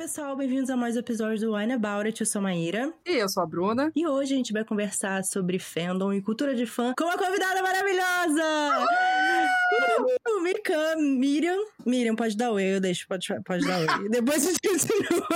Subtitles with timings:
[0.00, 2.18] pessoal, bem-vindos a mais um episódio do Wine About It.
[2.18, 2.90] Eu sou a Maíra.
[3.04, 3.92] E eu sou a Bruna.
[3.94, 7.62] E hoje a gente vai conversar sobre fandom e cultura de fã com uma convidada
[7.62, 8.42] maravilhosa!
[8.80, 10.40] Uh!
[10.40, 11.58] Miriam, Miriam.
[11.84, 13.86] Miriam, pode dar oi, eu deixo, pode, pode dar oi.
[14.08, 15.28] Depois a gente continua.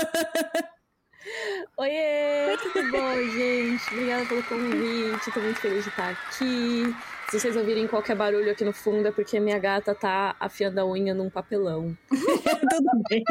[1.77, 3.93] Oiê, tudo bom, gente?
[3.93, 6.96] Obrigada pelo convite, tô muito feliz de estar aqui.
[7.29, 10.86] Se vocês ouvirem qualquer barulho aqui no fundo é porque minha gata tá afiando a
[10.86, 11.96] unha num papelão.
[12.09, 13.24] Tudo bem.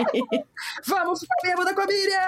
[0.85, 2.23] Vamos pra bermuda com a Miriam!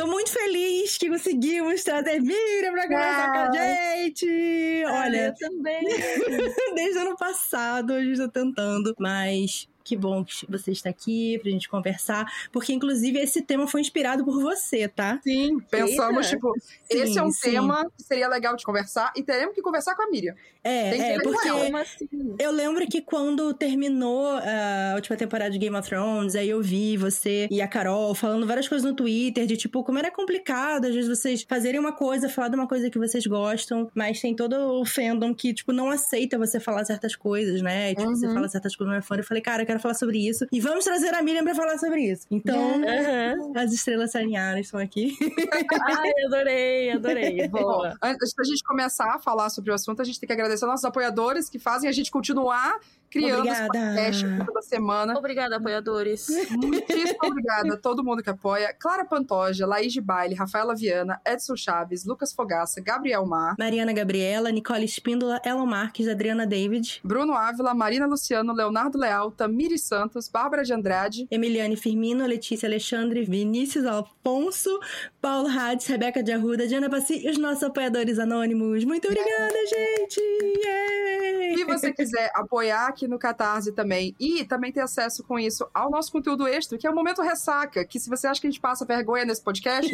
[0.00, 4.82] Tô muito feliz que conseguimos trazer Miriam pra conversar com a gente.
[4.86, 5.78] Olha, eu também.
[6.74, 11.36] desde o ano passado a gente tá tentando, mas que bom que você está aqui
[11.42, 15.18] pra gente conversar, porque inclusive esse tema foi inspirado por você, tá?
[15.24, 16.36] Sim, pensamos, Eita.
[16.36, 16.54] tipo,
[16.88, 17.50] esse é um sim.
[17.50, 20.34] tema que seria legal de conversar e teremos que conversar com a Miriam.
[20.62, 22.34] É, Tem que é, porque assim?
[22.38, 26.62] eu lembro que quando terminou ah, a última temporada de Game of Thrones, aí eu
[26.62, 30.84] vi você e a Carol falando várias coisas no Twitter, de tipo, como era complicado,
[30.84, 34.36] às vezes vocês fazerem uma coisa, falar de uma coisa que vocês gostam, mas tem
[34.36, 37.92] todo o fandom que, tipo, não aceita você falar certas coisas, né?
[37.92, 38.34] E, tipo, você Uhum.
[38.34, 39.16] fala certas coisas, não é fã.
[39.16, 40.46] Eu falei, cara, eu quero falar sobre isso.
[40.52, 42.26] E vamos trazer a Miriam pra falar sobre isso.
[42.30, 43.52] Então, Aham.
[43.56, 45.16] as estrelas se alinharam, estão aqui.
[45.82, 47.48] Ai, adorei, adorei.
[47.48, 47.96] Bom, Boa.
[48.02, 50.72] antes da gente começar a falar sobre o assunto, a gente tem que agradecer aos
[50.72, 52.78] nossos apoiadores que fazem a gente continuar
[53.10, 53.88] criando esse Obrigada.
[53.96, 55.18] podcast toda semana.
[55.18, 56.28] Obrigada, apoiadores.
[56.50, 58.72] Muitíssimo obrigada a todo mundo que apoia.
[58.78, 64.50] Clara Pantoja, Laís de Baile, Rafaela Viana, Edson Chaves, Lucas Fogaça, Gabriel Mar, Mariana Gabriela,
[64.52, 69.32] Nicole Espíndola, Elon Marques, Adriana David, Bruno Ávila, Marina Luciano, Leonardo Leal,
[69.78, 74.78] Santos, Bárbara de Andrade, Emiliane Firmino, Letícia Alexandre, Vinícius Alfonso,
[75.20, 78.84] Paulo Hades, Rebeca de Arruda, Diana Passi e os nossos apoiadores anônimos.
[78.84, 80.20] Muito obrigada, gente!
[80.20, 81.56] Yay!
[81.56, 85.90] Se você quiser apoiar aqui no Catarse também e também ter acesso com isso ao
[85.90, 88.60] nosso conteúdo extra, que é o Momento Ressaca, que se você acha que a gente
[88.60, 89.90] passa vergonha nesse podcast,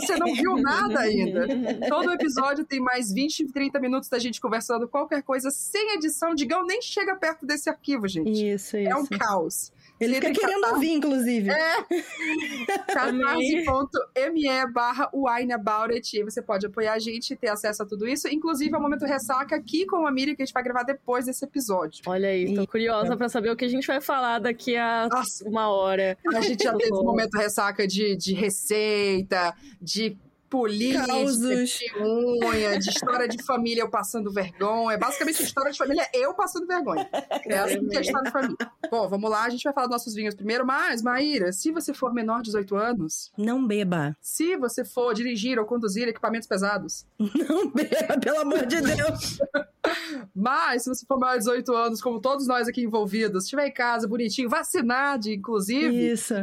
[0.00, 1.46] você não viu nada ainda.
[1.88, 6.34] Todo episódio tem mais 20, 30 minutos da gente conversando qualquer coisa sem edição.
[6.34, 8.30] Digão nem chega perto desse arquivo, gente.
[8.30, 8.88] Isso, isso.
[8.88, 9.72] É um caos.
[10.00, 11.50] Ele fica querendo ouvir, inclusive.
[11.50, 11.84] É.
[12.88, 16.16] catarse.me barra wineaboutit.
[16.16, 19.04] E você pode apoiar a gente e ter acesso a tudo isso, inclusive ao Momento
[19.04, 22.02] Ressaca aqui com a Miriam, que a gente vai gravar depois desse episódio.
[22.06, 25.46] Olha aí, tô curiosa pra saber o que a gente vai falar daqui a Nossa.
[25.46, 26.16] uma hora.
[26.34, 30.16] A gente já teve um momento ressaca de, de receita, de
[30.50, 31.70] política, Causos.
[31.78, 34.98] de unha, de história de família eu passando vergonha.
[34.98, 37.08] Basicamente, história de família é eu passando vergonha.
[37.46, 38.56] É assim que é a história de família.
[38.90, 41.94] Bom, vamos lá, a gente vai falar dos nossos vinhos primeiro, mas, Maíra, se você
[41.94, 44.16] for menor de 18 anos, Não beba.
[44.20, 49.38] se você for dirigir ou conduzir equipamentos pesados, Não beba, pelo amor de Deus.
[50.34, 53.72] mas se você for maior de 18 anos, como todos nós aqui envolvidos, estiver em
[53.72, 56.34] casa, bonitinho, vacinado, inclusive, Isso.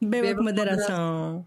[0.00, 1.46] Beba, Beba com com moderação.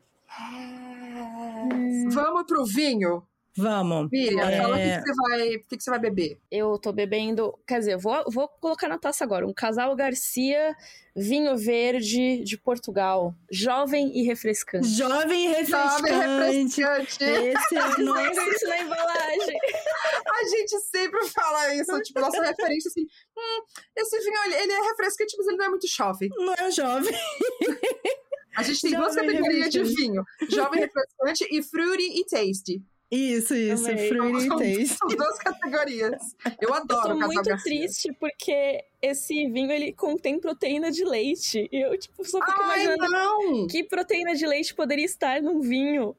[2.11, 3.23] Vamos pro vinho.
[3.57, 4.09] Vamos.
[4.11, 4.57] Miriam, É.
[4.61, 6.39] fala o que, que você vai, que, que você vai beber.
[6.49, 10.75] Eu tô bebendo, quer dizer, vou, vou colocar na taça agora, um Casal Garcia
[11.15, 14.87] vinho verde de Portugal, jovem e refrescante.
[14.87, 16.81] Jovem e Jovem refrescante.
[16.81, 17.23] refrescante.
[17.23, 18.21] Esse é o nosso.
[18.29, 19.59] Escreve isso na embalagem.
[20.31, 23.01] A gente sempre fala isso, tipo, nossa referência assim,
[23.37, 23.63] hum,
[23.97, 26.29] esse vinho, ele é refrescante, mas ele não é muito jovem.
[26.37, 27.13] Não é jovem.
[28.59, 32.81] A gente tem duas categorias de vinho, jovem refrescante e fruity e tasty.
[33.11, 33.85] Isso, isso.
[34.07, 34.87] Fruity São, taste.
[34.89, 36.21] são duas categorias.
[36.61, 37.63] Eu Eu adoro tô o Casal muito Garcia.
[37.63, 41.67] triste porque esse vinho ele contém proteína de leite.
[41.71, 43.65] E eu, tipo, só fico Ai, imaginando não!
[43.67, 46.15] que proteína de leite poderia estar num vinho.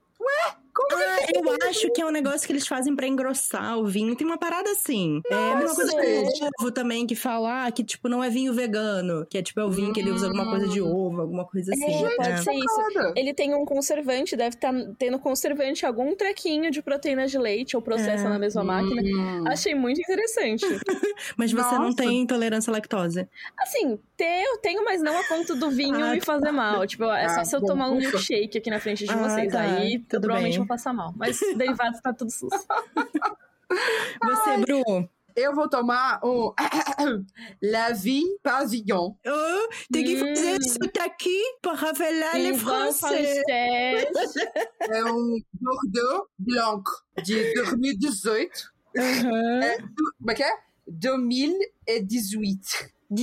[0.89, 4.15] Como Ah, eu acho que é um negócio que eles fazem pra engrossar o vinho.
[4.17, 5.21] Tem uma parada assim.
[5.31, 8.31] é a mesma coisa com o ovo também, que fala ah, que, tipo, não é
[8.31, 9.27] vinho vegano.
[9.29, 11.73] Que é, tipo, é o vinho que ele usa alguma coisa de ovo, alguma coisa
[11.73, 11.85] assim.
[11.85, 12.11] É, né?
[12.17, 13.13] pode ser isso.
[13.17, 17.83] Ele tem um conservante, deve estar tendo conservante algum trequinho de proteína de leite ou
[17.83, 18.29] processa É.
[18.29, 19.03] na mesma máquina.
[19.03, 19.45] Hum.
[19.49, 20.65] Achei muito interessante.
[21.37, 21.97] Mas você não Nossa.
[21.97, 23.29] tem intolerância à lactose.
[23.59, 26.87] Assim, ter eu tenho, mas não a ponto do vinho Ah, me fazer mal.
[26.87, 29.17] Tipo, é só Ah, se eu bom, tomar um milkshake aqui na frente de Ah,
[29.17, 29.53] vocês.
[29.53, 29.61] tá.
[29.61, 30.67] Aí provavelmente bem.
[30.71, 31.13] Passar mal.
[31.17, 32.49] Mas derivados tá tudo sus.
[34.23, 36.53] Você, Bru, Eu vou tomar um
[37.63, 39.15] La Vie Pavillon.
[39.27, 40.35] oh, tem que Hum.
[40.35, 43.43] fazer isso aqui para revelar les Ivan français.
[43.45, 44.35] francês.
[44.81, 46.83] É um Bordeaux Blanc
[47.23, 48.73] de 2018.
[48.97, 49.63] Uhum.
[49.63, 49.79] É,
[50.19, 50.53] como é que é?
[50.89, 52.61] 2018.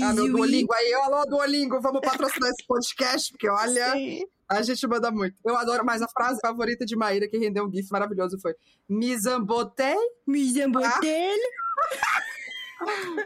[0.01, 0.31] Ah, meu 18.
[0.31, 4.25] Duolingo aí, alô, Duolingo, vamos patrocinar esse podcast, porque olha, Sim.
[4.49, 5.35] A gente manda muito.
[5.45, 8.53] Eu adoro, mas a frase favorita de Maíra que rendeu um gif maravilhoso foi
[8.88, 11.35] Misambotei Misambotel.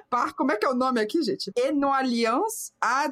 [0.09, 0.33] Par...
[0.33, 1.51] Como é que é o nome aqui, gente?
[1.57, 3.07] Et no alliance à...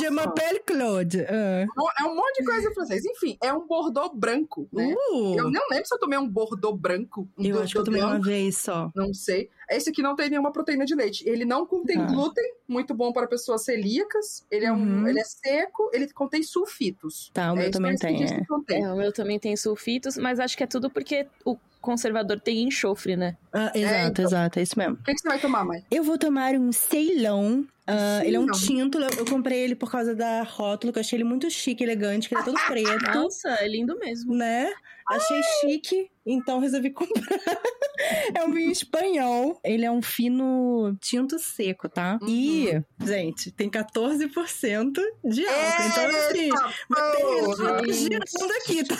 [0.00, 1.20] Je m'appelle Claude.
[1.28, 1.66] Ah.
[2.00, 3.04] É um monte de coisa em francês.
[3.04, 4.94] Enfim, é um bordô branco, né?
[5.12, 7.28] Uh, Eu não lembro se eu tomei um bordô branco.
[7.38, 8.90] Um eu acho que eu tomei uma branco, vez só.
[8.94, 9.50] Não sei.
[9.70, 11.28] Esse aqui não tem nenhuma proteína de leite.
[11.28, 12.06] Ele não contém Tá.
[12.06, 14.44] glúten, muito bom para pessoas celíacas.
[14.50, 15.06] Ele é, um, Uhum.
[15.08, 17.30] ele é seco, ele contém sulfitos.
[17.32, 18.24] Tá, o é meu também tem.
[18.24, 18.42] é.
[18.70, 22.62] É, o meu também tem sulfitos, mas acho que é tudo porque o conservador tem
[22.62, 23.36] enxofre, né?
[23.52, 24.24] Ah, exato, então.
[24.24, 24.94] exato, é isso mesmo.
[24.94, 25.84] O que, que você vai tomar, mãe?
[25.90, 27.66] Eu vou tomar um Ceilão.
[27.86, 28.98] Ah, ele é um tinto.
[28.98, 32.28] Eu eu comprei ele por causa da rótula, que eu achei ele muito chique, elegante,
[32.28, 33.04] que ele é todo preto.
[33.12, 34.34] Nossa, é lindo mesmo.
[34.34, 34.72] né?
[35.08, 37.12] Achei chique, então resolvi comprar.
[38.34, 39.60] é um vinho espanhol.
[39.64, 42.18] Ele é um fino tinto seco, tá?
[42.26, 44.92] E, gente, tem 14%
[45.24, 45.82] de álcool.
[45.90, 46.48] Então, assim,
[46.88, 47.82] vai porra!
[47.82, 48.96] terminar girando aqui, tá?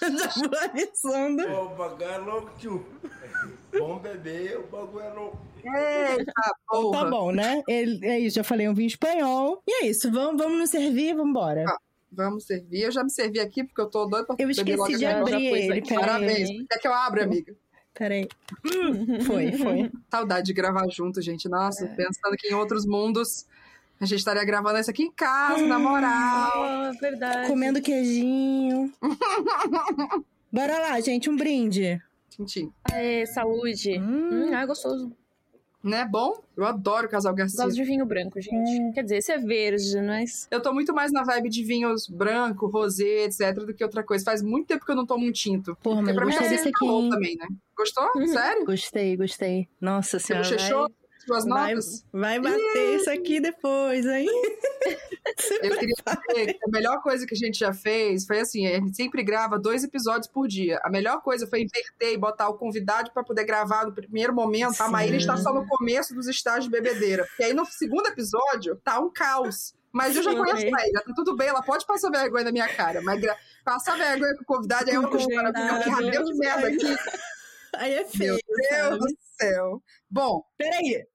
[0.00, 1.46] Já vou avisando.
[1.48, 2.86] Pô, o bagulho é louco, tio.
[3.78, 5.38] Bom beber, o bagulho é louco.
[5.64, 7.04] Eita, Então porra.
[7.04, 7.62] tá bom, né?
[7.68, 9.62] Ele, é isso, já falei um vinho espanhol.
[9.66, 11.64] E é isso, vamos, vamos nos servir, vamos embora.
[11.68, 11.78] Ah,
[12.12, 12.82] Vamos servir.
[12.82, 15.06] Eu já me servi aqui porque eu tô doido pra Eu beber logo esqueci de
[15.06, 15.98] abrir ele, peraí.
[16.00, 16.48] Parabéns.
[16.70, 17.54] Quer que eu abra, amiga?
[17.92, 18.28] Peraí.
[18.64, 19.90] Hum, foi, foi.
[20.10, 21.48] Saudade de gravar junto, gente.
[21.48, 21.88] Nossa, É.
[21.88, 23.44] pensando que em outros mundos
[24.00, 26.62] a gente estaria gravando isso aqui em casa, na moral.
[26.62, 27.48] Ah, verdade.
[27.48, 28.92] Comendo queijinho.
[30.52, 32.00] Bora lá, gente, um brinde.
[32.28, 32.70] Tintim.
[32.92, 33.98] Aê, saúde.
[33.98, 34.50] Hum.
[34.50, 35.10] Hum, ah, gostoso.
[35.82, 36.42] Não é bom?
[36.56, 37.64] Eu adoro casal Garcia.
[37.64, 38.80] Gosto de vinho branco, gente.
[38.80, 38.90] Hum.
[38.92, 40.48] Quer dizer, esse é verde, mas.
[40.50, 44.24] Eu tô muito mais na vibe de vinhos branco, rosé, etc, do que outra coisa.
[44.24, 45.76] Faz muito tempo que eu não tomo um tinto.
[45.82, 47.46] Porra, mas pra mim é aqui, também, né?
[47.76, 48.10] Gostou?
[48.16, 48.26] Uhum.
[48.26, 48.64] Sério?
[48.66, 49.68] Gostei, gostei.
[49.80, 50.48] Nossa Você senhora.
[50.48, 50.90] bochechou
[51.26, 52.04] suas Vai, notas?
[52.12, 54.28] vai bater isso aqui depois, hein?
[55.62, 58.74] Eu queria dizer que a melhor coisa que a gente já fez foi assim: a
[58.74, 60.80] gente sempre grava dois episódios por dia.
[60.84, 64.80] A melhor coisa foi inverter e botar o convidado pra poder gravar no primeiro momento.
[64.80, 64.92] A Sim.
[64.92, 67.26] Maíra está só no começo dos estágios de bebedeira.
[67.40, 69.74] E aí no segundo episódio tá um caos.
[69.92, 72.52] Mas eu já Sim, conheço a Maíra, tá tudo bem, ela pode passar vergonha na
[72.52, 73.18] minha cara, mas
[73.64, 75.08] passar vergonha com o convidado é história.
[75.08, 75.90] Porque Convidado.
[75.90, 76.96] rabelo de merda aqui.
[77.76, 78.38] Aí é feio.
[78.46, 79.82] Meu Deus do céu.
[80.10, 81.06] Bom, Peraí.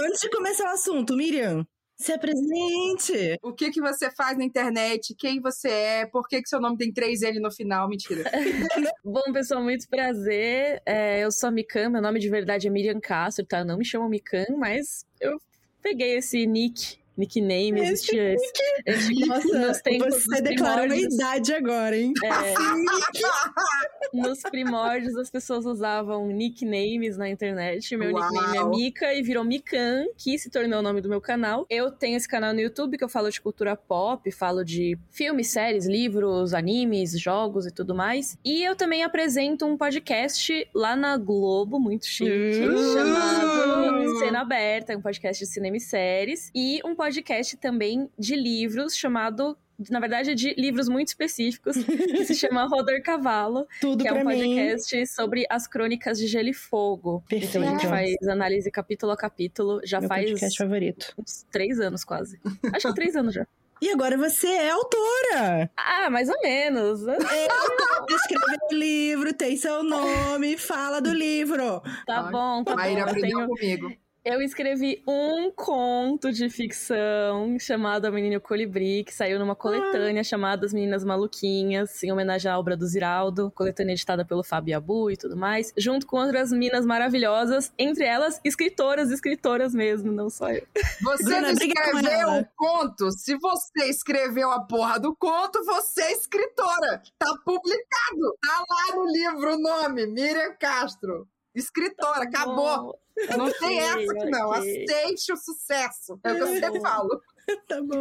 [0.00, 1.66] Antes de começar o assunto, Miriam,
[1.96, 3.36] se apresente.
[3.42, 5.12] o que que você faz na internet?
[5.18, 6.06] Quem você é?
[6.06, 7.88] Por que que seu nome tem três L no final?
[7.88, 8.22] Mentira.
[9.04, 10.80] Bom, pessoal, muito prazer.
[10.86, 13.64] É, eu sou a Mikan, meu nome de verdade é Miriam Castro, tá?
[13.64, 15.36] Não me chamam Mikan, mas eu
[15.82, 18.52] peguei esse nick, nickname, existia esse.
[18.86, 22.12] esse Nossa, nos tempos você declarou a idade agora, hein?
[22.24, 22.54] É,
[24.14, 27.96] nos primórdios as pessoas usavam nicknames na internet.
[27.96, 28.30] Meu Uau.
[28.30, 31.66] nickname é Mika e virou Mikan, que se tornou o nome do meu canal.
[31.68, 35.48] Eu tenho esse canal no YouTube que eu falo de cultura pop, falo de filmes,
[35.48, 38.38] séries, livros, animes, jogos e tudo mais.
[38.44, 42.94] E eu também apresento um podcast lá na Globo, muito chique, Uh.
[42.94, 46.50] chamado Cena Aberta, um podcast de cinema e séries.
[46.54, 47.07] E um podcast
[47.56, 49.56] também de livros chamado.
[49.90, 54.24] Na verdade, de livros muito específicos, que se chama Rodor Cavalo, Tudo que é um
[54.24, 54.24] mim.
[54.24, 57.22] podcast sobre as crônicas de Gelo e Fogo.
[57.30, 57.88] Então a gente Perfeito.
[57.88, 61.14] faz análise capítulo a capítulo, já Meu faz podcast favorito.
[61.16, 62.40] uns três anos quase.
[62.74, 63.46] Acho que três anos já.
[63.80, 65.70] E agora você é autora.
[65.76, 67.00] Ah, mais ou menos.
[68.10, 71.80] Escreveu o livro, tem seu nome, fala do livro.
[72.04, 73.10] Tá bom, tá Maíra bom.
[73.10, 73.48] Eu, aprendeu tenho...
[73.48, 74.07] comigo.
[74.28, 80.66] Eu escrevi um conto de ficção chamado A Menina Colibri, que saiu numa coletânea chamada
[80.66, 85.16] As Meninas Maluquinhas, em homenagem à obra do Ziraldo, coletânea editada pelo Fábio Abu e
[85.16, 90.66] tudo mais, junto com outras minas maravilhosas, entre elas escritoras, escritoras mesmo, não só eu.
[91.02, 93.10] Você Bruna, escreveu o conto?
[93.12, 97.02] Se você escreveu a porra do conto, você é escritora.
[97.18, 98.36] Tá publicado.
[98.42, 101.26] Tá lá no livro o nome, Miriam Castro.
[101.58, 102.98] Escritora, acabou.
[103.28, 104.48] Bom, Não tem essa aqui, não.
[104.50, 104.84] ok.
[104.84, 106.18] Aceite o sucesso.
[106.24, 107.20] É o que eu sempre falo.
[107.66, 107.98] Tá bom.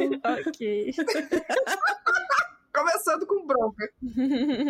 [0.47, 0.91] Ok.
[2.73, 3.89] Começando com bronca.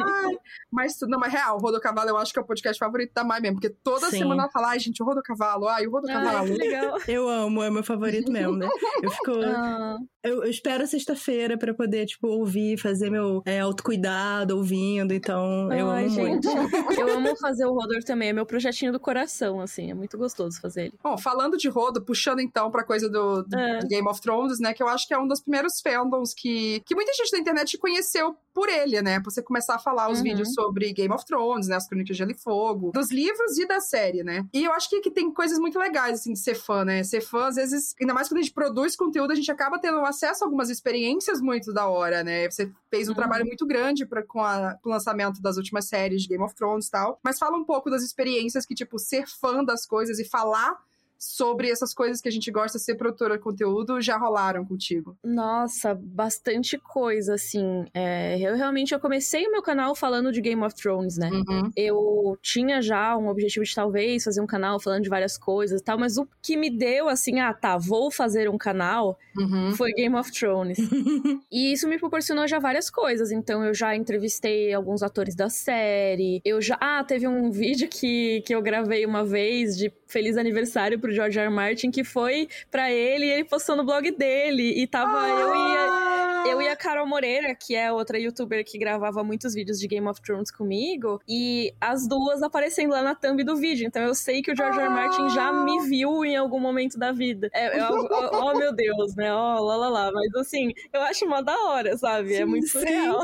[0.05, 0.37] Ai,
[0.71, 3.21] mas, não, mas real, o Rodo Cavalo eu acho que é o podcast favorito da
[3.21, 3.55] Mai mesmo.
[3.59, 4.19] Porque toda Sim.
[4.19, 6.45] semana ela fala, ai, gente, o Rodo Cavalo, ai, o Rodo Ai, Cavalo.
[6.47, 6.97] que legal.
[7.05, 8.69] Eu amo, é meu favorito mesmo, né?
[9.03, 9.31] Eu fico.
[9.57, 15.13] Ah, Eu, eu espero sexta-feira pra poder, tipo, ouvir, fazer meu é, autocuidado ouvindo.
[15.13, 16.47] Então, eu ai, amo gente.
[16.47, 16.47] muito.
[16.97, 20.59] Eu amo fazer o Rodor também, é meu projetinho do coração, assim, é muito gostoso
[20.59, 20.93] fazer ele.
[21.03, 23.79] Bom, falando de Rodo, puxando então pra coisa do, do É.
[23.87, 24.73] Game of Thrones, né?
[24.73, 27.77] Que eu acho que é um dos primeiros fandoms que, que muita gente da internet
[27.77, 29.19] conheceu por ele, né?
[29.23, 30.23] Você começar a falar os Uhum.
[30.23, 31.75] vídeos sobre Game of Thrones, né?
[31.75, 34.47] As Crônicas de Gelo e Fogo, dos livros e da série, né?
[34.51, 37.03] E eu acho que, que tem coisas muito legais, assim, de ser fã, né?
[37.03, 39.99] Ser fã, às vezes, ainda mais quando a gente produz conteúdo, a gente acaba tendo
[39.99, 42.49] acesso a algumas experiências muito da hora, né?
[42.49, 43.15] Você fez um Uhum.
[43.15, 46.55] trabalho muito grande pra, com, a- com o lançamento das últimas séries de Game of
[46.55, 47.19] Thrones e tal.
[47.23, 50.75] Mas fala um pouco das experiências que, tipo, ser fã das coisas e falar
[51.17, 55.17] sobre essas coisas que a gente gosta, ser produtora de conteúdo, já rolaram contigo.
[55.23, 57.85] Nossa, bastante coisa, assim.
[57.93, 61.29] É, eu realmente eu comecei o meu canal falando de Game of Thrones, né?
[61.31, 61.71] Uhum.
[61.75, 65.83] Eu tinha já um objetivo de talvez fazer um canal falando de várias coisas e
[65.83, 69.71] tal, mas o que me deu assim, ah, tá, vou fazer um canal, Uhum.
[69.75, 70.77] foi Game of Thrones.
[71.51, 73.31] e isso me proporcionou já várias coisas.
[73.31, 76.41] Então eu já entrevistei alguns atores da série.
[76.43, 76.77] Eu já.
[76.81, 81.37] Ah, teve um vídeo que, que eu gravei uma vez de feliz aniversário pro George
[81.37, 81.47] R.
[81.47, 81.53] R.
[81.53, 84.81] Martin, que foi pra ele e ele postou no blog dele.
[84.81, 85.77] E tava eu e.
[85.77, 89.85] a- Eu e a Carol Moreira, que é outra youtuber que gravava muitos vídeos de
[89.87, 93.85] Game of Thrones comigo, e as duas aparecendo lá na thumb do vídeo.
[93.85, 94.85] Então eu sei que o George R.
[94.87, 94.93] R.
[94.93, 97.49] Martin já me viu em algum momento da vida.
[97.53, 99.33] É, é oh, oh, meu Deus, né?
[99.33, 100.11] Ó, lá lá lá.
[100.13, 102.33] Mas assim, eu acho uma da hora, sabe?
[102.33, 102.79] é Sim, muito sim.
[102.79, 103.21] surreal.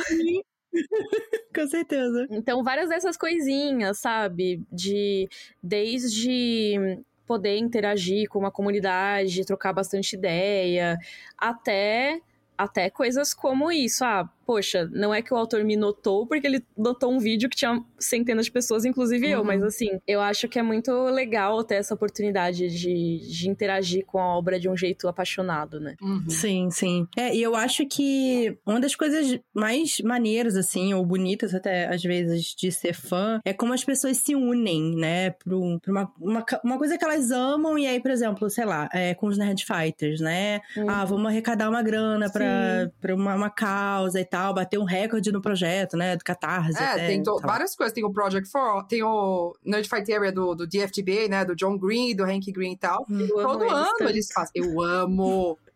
[1.56, 2.28] Com certeza.
[2.30, 4.62] Então, várias dessas coisinhas, sabe?
[4.72, 5.28] De
[5.62, 10.98] desde poder interagir com uma comunidade, trocar bastante ideia,
[11.38, 12.20] até
[12.58, 14.04] até coisas como isso.
[14.06, 17.56] Ah, poxa, não é que o autor me notou porque ele notou um vídeo que
[17.56, 19.46] tinha centenas de pessoas, inclusive eu, Uhum.
[19.46, 24.20] mas assim, eu acho que é muito legal ter essa oportunidade de, de interagir com
[24.20, 25.96] a obra de um jeito apaixonado, né?
[26.02, 26.30] Uhum.
[26.30, 27.08] Sim, sim.
[27.18, 32.02] É, e eu acho que uma das coisas mais maneiras, assim, ou bonitas até às
[32.02, 36.46] vezes de ser fã, é como as pessoas se unem, né, pra, um- uma, uma,
[36.64, 39.64] uma coisa que elas amam, e aí, por exemplo, sei lá, é, com os Nerd
[39.66, 40.62] Fighters, né?
[40.88, 45.32] Ah, vamos arrecadar uma grana pra, pra uma, uma causa e tal, bater um recorde
[45.32, 46.82] no projeto, né, do Catarse.
[46.82, 47.94] É, até, tem várias coisas.
[47.94, 51.46] Tem o Project For, tem o Nerd Fight Area do, do DFTBA, né?
[51.46, 53.06] Do John Green, do Hank Green e tal.
[53.10, 54.10] Eu amo Todo ano tanto.
[54.10, 54.52] eles fazem.
[54.56, 55.58] Eu amo!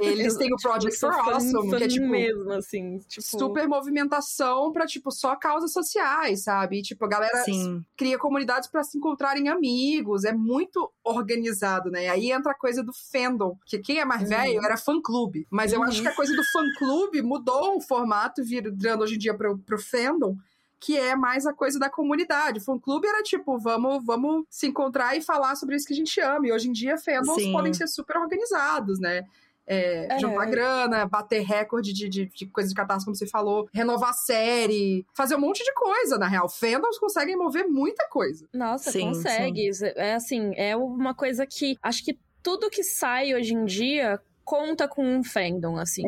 [0.00, 2.08] Eles têm o Tipo, Project For Awesome, que é tipo.
[2.08, 3.22] mesmo, assim, tipo...
[3.26, 6.78] Super movimentação pra, tipo, só causas sociais, sabe?
[6.78, 7.84] E, tipo, a galera Sim.
[7.96, 10.24] cria comunidades pra se encontrarem amigos.
[10.24, 12.08] É muito organizado, né?
[12.08, 13.56] Aí entra a coisa do fandom.
[13.66, 14.28] Que quem é mais Uhum.
[14.28, 15.46] velho era fã-clube.
[15.50, 15.86] Mas eu Uhum.
[15.86, 19.78] acho que a coisa do fã-clube mudou o formato, virando hoje em dia pro, pro
[19.78, 20.36] fandom.
[20.80, 22.58] Que é mais a coisa da comunidade.
[22.58, 26.20] O fã-clube era tipo, vamos, vamos se encontrar e falar sobre isso que a gente
[26.20, 26.46] ama.
[26.46, 27.52] E hoje em dia, fandoms Sim.
[27.52, 29.24] podem ser super organizados, né?
[29.70, 30.18] É, É.
[30.18, 35.04] juntar grana, bater recorde de, de, de coisa de catástrofe, como você falou, renovar série,
[35.14, 36.48] fazer um monte de coisa, na real.
[36.48, 38.48] Fandoms conseguem mover muita coisa.
[38.54, 39.68] Nossa, Sim, consegue.
[39.96, 44.88] É assim, é uma coisa que acho que tudo que sai hoje em dia conta
[44.88, 46.02] com um fandom, assim.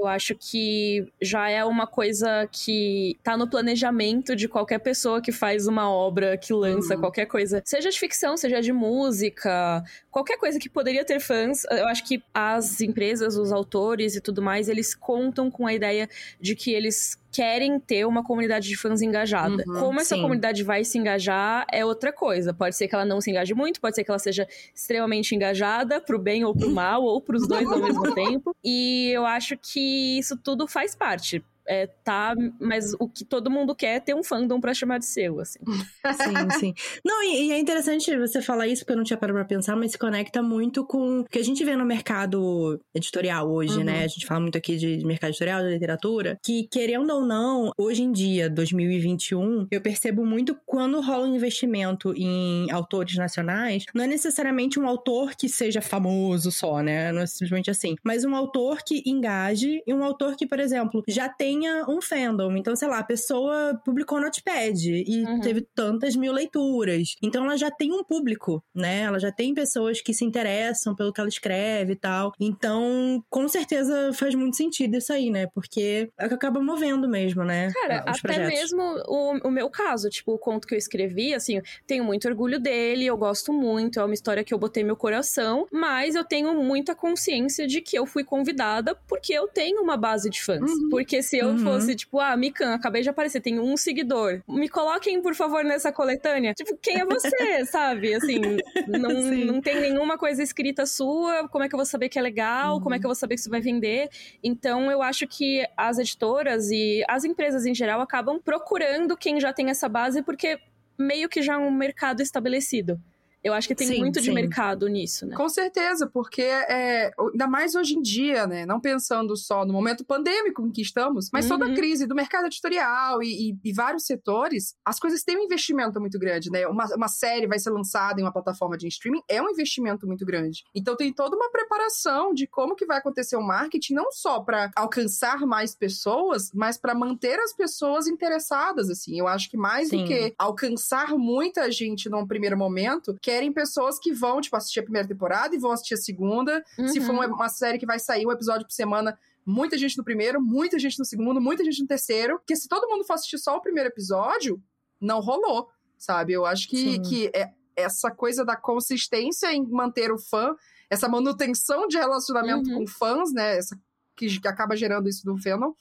[0.00, 5.30] Eu acho que já é uma coisa que tá no planejamento de qualquer pessoa que
[5.30, 7.00] faz uma obra, que lança Uhum.
[7.00, 11.64] qualquer coisa, seja de ficção, seja de música, qualquer coisa que poderia ter fãs.
[11.70, 16.08] Eu acho que as empresas, os autores e tudo mais, eles contam com a ideia
[16.40, 19.62] de que eles querem ter uma comunidade de fãs engajada.
[19.64, 20.20] Uhum, Como essa sim.
[20.20, 22.52] comunidade vai se engajar é outra coisa.
[22.52, 26.00] Pode ser que ela não se engaje muito, pode ser que ela seja extremamente engajada
[26.00, 28.52] pro bem ou pro mal, ou pros dois ao mesmo tempo.
[28.64, 31.44] E eu acho que isso tudo faz parte.
[31.72, 35.06] É, tá, mas o que todo mundo quer é ter um fandom pra chamar de
[35.06, 35.60] seu, assim.
[35.64, 36.74] Sim, sim.
[37.04, 39.76] Não, e, e é interessante você falar isso, porque eu não tinha parado pra pensar,
[39.76, 43.84] mas se conecta muito com o que a gente vê no mercado editorial hoje, Uhum.
[43.84, 44.02] né?
[44.02, 48.02] A gente fala muito aqui de mercado editorial, de literatura, que querendo ou não, hoje
[48.02, 54.06] em dia, 2021, eu percebo muito quando rola um investimento em autores nacionais, não é
[54.08, 57.12] necessariamente um autor que seja famoso só, né?
[57.12, 61.02] Não é simplesmente assim, mas um autor que engaje e um autor que, por exemplo,
[61.06, 61.28] já
[61.60, 62.56] tenha um fandom.
[62.56, 65.40] Então, sei lá, a pessoa publicou no Notepad e Uhum.
[65.40, 67.14] teve tantas mil leituras.
[67.22, 69.02] Então, ela já tem um público, né?
[69.02, 72.32] Ela já tem pessoas que se interessam pelo que ela escreve e tal.
[72.40, 75.46] Então, com certeza faz muito sentido isso aí, né?
[75.54, 77.70] Porque é que acaba movendo mesmo, né?
[77.72, 78.48] Cara, os até projetos.
[78.50, 82.58] mesmo o, o meu caso, tipo, o conto que eu escrevi, assim, tenho muito orgulho
[82.58, 86.54] dele, eu gosto muito, é uma história que eu botei meu coração, mas eu tenho
[86.62, 90.70] muita consciência de que eu fui convidada porque eu tenho uma base de fãs.
[90.70, 90.88] Uhum.
[90.90, 91.58] Porque se eu Uhum.
[91.58, 95.92] fosse, tipo, ah, Mikan, acabei de aparecer, tenho um seguidor, me coloquem, por favor, nessa
[95.92, 96.54] coletânea.
[96.54, 98.14] Tipo, quem é você, sabe?
[98.14, 98.40] Assim,
[98.86, 99.44] não, Sim.
[99.44, 102.80] não tem nenhuma coisa escrita sua, como é que eu vou saber que é legal,
[102.80, 104.08] como é que eu vou saber que isso vai vender?
[104.42, 109.52] Então, eu acho que as editoras e as empresas em geral acabam procurando quem já
[109.52, 110.58] tem essa base, porque
[110.98, 113.00] meio que já é um mercado estabelecido.
[113.42, 114.32] Eu acho que tem Sim, muito de sim.
[114.34, 115.34] mercado nisso, né?
[115.36, 118.66] Com certeza, porque é, ainda mais hoje em dia, né?
[118.66, 121.74] Não pensando só no momento pandêmico em que estamos, mas toda a Uhum.
[121.74, 126.18] crise do mercado editorial e, e- e vários setores, as coisas têm um investimento muito
[126.18, 126.66] grande, né?
[126.66, 130.24] Uma, uma série vai ser lançada em uma plataforma de streaming, é um investimento muito
[130.26, 130.62] grande.
[130.74, 134.70] Então tem toda uma preparação de como que vai acontecer o marketing, não só para
[134.76, 139.18] alcançar mais pessoas, mas para manter as pessoas interessadas, assim.
[139.18, 139.98] Eu acho que mais Sim.
[139.98, 144.82] do que alcançar muita gente num primeiro momento, querem pessoas que vão, tipo, assistir a
[144.82, 146.64] primeira temporada e vão assistir a segunda.
[146.88, 147.18] Se for Uhum.
[147.20, 150.78] uma, uma série que vai sair um episódio por semana, muita gente no primeiro, muita
[150.78, 152.38] gente no segundo, muita gente no terceiro.
[152.38, 154.60] Porque se todo mundo for assistir só o primeiro episódio,
[155.00, 156.32] não rolou, sabe?
[156.32, 157.02] Eu acho que, Sim.
[157.02, 160.54] que é essa coisa da consistência em manter o fã,
[160.90, 162.78] essa manutenção de relacionamento Uhum.
[162.80, 163.56] com fãs, né?
[163.56, 163.78] Essa,
[164.16, 165.72] que, que acaba gerando isso do fandom.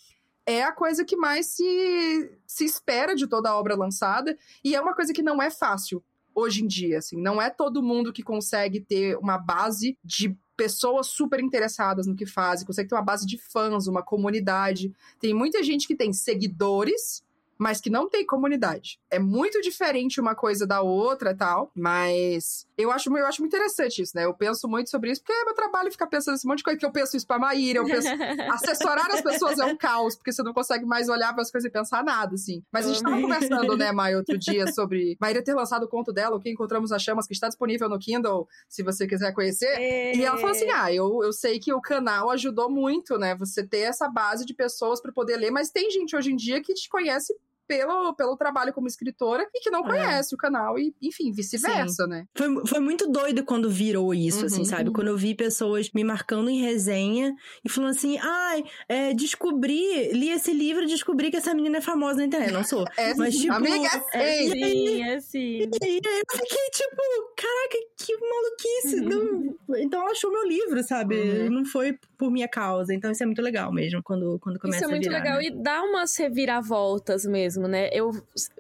[0.46, 4.38] É a coisa que mais se, se espera de toda a obra lançada.
[4.64, 7.22] E é uma coisa que não é fácil hoje em dia, assim.
[7.22, 12.26] Não é todo mundo que consegue ter uma base de pessoas super interessadas no que
[12.26, 14.92] fazem, consegue ter uma base de fãs, uma comunidade.
[15.20, 17.24] Tem muita gente que tem seguidores,
[17.60, 18.98] mas que não tem comunidade.
[19.12, 23.54] É muito diferente uma coisa da outra e tal, mas eu acho, eu acho muito
[23.54, 24.24] interessante isso, né?
[24.24, 26.80] Eu penso muito sobre isso, porque é meu trabalho ficar pensando esse monte de coisa,
[26.80, 28.08] que eu penso isso pra Maíra, eu penso...
[28.54, 31.68] Assessorar as pessoas é um caos, porque você não consegue mais olhar para as coisas
[31.68, 32.64] e pensar nada, assim.
[32.72, 33.26] Mas a gente tava Amei.
[33.26, 36.92] conversando, né, Mai, outro dia, sobre Maíra ter lançado o conto dela, O Que Encontramos
[36.92, 40.16] nas Chamas, que está disponível no Kindle, se você quiser conhecer.
[40.16, 43.36] E ela falou assim: ah, eu, eu sei que o canal ajudou muito, né?
[43.36, 46.62] Você ter essa base de pessoas para poder ler, mas tem gente hoje em dia
[46.62, 47.34] que te conhece
[47.70, 49.90] pelo, pelo trabalho como escritora e que não É.
[49.90, 52.26] conhece o canal, e, enfim, vice-versa, né?
[52.36, 54.66] Foi, foi muito doido quando virou isso, assim, Uhum.
[54.66, 54.92] sabe?
[54.92, 57.32] Quando eu vi pessoas me marcando em resenha
[57.64, 61.82] e falando assim: ai, é, descobri, li esse livro e descobri que essa menina é
[61.82, 62.52] famosa na internet.
[62.52, 62.84] Não sou.
[62.98, 64.50] É, Mas, tipo, amiga, É sim.
[64.52, 65.58] sim, é sim.
[65.60, 67.02] E aí eu fiquei tipo,
[67.38, 69.02] caraca, que maluquice.
[69.02, 71.16] Não- Então ela achou meu livro, sabe?
[71.16, 71.50] Uhum.
[71.52, 72.94] Não foi por minha causa.
[72.94, 75.24] Então isso é muito legal mesmo, quando, quando começa Isso é muito a virar.
[75.24, 75.46] legal né?
[75.46, 77.90] e dá umas reviravoltas mesmo, né?
[77.94, 78.12] Eu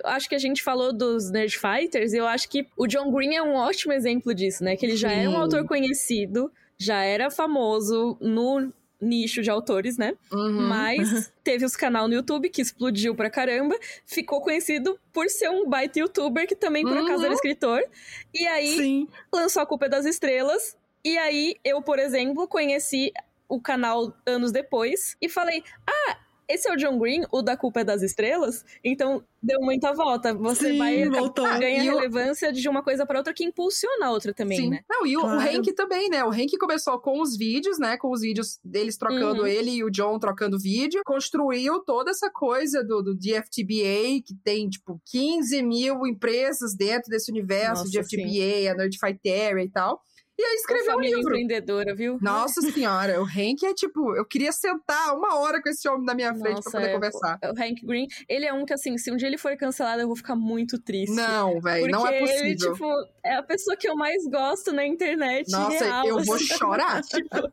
[0.06, 3.36] acho que a gente falou dos Nerd Fighters e eu acho que o John Green
[3.36, 4.78] é um ótimo exemplo disso, né?
[4.78, 5.38] Que ele já era um Sim.
[5.40, 10.14] autor conhecido, já era famoso no nicho de autores, né?
[10.32, 10.62] Uhum.
[10.70, 15.68] Mas teve os canal no YouTube que explodiu pra caramba, ficou conhecido por ser um
[15.68, 17.26] baita youtuber que também por acaso Uhum.
[17.26, 17.84] era escritor.
[18.34, 19.08] E aí Sim.
[19.34, 20.78] lançou a Culpa é das Estrelas.
[21.04, 23.14] E aí, eu, por exemplo, conheci
[23.50, 27.82] o canal anos depois e falei: Ah, esse é o John Green, o da Culpa
[27.82, 28.66] é das Estrelas?
[28.84, 30.34] Então, deu muita volta.
[30.34, 31.46] Você Sim, vai voltou.
[31.60, 34.70] ganhar E o- relevância de uma coisa para outra que impulsiona a outra também, Sim.
[34.72, 34.80] né?
[34.90, 35.40] Não, e o, o Claro.
[35.58, 36.24] Hank também, né?
[36.26, 37.98] O Hank começou com os vídeos, né?
[37.98, 39.48] Com os vídeos deles trocando Uhum.
[39.48, 41.02] ele e o John trocando vídeo.
[41.06, 47.32] Construiu toda essa coisa do, do DFTBA, que tem, tipo, 15 mil empresas dentro desse
[47.32, 50.02] universo Nossa, de FTBA, a Nerdfighteria e tal.
[50.40, 51.20] E aí escreveu um livro.
[51.20, 52.18] empreendedora, viu?
[52.22, 56.16] Nossa senhora, o Hank é tipo, eu queria sentar uma hora com esse homem na
[56.16, 57.40] minha frente pra Nossa, poder é, conversar.
[57.44, 60.08] O Hank Green, ele é um que, assim, se um dia ele for cancelado, eu
[60.08, 61.14] vou ficar muito triste.
[61.14, 62.46] Não, velho, não é possível.
[62.46, 62.86] ele, tipo,
[63.22, 65.52] é a pessoa que eu mais gosto na internet.
[65.52, 66.46] Nossa, real, eu vou assim.
[66.46, 67.02] chorar.
[67.10, 67.52] Tipo,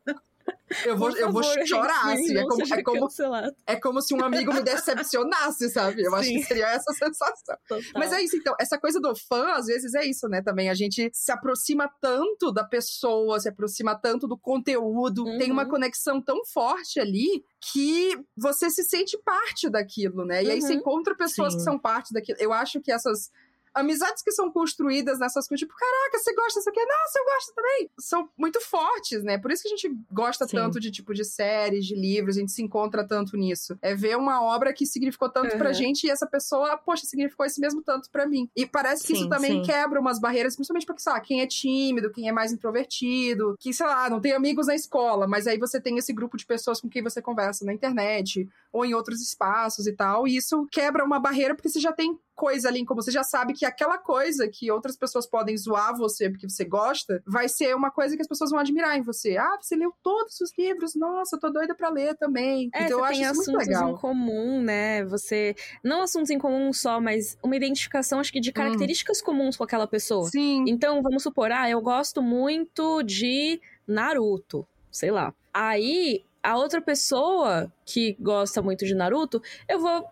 [0.85, 2.37] eu vou, por eu vou favor, chorar, assim.
[2.37, 3.55] É como, é, como, cancelado.
[3.65, 6.03] é como se um amigo me decepcionasse, sabe?
[6.03, 6.35] Eu acho Sim.
[6.39, 7.55] que seria essa sensação.
[7.67, 7.81] Total.
[7.95, 8.53] Mas é isso, então.
[8.59, 10.41] Essa coisa do fã, às vezes, é isso, né?
[10.41, 15.37] Também a gente se aproxima tanto da pessoa, se aproxima tanto do conteúdo, Uhum.
[15.37, 20.43] tem uma conexão tão forte ali que você se sente parte daquilo, né?
[20.43, 20.79] E aí você Uhum.
[20.79, 21.59] encontra pessoas Sim.
[21.59, 22.37] que são parte daquilo.
[22.39, 23.29] Eu acho que essas
[23.77, 26.79] amizades que são construídas nessas coisas, tipo, caraca, você gosta disso aqui?
[26.79, 27.89] Nossa, eu gosto também.
[27.99, 29.37] São muito fortes, né?
[29.37, 30.57] Por isso que a gente gosta Sim.
[30.57, 33.77] tanto de tipo de séries, de livros, a gente se encontra tanto nisso.
[33.81, 35.73] É ver uma obra que significou tanto pra Uhum.
[35.73, 38.49] gente e essa pessoa, poxa, significou esse mesmo tanto pra mim.
[38.55, 39.61] E parece que isso Sim, também sim.
[39.63, 43.73] quebra umas barreiras, principalmente porque, sei lá, quem é tímido, quem é mais introvertido, que,
[43.73, 46.79] sei lá, não tem amigos na escola, mas aí você tem esse grupo de pessoas
[46.81, 50.27] com quem você conversa na internet ou em outros espaços e tal.
[50.27, 53.53] E isso quebra uma barreira porque você já tem coisa ali, como você já sabe
[53.53, 57.89] que aquela coisa que outras pessoas podem zoar você porque você gosta, vai ser uma
[57.89, 59.37] coisa que as pessoas vão admirar em você.
[59.37, 62.69] Ah, você leu todos os livros, nossa, eu tô doida pra ler também.
[62.73, 63.89] É, então eu acho isso muito legal.
[63.89, 65.03] em comum, né?
[65.05, 65.55] Você.
[65.83, 69.87] Não assuntos em comum só, mas uma identificação, acho que, de características comuns com aquela
[69.87, 70.29] pessoa.
[70.29, 70.63] Sim.
[70.67, 75.33] Então, vamos supor, ah, eu gosto muito de Naruto, sei lá.
[75.51, 80.09] Aí, a outra pessoa que gosta muito de Naruto, eu vou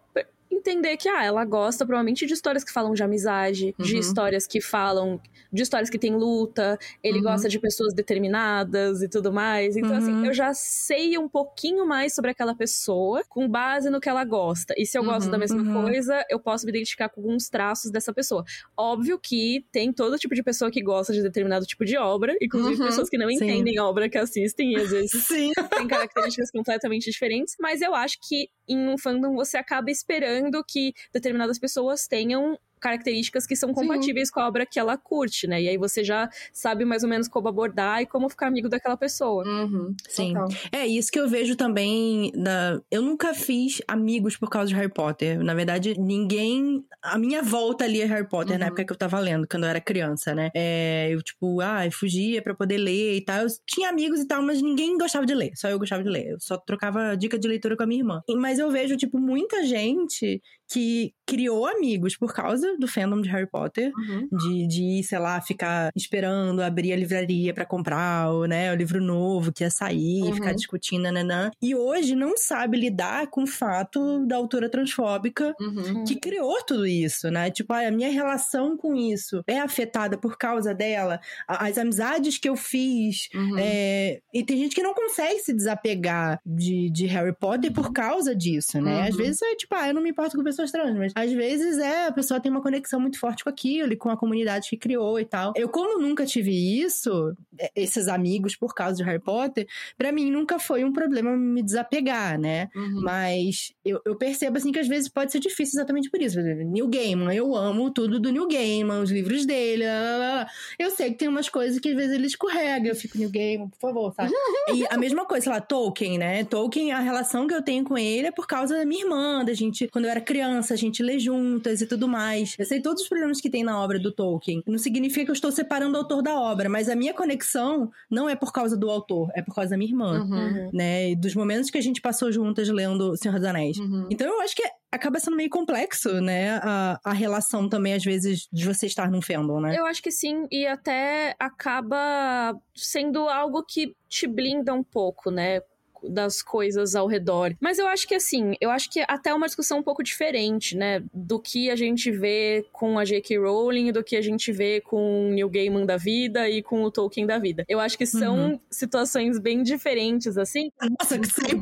[0.56, 4.00] entender que, ah, ela gosta provavelmente de histórias que falam de amizade, de Uhum.
[4.00, 5.20] histórias que falam,
[5.52, 7.24] de histórias que tem luta, ele Uhum.
[7.26, 9.76] gosta de pessoas determinadas e tudo mais.
[9.76, 10.26] Então, assim, Uhum.
[10.26, 14.74] eu já sei um pouquinho mais sobre aquela pessoa com base no que ela gosta.
[14.78, 15.84] E se eu gosto Uhum, da mesma uhum.
[15.84, 18.44] coisa, eu posso me identificar com alguns traços dessa pessoa.
[18.78, 22.80] Óbvio que tem todo tipo de pessoa que gosta de determinado tipo de obra, inclusive
[22.80, 23.36] Uhum, pessoas que não sim.
[23.36, 25.52] entendem a obra que assistem e às vezes Sim.
[25.76, 30.93] tem características completamente diferentes, mas eu acho que em um fandom você acaba esperando que
[31.13, 35.60] determinadas pessoas tenham características que são compatíveis com a obra que ela curte, né?
[35.60, 38.95] E aí você já sabe mais ou menos como abordar e como ficar amigo daquela
[38.95, 39.43] pessoa.
[39.43, 40.34] Uhum, Sim.
[40.34, 40.48] total.
[40.71, 42.32] É isso que eu vejo também.
[42.36, 42.80] Da...
[42.91, 45.43] Eu nunca fiz amigos por causa de Harry Potter.
[45.43, 46.86] Na verdade, ninguém.
[47.02, 48.67] A minha volta ali é Harry Potter na Uhum.
[48.67, 50.52] época que eu tava lendo, quando eu era criança, né?
[50.56, 53.41] É, eu, tipo, ah, eu fugia pra poder ler e tal.
[53.43, 55.52] Eu tinha amigos e tal, mas ninguém gostava de ler.
[55.56, 56.28] Só eu gostava de ler.
[56.34, 58.21] Eu só trocava dica de leitura com a minha irmã.
[58.38, 63.47] Mas eu vejo, tipo, muita gente que criou amigos por causa do fandom de Harry
[63.49, 64.28] Potter Uhum.
[64.32, 69.01] de, de, sei lá, ficar esperando abrir a livraria pra comprar o, né, o livro
[69.01, 70.34] novo que ia sair, Uhum.
[70.36, 71.49] ficar discutindo, nananã.
[71.62, 76.04] E hoje não sabe lidar com o fato da autora transfóbica Uhum.
[76.04, 77.49] que criou tudo isso, né?
[77.49, 81.19] Tipo, ah, a minha relação com isso é afetada por causa dela.
[81.47, 83.30] As amizades que eu fiz.
[83.34, 83.58] Uhum.
[83.58, 88.36] é, E tem gente que não consegue se desapegar de, de Harry Potter por causa
[88.36, 89.08] disso, né?
[89.08, 89.21] Às Uhum.
[89.23, 92.08] vezes é tipo, ah, eu não me importo com pessoas trans, mas às vezes é,
[92.08, 95.20] a pessoa tem uma conexão muito forte com aquilo e com a comunidade que criou
[95.20, 95.54] e tal.
[95.56, 100.32] Eu, como nunca tive isso, é, esses amigos por causa de Harry Potter, pra mim
[100.32, 102.70] nunca foi um problema me desapegar, né?
[102.76, 103.02] Uhum.
[103.02, 106.39] Mas eu, eu percebo, assim, que às vezes pode ser difícil exatamente por isso.
[106.41, 110.48] Neil Gaiman, eu amo tudo do Neil Gaiman, os livros dele, lá, lá, lá.
[110.80, 113.70] Eu sei que tem umas coisas que às vezes ele escorrega, eu fico, Neil Gaiman,
[113.70, 114.32] por favor, sabe?
[114.74, 116.44] e a mesma coisa, sei lá, Tolkien, né?
[116.44, 119.54] Tolkien, a relação que eu tenho com ele é por causa da minha irmã, da
[119.54, 122.55] gente, quando eu era criança, a gente lê juntas e tudo mais.
[122.58, 124.63] Eu sei todos os problemas que tem na obra do Tolkien.
[124.67, 128.29] Não significa que eu estou separando o autor da obra, mas a minha conexão não
[128.29, 130.69] é por causa do autor, é por causa da minha irmã Uhum.
[130.73, 131.12] né?
[131.12, 133.77] E dos momentos que a gente passou juntas lendo Senhor dos Anéis.
[133.77, 134.08] Uhum.
[134.10, 136.60] Então eu acho que acaba sendo meio complexo, né?
[136.63, 139.77] A, a relação também, às vezes, de você estar num fandom, né?
[139.77, 145.62] Eu acho que sim, e até acaba sendo algo que te blinda um pouco, né?
[146.10, 147.54] Das coisas ao redor.
[147.60, 150.76] Mas eu acho que assim, eu acho que até é uma discussão um pouco diferente,
[150.78, 151.04] né?
[151.13, 153.38] Do que a gente vê com a J.K.
[153.38, 156.91] Rowling do que a gente vê com o Neil Gaiman da vida e com o
[156.91, 157.63] Tolkien da vida.
[157.68, 158.60] Eu acho que são Uhum.
[158.70, 160.70] situações bem diferentes, assim.
[161.00, 161.56] Nossa, que 100%!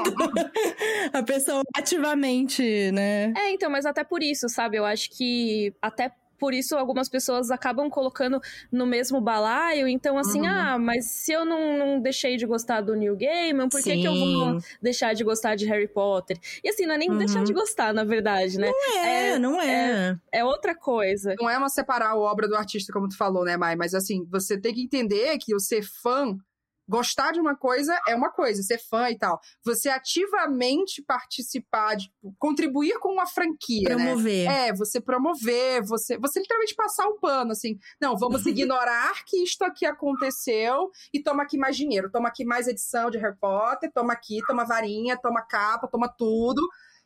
[1.12, 3.32] a pessoa ativamente, né?
[3.36, 4.76] É, então, mas até por isso, sabe?
[4.76, 8.40] Eu acho que até por isso algumas pessoas acabam colocando
[8.72, 9.86] no mesmo balaio.
[9.86, 10.46] Então, assim, Uhum.
[10.48, 14.08] ah, mas se eu não, não deixei de gostar do Neil Gaiman, por que, que
[14.08, 16.38] eu vou deixar de gostar de Harry Potter?
[16.64, 17.18] E assim, não é nem Uhum.
[17.18, 18.72] deixar de gostar, na verdade, né?
[19.04, 20.16] É, É, não é.
[20.32, 21.34] É outra coisa.
[21.38, 23.76] Não é uma separar a obra do artista, como tu falou, né, Mai?
[23.76, 26.36] Mas assim, você tem que entender que o ser fã,
[26.90, 29.40] gostar de uma coisa é uma coisa, ser fã e tal.
[29.64, 33.94] Você ativamente participar, de, contribuir com uma franquia, né?
[33.94, 34.50] Promover.
[34.50, 37.78] É, você promover, você, você literalmente passar o pano, assim.
[38.00, 42.66] Não, vamos ignorar que isto aqui aconteceu e toma aqui mais dinheiro, toma aqui mais
[42.66, 46.60] edição de Harry Potter, toma aqui, toma varinha, toma capa, toma tudo.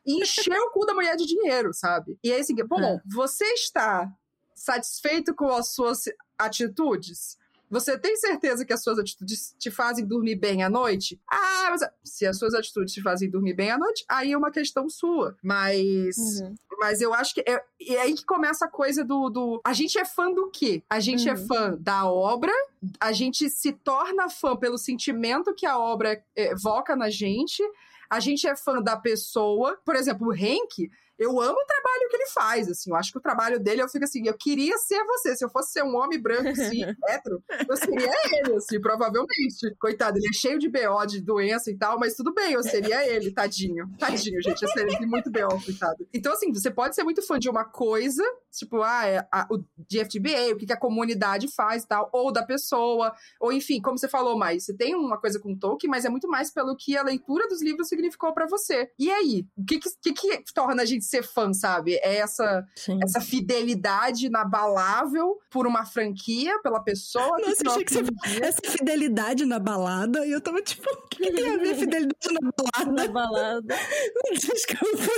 [0.07, 2.19] E encher o cu da mulher de dinheiro, sabe?
[2.25, 3.01] E aí, assim, bom, É.
[3.15, 4.11] você está
[4.55, 6.05] satisfeito com as suas
[6.39, 7.37] atitudes?
[7.75, 11.21] Você tem certeza que as suas atitudes te fazem dormir bem à noite?
[11.29, 14.53] Ah, mas se as suas atitudes te fazem dormir bem à noite, aí é uma
[14.53, 15.37] questão sua.
[15.43, 16.55] Mas Uhum.
[16.81, 19.61] mas eu acho que é, é aí que começa a coisa do, do.
[19.65, 20.83] A gente é fã do quê?
[20.89, 21.47] A gente é Uhum.
[21.49, 22.53] fã da obra,
[23.01, 27.61] a gente se torna fã pelo sentimento que a obra é, evoca na gente,
[28.09, 29.77] a gente é fã da pessoa.
[29.85, 30.89] Por exemplo, o Henk.
[31.19, 32.91] Eu amo o trabalho que ele faz, assim.
[32.91, 35.37] Eu acho que o trabalho dele, eu fico assim, eu queria ser você.
[35.37, 39.75] Se eu fosse ser um homem branco, sim, hétero, eu seria ele, assim, provavelmente.
[39.79, 43.07] Coitado, ele é cheio de BO, de doença e tal, mas tudo bem, eu seria
[43.07, 43.89] ele, tadinho.
[43.99, 46.07] Tadinho, gente, eu seria ele muito BO, coitado.
[46.13, 49.59] Então, assim, você pode ser muito fã de uma coisa, tipo, ah, é a, o
[49.89, 53.99] DFTBA, o que, que a comunidade faz e tal, ou da pessoa, ou enfim, como
[53.99, 56.97] você falou mais, você tem uma coisa com Tolkien, mas é muito mais pelo que
[56.97, 58.91] a leitura dos livros significou pra você.
[58.99, 61.95] E aí, o que, que, que, que torna a gente ser fã, sabe?
[61.97, 62.99] É essa, Sim.
[63.03, 67.39] essa fidelidade inabalável por uma franquia, pela pessoa.
[67.39, 68.45] Nossa, que eu achei que você.
[68.45, 72.29] Essa fidelidade na balada, e eu tava tipo, o que, que tem a ver fidelidade
[72.33, 72.93] na balada?
[72.93, 73.75] Na balada.
[74.33, 75.13] Desculpa.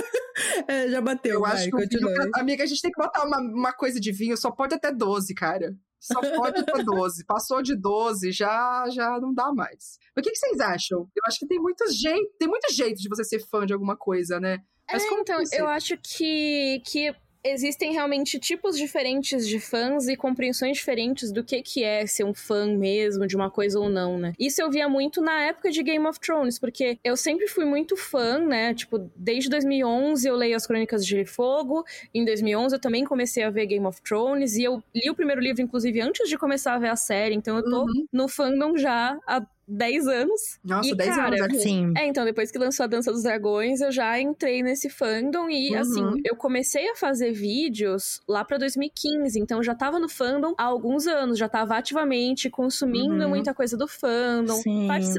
[0.67, 3.25] É, já bateu, Eu vai, acho que o vinho, amiga, a gente tem que botar
[3.25, 5.75] uma, uma coisa de vinho, só pode até 12, cara.
[5.99, 7.25] Só pode até 12.
[7.25, 9.97] Passou de 12, já, já não dá mais.
[10.17, 10.99] O que, que vocês acham?
[10.99, 13.97] Eu acho que tem muitos jeitos, tem muito jeito de você ser fã de alguma
[13.97, 14.59] coisa, né?
[14.91, 20.15] Mas é, como então, eu acho que, que existem realmente tipos diferentes de fãs e
[20.17, 24.17] compreensões diferentes do que, que é ser um fã mesmo de uma coisa ou não,
[24.17, 24.33] né?
[24.39, 27.95] Isso eu via muito na época de Game of Thrones, porque eu sempre fui muito
[27.95, 28.73] fã, né?
[28.73, 33.49] Tipo, desde 2011 eu leio as Crônicas de Fogo, em 2011 eu também comecei a
[33.49, 36.79] ver Game of Thrones e eu li o primeiro livro, inclusive, antes de começar a
[36.79, 38.07] ver a série, então eu tô Uhum.
[38.11, 40.59] no fandom já há 10 anos.
[40.63, 41.57] Nossa, e, 10 cara, anos.
[41.57, 41.59] né?
[41.59, 41.93] Sim.
[41.97, 45.73] É, então, depois que lançou a Dança dos Dragões, eu já entrei nesse fandom e,
[45.73, 45.79] Uhum.
[45.81, 50.53] assim, eu comecei a fazer vídeos lá pra 2015, então eu já tava no fandom
[50.57, 53.29] há alguns anos, já tava ativamente consumindo Uhum.
[53.29, 54.61] muita coisa do fandom.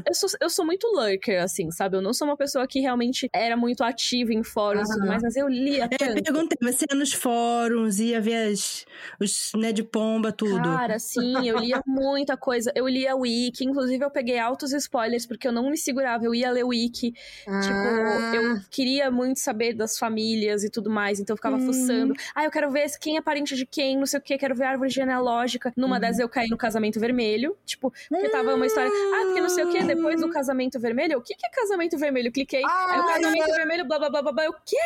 [0.07, 1.97] Eu sou, eu sou muito lurker, assim, sabe?
[1.97, 5.21] Eu não sou uma pessoa que realmente era muito ativa em fóruns e tudo mais,
[5.21, 6.23] mas eu lia É, tanto.
[6.23, 8.85] perguntei, você ia nos fóruns, ia ver as,
[9.21, 10.61] os né, de pomba, tudo.
[10.69, 12.71] Cara, sim, eu lia muita coisa.
[12.75, 16.49] Eu lia wiki, inclusive eu peguei altos spoilers porque eu não me segurava, eu ia
[16.51, 17.13] ler wiki.
[17.47, 17.87] Ah, Tipo,
[18.33, 21.59] eu queria muito saber das famílias e tudo mais, então eu ficava Hum.
[21.59, 22.13] fuçando.
[22.33, 24.65] Ah, eu quero ver quem é parente de quem, não sei o que, quero ver
[24.65, 25.73] a árvore genealógica.
[25.75, 26.01] Numa Uhum.
[26.01, 28.91] dessas eu caí no casamento vermelho, tipo, porque tava uma história.
[29.13, 31.97] Ah, porque não sei o que, depois do casamento vermelho, o que que é casamento
[31.97, 32.31] vermelho?
[32.31, 34.77] Cliquei, aí o Ai, casamento vermelho, blá blá blá blá blá, eu, quê?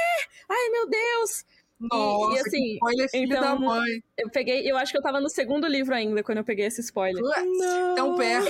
[0.50, 1.46] Ai, meu Deus!
[1.80, 4.04] Nossa, e, assim, que spoiler filho então, da mãe.
[4.18, 6.80] Eu peguei, eu acho que eu tava no segundo livro ainda quando eu peguei esse
[6.82, 7.22] spoiler.
[7.22, 7.96] Não.
[7.96, 8.50] Tão perto.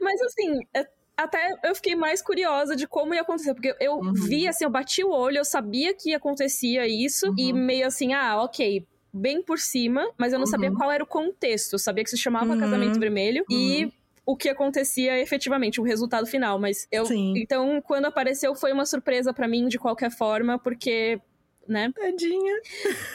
[0.00, 4.12] Mas assim, é- até eu fiquei mais curiosa de como ia acontecer, porque eu Uhum.
[4.12, 7.58] vi, assim, eu bati o olho, eu sabia que acontecia isso, e Uhum.
[7.58, 8.86] meio assim, ah, ok.
[9.12, 10.76] Bem por cima, mas eu não sabia Uhum.
[10.76, 11.74] qual era o contexto.
[11.74, 12.58] Eu sabia que se chamava Uhum.
[12.58, 13.92] Casamento Vermelho e Uhum.
[14.26, 16.58] o que acontecia efetivamente, o resultado final.
[16.58, 17.06] Mas eu.
[17.06, 17.32] Sim.
[17.36, 21.20] Então, quando apareceu, foi uma surpresa pra mim de qualquer forma, porque.
[21.66, 21.90] Né?
[21.94, 22.60] Tadinha.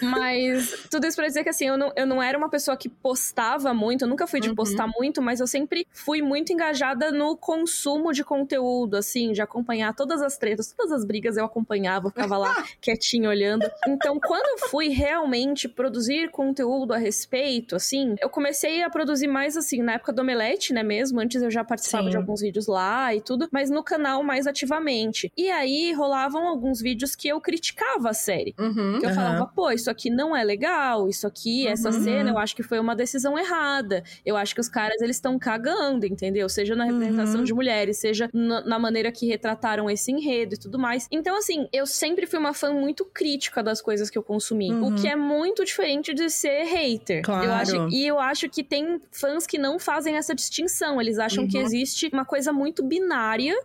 [0.01, 2.89] Mas tudo isso pra dizer que assim, eu não, eu não era uma pessoa que
[2.89, 4.55] postava muito, eu nunca fui de Uhum.
[4.55, 9.93] postar muito, mas eu sempre fui muito engajada no consumo de conteúdo, assim, de acompanhar
[9.93, 13.69] todas as tretas, todas as brigas eu acompanhava, eu ficava lá quietinho olhando.
[13.87, 19.55] Então, quando eu fui realmente produzir conteúdo a respeito, assim, eu comecei a produzir mais
[19.55, 21.19] assim, na época do Omelete, né mesmo?
[21.19, 22.09] Antes eu já participava Sim.
[22.11, 25.31] de alguns vídeos lá e tudo, mas no canal mais ativamente.
[25.37, 28.38] E aí rolavam alguns vídeos que eu criticava a série.
[28.59, 28.99] Uhum.
[28.99, 32.03] Que eu falava, pô, isso aqui não é legal, isso aqui, essa Uhum.
[32.03, 34.03] cena, eu acho que foi uma decisão errada.
[34.25, 36.47] Eu acho que os caras, eles estão cagando, entendeu?
[36.49, 37.43] Seja na representação Uhum.
[37.43, 41.07] de mulheres, seja na, na maneira que retrataram esse enredo e tudo mais.
[41.11, 44.71] Então, assim, eu sempre fui uma fã muito crítica das coisas que eu consumi.
[44.71, 44.87] Uhum.
[44.87, 47.21] O que é muito diferente de ser hater.
[47.23, 47.45] Claro.
[47.45, 50.99] Eu acho, e eu acho que tem fãs que não fazem essa distinção.
[51.01, 51.63] Eles acham que Uhum.
[51.63, 53.55] existe uma coisa muito binária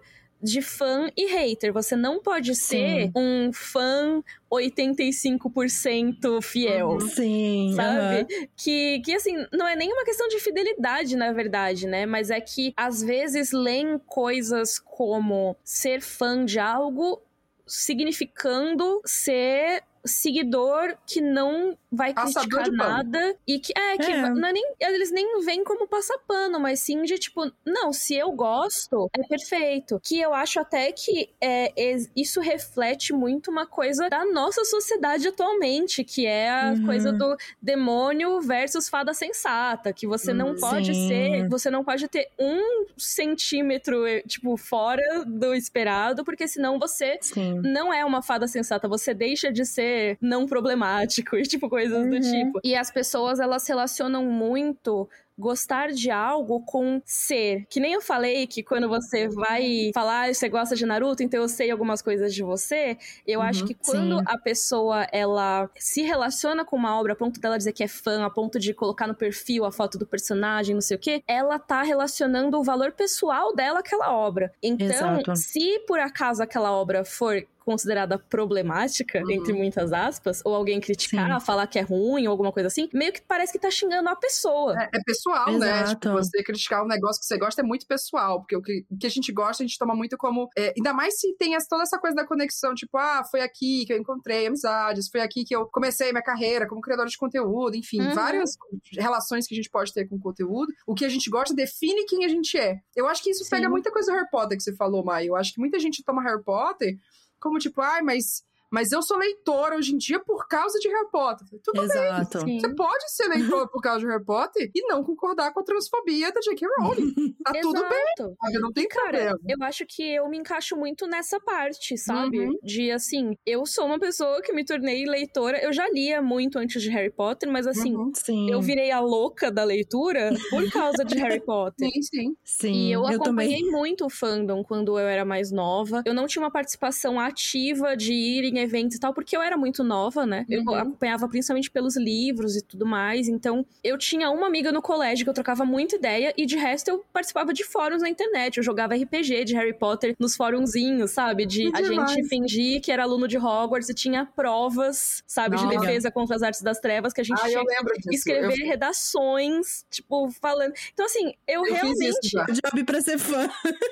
[0.45, 1.73] de fã e hater.
[1.73, 3.13] Você não pode ser Sim.
[3.17, 6.91] um fã 85% fiel.
[6.91, 7.01] Uhum.
[7.01, 7.73] Sim.
[7.75, 8.49] Sabe?
[8.55, 12.05] Que, que, assim, não é nem uma questão de fidelidade, na verdade, né?
[12.05, 17.23] Mas é que, às vezes, leem coisas como ser fã de algo
[17.67, 22.77] significando ser seguidor que não vai criticar pano.
[22.77, 24.31] nada e que é que É.
[24.31, 28.15] não é nem eles nem veem como passar pano, mas sim de tipo, não, se
[28.15, 30.01] eu gosto, é perfeito.
[30.03, 31.73] Que eu acho até que é,
[32.17, 36.85] isso reflete muito uma coisa da nossa sociedade atualmente, que é a Uhum.
[36.87, 41.07] coisa do demônio versus fada sensata, que você não Hum, pode sim.
[41.09, 47.19] ser, você não pode ter um centímetro, eh, tipo, fora do esperado, porque senão você
[47.21, 47.61] Sim.
[47.63, 52.15] não é uma fada sensata, você deixa de ser não problemático e tipo coisas do
[52.15, 52.21] Uhum.
[52.21, 52.61] tipo.
[52.65, 57.67] E as pessoas elas relacionam muito gostar de algo com ser.
[57.69, 61.41] Que nem eu falei que quando você vai falar, "Ah, você gosta de Naruto, então
[61.43, 62.97] eu sei algumas coisas de você.
[63.27, 64.27] Eu Uhum, acho que quando sim.
[64.27, 68.25] a pessoa ela se relaciona com uma obra a ponto dela dizer que é fã,
[68.25, 71.59] a ponto de colocar no perfil a foto do personagem, não sei o quê, ela
[71.59, 74.53] tá relacionando o valor pessoal dela àquela obra.
[74.63, 75.33] Então, Exato.
[75.35, 79.31] se por acaso aquela obra for considerada problemática, Uhum.
[79.31, 83.11] entre muitas aspas, ou alguém criticar, falar que é ruim ou alguma coisa assim, meio
[83.13, 84.79] que parece que tá xingando a pessoa.
[84.81, 85.83] É, é pessoal, né?
[85.83, 86.01] Exato.
[86.01, 88.97] Tipo, você criticar um negócio que você gosta é muito pessoal, porque o que, o
[88.99, 90.49] que a gente gosta, a gente toma muito como.
[90.57, 93.85] é, ainda mais se tem essa- toda essa coisa da conexão, tipo, ah, foi aqui
[93.87, 97.77] que eu encontrei amizades, foi aqui que eu comecei minha carreira como criadora de conteúdo,
[97.77, 98.15] enfim, Uhum.
[98.15, 98.51] várias
[98.99, 100.73] relações que a gente pode ter com o conteúdo.
[100.87, 102.77] O que a gente gosta define quem a gente é.
[102.95, 103.51] Eu acho que isso Sim.
[103.51, 105.29] pega muita coisa do Harry Potter que você falou, Mai.
[105.29, 106.97] Eu acho que muita gente toma Harry Potter
[107.41, 108.43] como tipo, ai, mas.
[108.75, 111.47] Mas eu sou leitora hoje em dia por causa de Harry Potter.
[111.63, 112.45] Tudo Exato.
[112.45, 112.59] bem.
[112.61, 116.33] Você pode ser leitor por causa de Harry Potter e não concordar com a transfobia
[116.33, 116.67] da J.K.
[116.79, 117.15] Rowling.
[117.45, 118.05] Tá tudo bem,
[118.41, 118.59] sabe?
[118.61, 119.39] Não tem Cara, problema.
[119.49, 122.41] eu acho que eu me encaixo muito nessa parte, sabe?
[122.41, 122.59] Uhum.
[122.63, 125.59] De assim, eu sou uma pessoa que me tornei leitora.
[125.63, 128.49] Eu já lia muito antes de Harry Potter, mas assim, Uhum.
[128.49, 131.89] Eu virei a louca da leitura por causa de Harry Potter.
[131.93, 132.37] Sim, sim.
[132.43, 133.71] Sim, E eu, acompanhei também.
[133.71, 136.03] muito o fandom quando eu era mais nova.
[136.05, 139.57] Eu não tinha uma participação ativa de ir em eventos e tal, porque eu era
[139.57, 140.45] muito nova, né?
[140.49, 140.75] Eu Uhum.
[140.75, 143.29] acompanhava principalmente pelos livros e tudo mais.
[143.29, 146.89] Então, eu tinha uma amiga no colégio que eu trocava muita ideia, e de resto
[146.89, 148.57] eu participava de fóruns na internet.
[148.57, 151.47] Eu jogava RPG de Harry Potter nos fórumzinhos, sabe?
[151.47, 152.11] De Que a demais.
[152.13, 155.57] gente fingir que era aluno de Hogwarts e tinha provas, sabe?
[155.57, 158.09] De defesa contra as artes das trevas que a gente Ah, tinha eu lembro disso.
[158.11, 160.73] escrever Eu, redações, tipo, falando.
[160.93, 162.61] Então, assim, eu, eu fiz realmente.
[162.65, 163.49] Job pra ser fã.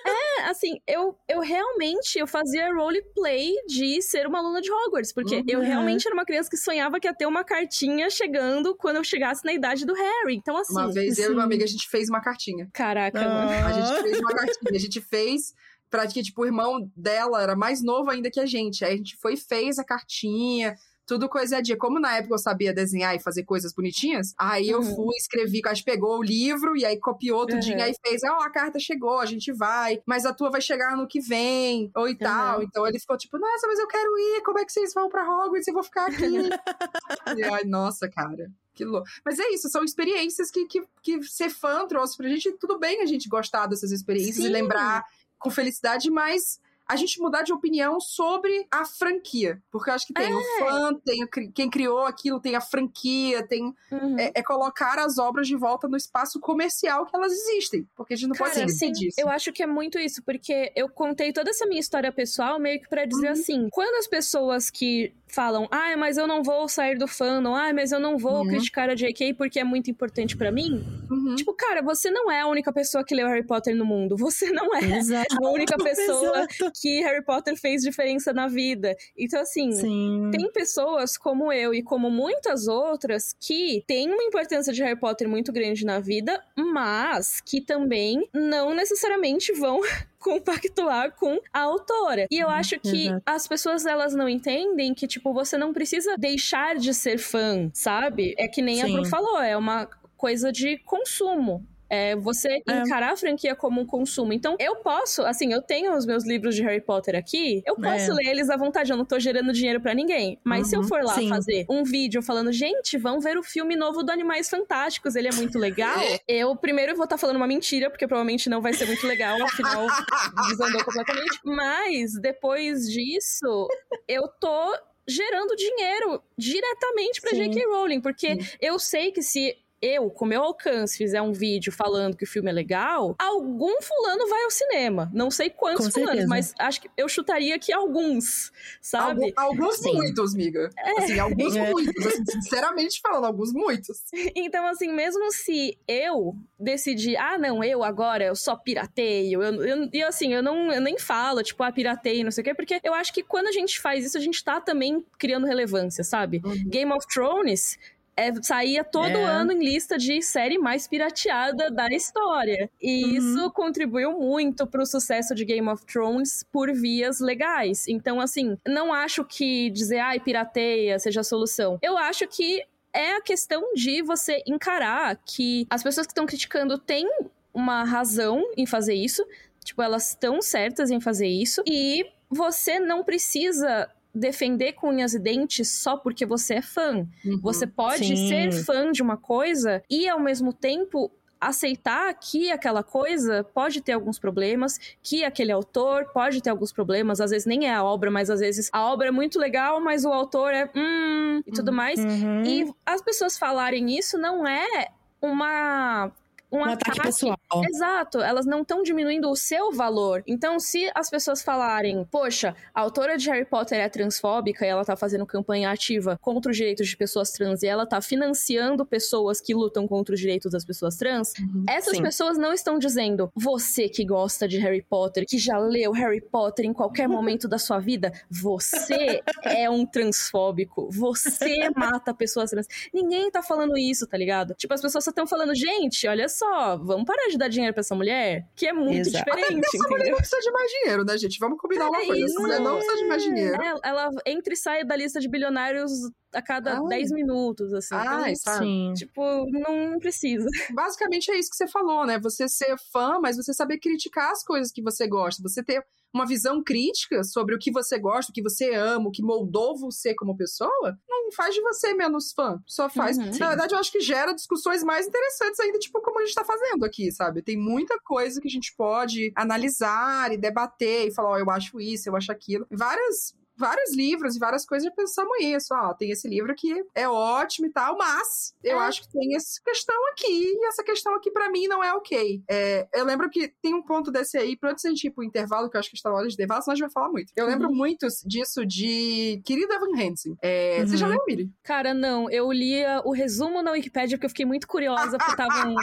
[0.07, 5.37] É, assim, eu, eu realmente eu fazia roleplay de ser uma aluna de Hogwarts, porque
[5.37, 5.45] Uhum.
[5.49, 9.05] eu realmente era uma criança que sonhava que ia ter uma cartinha chegando quando eu
[9.05, 10.37] chegasse na idade do Harry.
[10.37, 12.69] Então, assim, Uma vez eu e uma amiga, a gente fez uma cartinha.
[12.73, 13.29] caraca, Ah.
[13.29, 13.67] mano.
[13.67, 14.71] A gente fez uma cartinha.
[14.75, 15.53] A gente fez
[15.91, 18.83] pra que, tipo, o irmão dela era mais novo ainda que a gente.
[18.85, 20.75] Aí a gente foi e fez a cartinha.
[21.07, 21.77] Tudo coisadinha.
[21.77, 24.95] Como na época eu sabia desenhar e fazer coisas bonitinhas, aí eu Uhum.
[24.95, 27.85] fui, escrevi, a gente pegou o livro e aí copiou tudinho, Uhum.
[27.85, 31.07] aí fez, ó, a carta chegou, a gente vai, mas a tua vai chegar no
[31.09, 32.63] que vem, ou e tal.
[32.63, 35.23] Então ele ficou tipo, nossa, mas eu quero ir, como é que vocês vão pra
[35.25, 35.67] Hogwarts?
[35.67, 36.15] Eu vou ficar aqui.
[37.39, 38.51] e, ai, nossa, cara.
[38.75, 39.07] Que louco.
[39.25, 42.53] Mas é isso, são experiências que, que, que ser fã trouxe pra gente.
[42.53, 44.49] Tudo bem a gente gostar dessas experiências e Sim.
[44.49, 45.05] lembrar
[45.39, 46.59] com felicidade, mas
[46.93, 49.61] a gente mudar de opinião sobre a franquia.
[49.71, 53.47] Porque eu acho que tem o fã, tem o quem criou aquilo, tem a franquia,
[53.47, 53.75] tem.
[53.91, 54.19] Uhum.
[54.19, 57.87] É, é colocar as obras de volta no espaço comercial que elas existem.
[57.97, 59.21] Porque a gente não pode Cara, esquecer sim, disso.
[59.21, 62.81] eu acho que é muito isso, porque eu contei toda essa minha história pessoal meio
[62.81, 63.33] que pra dizer Uhum.
[63.33, 67.73] assim: quando as pessoas que falam, ai, mas eu não vou sair do fandom, ai,
[67.73, 68.49] mas eu não vou Uhum.
[68.49, 71.35] criticar a JK porque é muito importante pra mim, Uhum.
[71.37, 74.51] tipo, cara, você não é a única pessoa que leu Harry Potter no mundo, você
[74.51, 75.35] não é Exato.
[75.43, 76.71] a única pessoa Exato.
[76.83, 78.97] Que Harry Potter fez diferença na vida.
[79.17, 80.31] Então, assim, Sim.
[80.33, 85.29] tem pessoas como eu e como muitas outras que têm uma importância de Harry Potter
[85.29, 89.81] muito grande na vida, mas que também não necessariamente vão
[90.19, 92.27] compactuar com a autora.
[92.29, 93.23] E eu acho que exato.
[93.25, 98.35] as pessoas elas não entendem que tipo você não precisa deixar de ser fã, sabe?
[98.37, 98.95] É que nem a Sim.
[98.95, 101.65] Bru falou, é uma coisa de consumo.
[101.95, 102.81] É você É.
[102.81, 104.33] encarar a franquia como um consumo.
[104.33, 108.11] Então, eu posso, assim, eu tenho os meus livros de Harry Potter aqui, eu posso
[108.13, 108.15] É.
[108.15, 110.39] ler eles à vontade, eu não tô gerando dinheiro pra ninguém.
[110.43, 111.29] Mas se eu Uhum, for lá sim.
[111.29, 115.33] fazer um vídeo falando, gente, vão ver o filme novo do Animais Fantásticos, ele é
[115.33, 115.95] muito legal,
[116.27, 119.87] eu primeiro vou estar falando uma mentira, porque provavelmente não vai ser muito legal, afinal,
[120.49, 121.39] desandou completamente.
[121.45, 123.69] Mas, depois disso,
[124.09, 124.75] eu tô
[125.07, 127.51] gerando dinheiro diretamente pra Sim.
[127.51, 127.67] J.K.
[127.67, 132.23] Rowling, porque eu sei que se eu, com meu alcance, fizer um vídeo falando que
[132.23, 135.11] o filme é legal, algum fulano vai ao cinema.
[135.13, 136.29] Não sei quantos Com fulanos, certeza.
[136.29, 139.35] mas acho que eu chutaria que alguns, sabe?
[139.37, 139.95] Algu- alguns Sim.
[139.95, 140.71] muitos, miga.
[140.99, 141.71] Assim, alguns É.
[141.71, 142.07] muitos.
[142.07, 143.99] assim, sinceramente falando, alguns muitos.
[144.37, 149.89] Então, assim, mesmo se eu decidir, ah, não, eu agora, eu só pirateio, eu, eu,
[149.93, 152.81] e assim, eu, não, eu nem falo, tipo, ah, pirateio, não sei o quê, porque
[152.85, 156.41] eu acho que quando a gente faz isso, a gente tá também criando relevância, sabe?
[156.45, 156.69] Uhum.
[156.69, 157.77] Game of Thrones
[158.17, 159.25] é, saía todo É.
[159.25, 162.71] ano em lista de série mais pirateada da história.
[162.81, 163.11] E Uhum.
[163.17, 167.89] isso contribuiu muito pro sucesso de Game of Thrones por vias legais.
[167.89, 171.79] Então, assim, não acho que dizer, ai, pirateia seja a solução.
[171.83, 176.77] Eu acho que é a questão de você encarar que as pessoas que estão criticando
[176.77, 177.09] têm
[177.55, 179.25] uma razão em fazer isso.
[179.65, 181.63] Tipo, elas estão certas em fazer isso.
[181.67, 187.07] E você não precisa defender com unhas e dentes só porque você é fã.
[187.25, 187.41] Uhum.
[187.43, 188.29] Você pode Sim.
[188.29, 193.93] ser fã de uma coisa e, ao mesmo tempo, aceitar que aquela coisa pode ter
[193.93, 198.11] alguns problemas, que aquele autor pode ter alguns problemas, às vezes nem é a obra,
[198.13, 201.73] mas às vezes a obra é muito legal, mas o autor é hum e tudo
[201.73, 201.99] mais.
[201.99, 202.45] Uhum.
[202.45, 204.89] E as pessoas falarem isso não é
[205.21, 206.13] uma
[206.53, 207.39] um, um ataque pessoal.
[207.69, 210.23] Exato, elas não estão diminuindo o seu valor.
[210.27, 214.85] Então, se as pessoas falarem, poxa, a autora de Harry Potter é transfóbica e ela
[214.85, 219.41] tá fazendo campanha ativa contra os direitos de pessoas trans e ela tá financiando pessoas
[219.41, 221.65] que lutam contra os direitos das pessoas trans, Uhum.
[221.69, 222.03] essas Sim.
[222.03, 226.65] pessoas não estão dizendo, você que gosta de Harry Potter, que já leu Harry Potter
[226.65, 232.67] em qualquer momento da sua vida, você é um transfóbico, você mata pessoas trans.
[232.93, 234.55] Ninguém tá falando isso, tá ligado?
[234.55, 237.73] Tipo, as pessoas só estão falando, gente, olha só, só, vamos parar de dar dinheiro
[237.73, 239.25] pra essa mulher, que é muito Exato.
[239.25, 241.39] diferente, Essa mulher não precisa de mais dinheiro, né, gente?
[241.39, 242.25] Vamos combinar uma É coisa.
[242.25, 242.41] Essa isso.
[242.43, 243.63] mulher não precisa de mais dinheiro.
[243.63, 245.91] É, ela entra e sai da lista de bilionários
[246.35, 246.89] a cada Ai.
[246.89, 247.95] 10 minutos, assim.
[247.95, 248.65] Ai, Então, sabe?
[248.65, 248.93] Sim.
[248.97, 250.47] tipo, não precisa.
[250.75, 252.19] Basicamente é isso que você falou, né?
[252.19, 255.43] Você ser fã, mas você saber criticar as coisas que você gosta.
[255.43, 259.11] Você ter uma visão crítica sobre o que você gosta, o que você ama, o
[259.11, 260.71] que moldou você como pessoa,
[261.09, 262.59] não faz de você menos fã.
[262.67, 263.17] Só faz.
[263.17, 263.31] Uhum.
[263.39, 266.45] Na verdade, eu acho que gera discussões mais interessantes ainda, tipo, como a gente tá
[266.45, 267.43] fazendo aqui, sabe?
[267.43, 271.81] Tem muita coisa que a gente pode analisar e debater e falar, ó, eu acho
[271.81, 272.67] isso, eu acho aquilo.
[272.71, 273.35] Várias.
[273.57, 275.69] Vários livros e várias coisas já pensamos isso.
[275.75, 278.85] Ó, tem esse livro que é ótimo e tal, mas eu É.
[278.85, 280.27] acho que tem essa questão aqui,
[280.57, 282.43] e essa questão aqui pra mim não é ok.
[282.51, 285.23] É, eu lembro que tem um ponto desse aí, pra antes da gente ir pro
[285.25, 287.09] intervalo, que eu acho que está na hora de intervalo, senão a gente vai falar
[287.11, 287.33] muito.
[287.37, 290.37] Eu lembro muito disso de Querida Evan Hansen.
[290.43, 291.13] É, Você já Uhum.
[291.13, 291.51] leu, Miri?
[291.63, 295.75] Cara, não, eu lia o resumo na Wikipedia porque eu fiquei muito curiosa, porque estavam.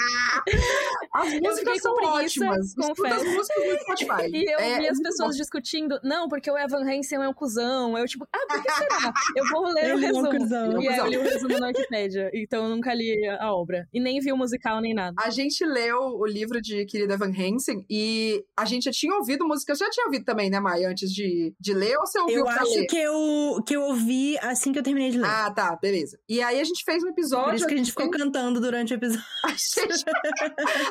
[1.14, 2.68] As músicas são preguiça, ótimas.
[2.68, 3.26] Escuta as confesso.
[3.36, 4.30] músicas no Spotify.
[4.40, 5.38] E eu É, vi as pessoas bom.
[5.38, 7.59] discutindo, não, porque o Evan Hansen é um cuzão.
[7.64, 9.14] Eu, tipo, ah, por que será?
[9.36, 10.30] Eu vou ler o Ele é um resumo.
[10.38, 10.66] cuzão.
[10.72, 12.32] Ele é E aí eu li o resumo na Wikipedia.
[12.34, 13.88] Então eu nunca li a obra.
[13.94, 15.16] E nem vi o musical nem nada.
[15.20, 19.46] A gente leu o livro de Querida Evan Hansen e a gente já tinha ouvido
[19.48, 19.76] música.
[19.76, 22.44] Você já tinha ouvido também, né, Mai, antes de, de ler ou você ouviu Eu
[22.46, 22.86] pra acho ler?
[22.88, 25.28] que eu, que eu ouvi assim que eu terminei de ler.
[25.30, 26.20] Ah, tá, beleza.
[26.28, 27.46] E aí a gente fez um episódio.
[27.50, 28.02] Por isso que a gente aqui.
[28.04, 29.24] ficou cantando durante o episódio.
[29.46, 30.06] A gente,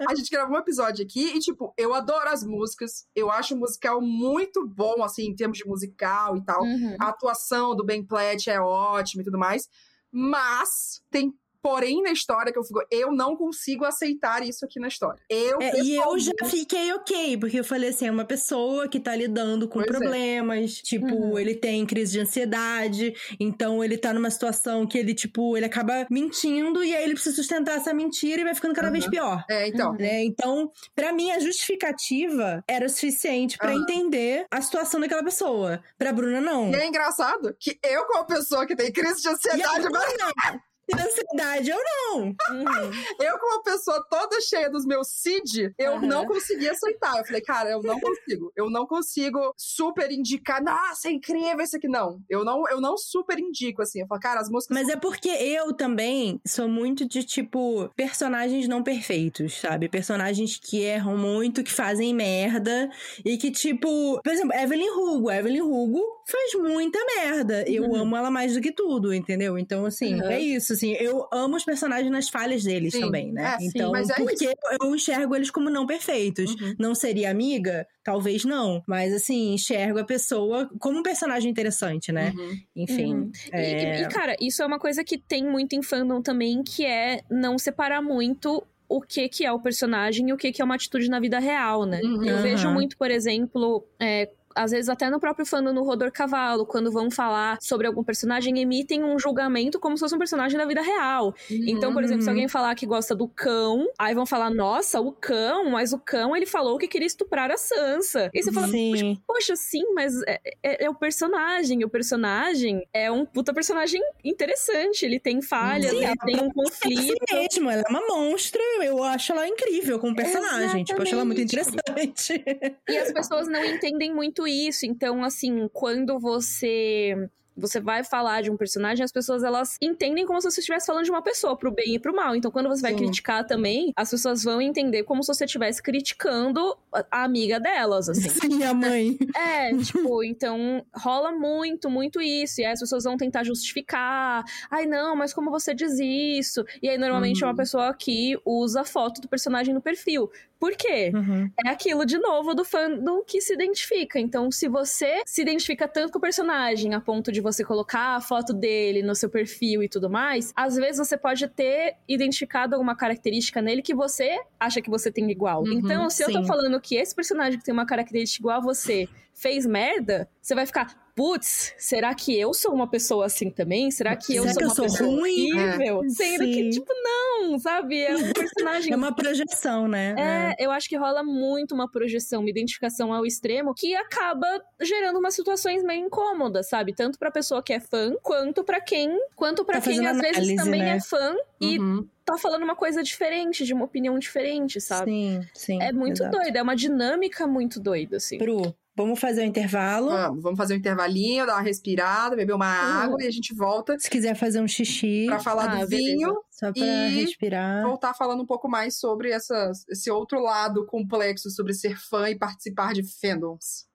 [0.08, 3.06] a gente gravou um episódio aqui e, tipo, eu adoro as músicas.
[3.14, 6.57] Eu acho o musical muito bom, assim, em termos de musical e tal.
[6.62, 6.96] Uhum.
[7.00, 9.68] A atuação do Ben Platt é ótima e tudo mais.
[10.10, 11.32] Mas tem
[11.62, 15.20] porém na história que eu fico, eu não consigo aceitar isso aqui na história.
[15.28, 19.00] Eu, É, e eu já fiquei ok, porque eu falei assim, é uma pessoa que
[19.00, 19.94] tá lidando com Pois é.
[19.94, 21.38] problemas, tipo, Uhum.
[21.38, 26.06] ele tem crise de ansiedade, então ele tá numa situação que ele, tipo, ele acaba
[26.10, 29.10] mentindo e aí ele precisa sustentar essa mentira e vai ficando cada vez Uhum.
[29.10, 29.44] pior.
[29.50, 29.92] É, então.
[29.94, 30.24] Né?
[30.24, 33.80] Então, pra mim, a justificativa era o suficiente pra Aham.
[33.82, 35.82] entender a situação daquela pessoa.
[35.98, 36.70] Pra Bruna, não.
[36.70, 40.32] E é engraçado que eu, como pessoa que tem crise de E a ansiedade, Bruna,
[40.36, 40.60] mas
[40.96, 42.18] tem ansiedade, eu não.
[42.28, 42.90] Uhum.
[43.20, 46.06] eu, como uma pessoa toda cheia dos meus CID, eu Aham.
[46.06, 47.18] não conseguia aceitar.
[47.18, 48.52] Eu falei, cara, eu não consigo.
[48.56, 51.88] Eu não consigo super indicar, nossa, é incrível isso aqui.
[51.88, 52.20] Não.
[52.28, 54.00] Eu não, eu não super indico, assim.
[54.00, 54.76] Eu falo, cara, as músicas.
[54.76, 59.88] Mas é porque eu também sou muito de, tipo, personagens não perfeitos, sabe?
[59.88, 62.90] Personagens que erram muito, que fazem merda.
[63.24, 65.30] E que, tipo, por exemplo, Evelyn Hugo.
[65.30, 67.64] Evelyn Hugo faz muita merda.
[67.68, 67.96] Eu Uhum.
[67.96, 69.58] amo ela mais do que tudo, entendeu?
[69.58, 70.30] Então, assim, Uhum.
[70.30, 70.92] é isso, assim.
[70.92, 73.00] Eu amo os personagens nas falhas deles Sim.
[73.00, 73.54] também, né?
[73.54, 76.50] É, sim, então, mas é porque eu enxergo eles como não perfeitos.
[76.54, 76.74] Uhum.
[76.78, 77.86] Não seria amiga?
[78.02, 78.82] Talvez não.
[78.86, 82.32] Mas, assim, enxergo a pessoa como um personagem interessante, né?
[82.36, 82.56] Uhum.
[82.76, 83.14] Enfim.
[83.14, 83.32] Uhum.
[83.52, 84.00] E- é...
[84.00, 87.20] E, e, cara, isso é uma coisa que tem muito em fandom também, que é
[87.30, 90.74] não separar muito o que que é o personagem e o que que é uma
[90.74, 92.00] atitude na vida real, né?
[92.02, 92.24] Uhum.
[92.24, 96.66] Eu vejo muito, por exemplo, é, às vezes até no próprio fandom no Rodor Cavalo,
[96.66, 100.66] quando vão falar sobre algum personagem, emitem um julgamento como se fosse um personagem da
[100.66, 101.34] vida real.
[101.50, 102.34] Então, por exemplo, se Uhum.
[102.34, 106.36] alguém falar que gosta do cão, aí vão falar, nossa, o cão, mas o cão,
[106.36, 108.30] ele falou que queria estuprar a Sansa.
[108.34, 109.20] E você fala, Sim.
[109.26, 111.84] Poxa, sim, mas é, é- é o personagem.
[111.84, 115.04] O personagem é um puta personagem interessante.
[115.04, 116.98] Ele tem falhas, Sim, ele tem um É conflito.
[116.98, 121.14] assim mesmo, ela é uma monstra, eu acho ela incrível como personagem, tipo, eu acho
[121.14, 122.32] ela muito Exatamente.
[122.32, 122.44] interessante.
[122.88, 124.86] E as pessoas não entendem muito isso.
[124.86, 127.14] Então, assim, quando você.
[127.60, 131.02] Você vai falar de um personagem, as pessoas elas entendem como se você estivesse falando
[131.06, 132.36] de uma pessoa, pro bem e pro mal.
[132.36, 132.98] Então, quando você vai Sim.
[132.98, 136.78] criticar também, as pessoas vão entender como se você estivesse criticando
[137.10, 138.28] a amiga delas, assim.
[138.52, 139.18] Sim, a mãe.
[139.36, 142.60] É, tipo, então rola muito, muito isso.
[142.60, 144.44] E aí as pessoas vão tentar justificar.
[144.70, 146.64] Ai, não, mas como você diz isso?
[146.80, 147.50] E aí, normalmente, é Uhum.
[147.50, 150.30] uma pessoa que usa a foto do personagem no perfil.
[150.58, 151.12] Por quê?
[151.14, 151.50] Uhum.
[151.64, 154.18] É aquilo de novo do fandom que se identifica.
[154.18, 158.20] Então, se você se identifica tanto com o personagem a ponto de você colocar a
[158.20, 162.96] foto dele no seu perfil e tudo mais, às vezes você pode ter identificado alguma
[162.96, 165.62] característica nele que você acha que você tem igual.
[165.62, 166.46] Uhum, então, se eu tô sim.
[166.46, 169.08] falando que esse personagem que tem uma característica igual a você
[169.38, 173.90] fez merda, você vai ficar, putz, será que eu sou uma pessoa assim também?
[173.90, 175.52] Será que eu Será sou que eu uma sou pessoa ruim?
[175.52, 176.02] horrível?
[176.10, 176.70] Sendo que, Sim.
[176.70, 178.02] tipo, não, sabe?
[178.02, 180.14] É um personagem É uma projeção, né?
[180.18, 184.46] é, eu acho que rola muito uma projeção, uma identificação ao extremo que acaba
[184.80, 186.94] gerando umas situações meio incômodas, sabe?
[186.94, 190.36] Tanto pra pessoa que é fã, quanto pra quem, quanto para Tá quem às vezes
[190.38, 190.96] análise, também né?
[190.96, 192.08] é fã e Uhum.
[192.24, 195.10] tá falando uma coisa diferente, de uma opinião diferente, sabe?
[195.10, 195.82] Sim, sim.
[195.82, 196.38] É muito exato.
[196.38, 198.38] doido, é uma dinâmica muito doida, assim.
[198.38, 200.10] Pro, Vamos fazer o intervalo.
[200.10, 203.96] Vamos, vamos fazer um intervalinho, dar uma respirada, beber uma água e a gente volta
[203.98, 205.96] Se quiser fazer um xixi, pra falar Ah, do beleza.
[205.96, 207.84] vinho, só pra E respirar.
[207.84, 212.36] voltar falando um pouco mais sobre essa, esse outro lado complexo sobre ser fã e
[212.36, 213.86] participar de fandoms.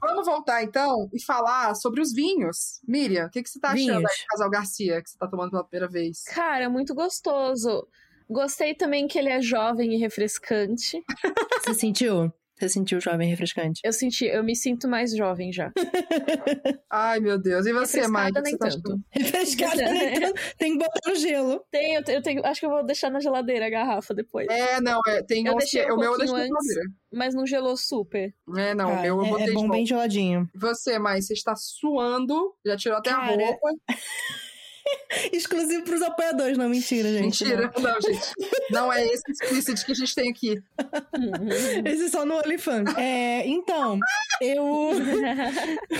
[0.00, 2.80] Vamos voltar então e falar sobre os vinhos.
[2.86, 5.50] Miriam, o que, que você tá achando aí do Casal Garcia, que você tá tomando
[5.50, 6.22] pela primeira vez?
[6.24, 7.86] Cara, muito gostoso.
[8.28, 11.02] Gostei também que ele é jovem e refrescante.
[11.64, 12.32] Você sentiu?
[12.62, 13.80] Você sentiu jovem refrescante?
[13.82, 15.72] Eu senti, eu me sinto mais jovem já.
[16.88, 17.66] Ai, meu Deus.
[17.66, 18.40] E você, Mike?
[18.40, 18.92] nem você tá tanto.
[18.92, 19.04] achando?
[19.10, 20.14] Refrescada, né?
[20.14, 21.64] Então, Tem que botar no gelo.
[21.72, 24.46] Tem, eu, eu tenho, acho que eu vou deixar na geladeira a garrafa depois.
[24.48, 26.52] É, não, é, tem Eu uns deixei um o meu eu deixei na antes.
[26.66, 26.82] geladeira.
[27.12, 28.32] Mas não gelou super.
[28.56, 30.48] É, não, o meu eu é- botei é, de bom bem geladinho.
[30.54, 33.70] Você, mas você está suando, já tirou até a Cara, roupa.
[35.32, 37.44] Exclusivo pros apoiadores, não, mentira, gente.
[37.44, 37.72] Mentira.
[37.80, 38.32] Não, gente.
[38.70, 40.62] Não é esse explicit que a gente tem aqui.
[41.84, 42.94] Esse é só no OnlyFans.
[42.96, 43.98] É, então,
[44.40, 44.90] eu.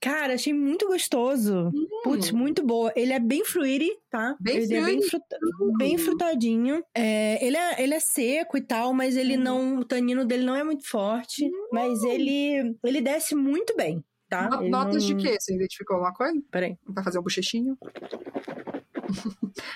[0.00, 1.70] Cara, achei muito gostoso.
[2.02, 2.92] Putz, muito boa.
[2.96, 4.32] Ele é bem fruity, tá?
[4.32, 4.36] Hum.
[4.40, 5.10] Bem ele é bem, fruity?
[5.10, 5.72] fruta- Hum.
[5.78, 6.82] bem frutadinho.
[6.94, 9.42] É, ele, é, ele é seco e tal, mas ele Uhum.
[9.42, 9.76] não.
[9.78, 11.48] O tanino dele não é muito forte.
[11.72, 14.48] Mas ele, ele desce muito bem, tá?
[14.48, 15.36] No- Notas não- de quê?
[15.40, 16.40] Você identificou alguma coisa?
[16.50, 16.76] Peraí.
[16.86, 17.76] Vai fazer um bochechinho?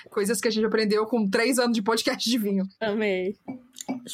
[0.09, 2.65] Coisas que a gente aprendeu com três anos de podcast de vinho.
[2.79, 3.35] Amei.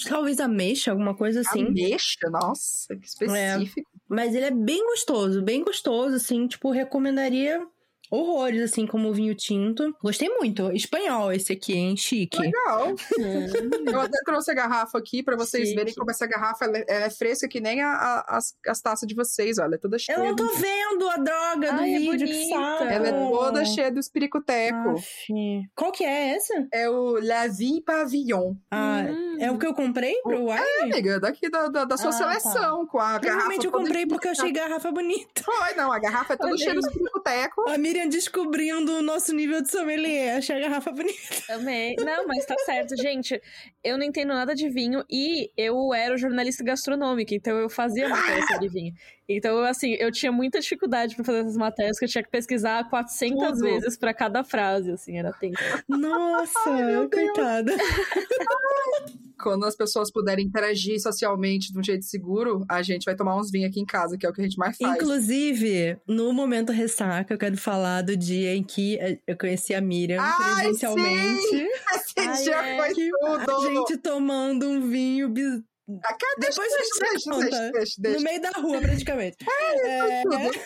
[0.07, 1.65] Talvez ameixa, alguma coisa assim.
[1.65, 3.89] Ameixa, nossa, que específico.
[4.07, 7.65] Mas ele é bem gostoso, bem gostoso, assim, tipo, recomendaria
[8.11, 9.95] horrores, assim, como o vinho tinto.
[10.01, 10.71] Gostei muito.
[10.71, 11.95] Espanhol esse aqui, hein?
[11.97, 12.39] Chique.
[12.39, 12.89] Legal.
[13.19, 13.91] Hum.
[13.91, 15.75] Eu até trouxe a garrafa aqui pra vocês Chique.
[15.79, 18.81] verem como essa garrafa ela é, ela é fresca que nem a- a- as, as
[18.81, 19.75] taças de vocês, olha.
[19.75, 20.17] É toda cheia.
[20.17, 22.55] Eu não tô do- vendo a droga do Ai, é vídeo, que bonita.
[22.55, 22.83] saco.
[22.85, 24.89] Ela é toda cheia do espiricoteco.
[24.91, 25.27] Aff.
[25.75, 26.67] Qual que é essa?
[26.73, 28.55] É o La Vie Pavillon.
[28.71, 29.37] Ah, Hum.
[29.39, 30.93] é o que eu comprei pro É, wine?
[30.93, 32.39] amiga, daqui da, da, da sua Ah, tá.
[32.39, 33.19] seleção, com a garrafa.
[33.21, 35.43] Provavelmente eu comprei porque eu achei garrafa bonita.
[35.43, 36.91] Foi, não, a garrafa é toda Olha cheia do aí.
[36.91, 37.69] espiricoteco.
[37.69, 40.37] A Miriam descobrindo o nosso nível de sommelier.
[40.37, 41.17] Achei a garrafa bonita.
[41.49, 41.95] Amei.
[41.97, 42.95] Não, mas tá certo.
[42.95, 43.41] Gente,
[43.83, 48.45] eu não entendo nada de vinho e eu era jornalista gastronômica, então eu fazia matéria
[48.45, 48.93] sobre vinho.
[49.29, 52.89] Então, assim, eu tinha muita dificuldade pra fazer essas matérias, que eu tinha que pesquisar
[52.89, 53.59] 400 Tudo.
[53.61, 55.57] vezes pra cada frase, assim, era tenso.
[55.87, 57.33] Nossa, meu Deus.
[57.33, 57.73] coitada.
[59.39, 63.51] Quando as pessoas puderem interagir socialmente de um jeito seguro, a gente vai tomar uns
[63.51, 64.95] vinhos aqui em casa, que é o que a gente mais faz.
[64.95, 69.81] Inclusive, no momento ressaca, eu quero falar do dia em que eh, eu conheci a
[69.81, 71.67] Miriam Ai, presencialmente.
[72.17, 72.77] Esse Ai, dia é.
[72.77, 73.51] foi Que tudo!
[73.51, 78.17] A gente tomando um vinho bis- Ah, deixa, Depois a deixa, gente deixa, deixa, deixa,
[78.17, 79.37] no meio da rua, praticamente.
[79.85, 80.59] É, Tudo.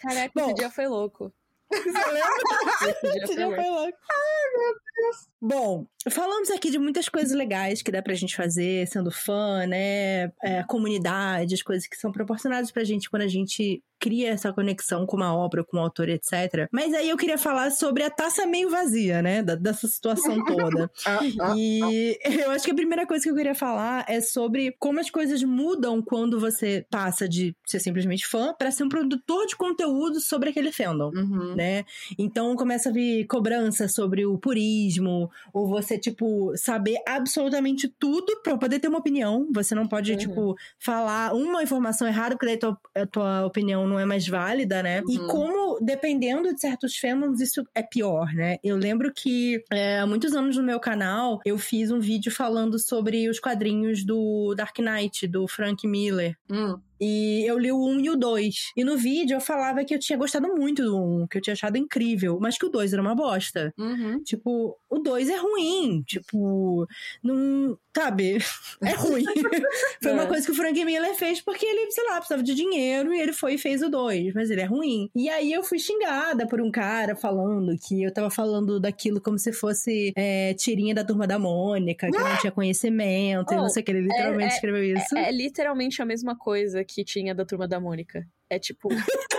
[0.00, 0.46] Caraca, Bom.
[0.46, 1.32] esse dia foi louco.
[1.70, 2.90] você lembra?
[2.90, 3.62] Esse dia Esse foi dia louco.
[3.62, 3.98] foi louco.
[4.10, 5.28] Ai, meu Deus.
[5.40, 10.32] Bom, falamos aqui de muitas coisas legais que dá pra gente fazer sendo fã, né?
[10.42, 15.06] É, comunidade, as coisas que são proporcionadas pra gente quando a gente cria essa conexão
[15.06, 16.68] com uma obra, com um autor, etc.
[16.70, 19.42] Mas aí eu queria falar sobre a taça meio vazia, né?
[19.42, 20.90] Da- dessa situação toda.
[21.06, 24.74] Ah, ah, E eu acho que a primeira coisa que eu queria falar é sobre
[24.78, 29.46] como as coisas mudam quando você passa de ser simplesmente fã pra ser um produtor
[29.46, 31.10] de conteúdo sobre aquele fandom.
[31.14, 31.54] uhum.
[31.54, 31.84] Né?
[32.18, 38.56] Então começa a vir cobrança sobre o purismo, ou você, tipo, saber absolutamente tudo pra
[38.56, 39.46] poder ter uma opinião.
[39.52, 40.18] Você não pode, Uhum.
[40.18, 44.82] tipo, falar uma informação errada, porque daí tua, a tua opinião não é mais válida,
[44.82, 45.02] né?
[45.08, 45.26] E Uhum.
[45.26, 48.56] como, dependendo de certos fandoms, isso é pior, né?
[48.62, 52.78] Eu lembro que é, há muitos anos no meu canal, eu fiz um vídeo falando
[52.78, 56.36] sobre os quadrinhos do Dark Knight, do Frank Miller.
[56.50, 56.78] Hum.
[57.00, 58.54] E eu li o 1 e o 2.
[58.76, 61.54] E no vídeo eu falava que eu tinha gostado muito do 1, que eu tinha
[61.54, 63.72] achado incrível, mas que o 2 era uma bosta.
[63.78, 64.22] Uhum.
[64.22, 66.02] Tipo, o 2 é ruim.
[66.06, 66.86] Tipo,
[67.22, 67.76] não.
[67.96, 68.38] Sabe?
[68.82, 69.24] É ruim.
[70.02, 70.26] Foi uma É.
[70.26, 73.32] coisa que o Frank Miller fez porque ele, sei lá, precisava de dinheiro e ele
[73.32, 74.34] foi e fez o 2.
[74.34, 75.08] Mas ele é ruim.
[75.14, 79.38] E aí eu fui xingada por um cara falando que eu tava falando daquilo como
[79.38, 83.64] se fosse é, tirinha da turma da Mônica, que eu não tinha conhecimento e não
[83.66, 83.90] Oh, sei o que.
[83.92, 85.16] Ele literalmente é- escreveu isso.
[85.16, 88.24] É, é literalmente a mesma coisa que tinha da turma da Mônica.
[88.50, 88.88] É tipo.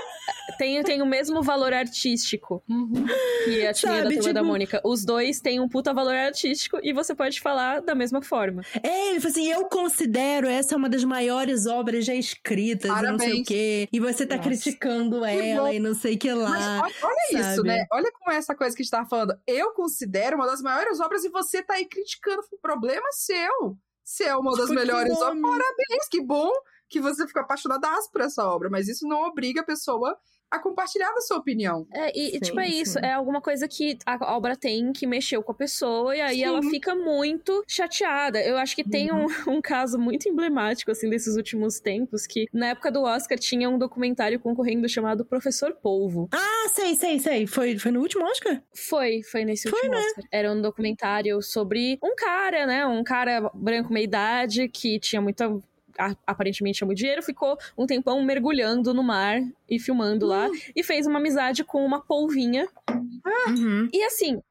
[0.58, 3.06] tem, tem o mesmo valor artístico Uhum.
[3.43, 4.82] que a tinha da turma da tipo- Mônica.
[4.86, 8.62] Os dois têm um puta valor artístico e você pode falar da mesma forma.
[8.82, 13.20] É, ele falou assim: eu considero essa uma das maiores obras já escritas, e não
[13.20, 13.88] sei o quê.
[13.91, 14.48] E você tá Nossa.
[14.50, 15.74] criticando ela bom.
[15.74, 16.50] e não sei o que lá.
[16.50, 17.86] Mas olha, olha isso, né?
[17.91, 19.38] Olha como é essa coisa que a gente tava falando.
[19.46, 22.41] Eu considero uma das maiores obras e você tá aí criticando.
[22.52, 23.78] O problema é seu.
[24.04, 25.26] Se é uma das Tipo, que melhores bom.
[25.26, 26.52] obras, parabéns, que bom.
[26.89, 30.17] Que você ficou apaixonadaço por essa obra, mas isso não obriga a pessoa
[30.49, 31.88] a compartilhar da sua opinião.
[31.93, 32.93] É, e, Sim, tipo, é isso.
[32.93, 32.99] sim.
[33.05, 36.43] É alguma coisa que a obra tem que mexeu com a pessoa e aí Sim.
[36.43, 38.41] ela fica muito chateada.
[38.41, 42.67] Eu acho que tem um, um caso muito emblemático, assim, desses últimos tempos, que na
[42.67, 46.29] época do Oscar tinha um documentário concorrendo chamado Professor Polvo.
[46.31, 47.47] Ah, sei, sei, sei.
[47.47, 48.61] Foi, foi no último Oscar?
[48.73, 49.99] Foi, foi nesse Foi, último né?
[50.07, 50.23] Oscar.
[50.31, 52.86] Era um documentário sobre um cara, né?
[52.86, 55.49] Um cara branco meia idade que tinha muita.
[56.26, 59.39] Aparentemente tinha muito dinheiro, ficou um tempão mergulhando no mar
[59.70, 62.68] e filmando lá, e fez uma amizade com uma polvinha.
[63.48, 63.89] Uhum.
[63.93, 64.41] E assim,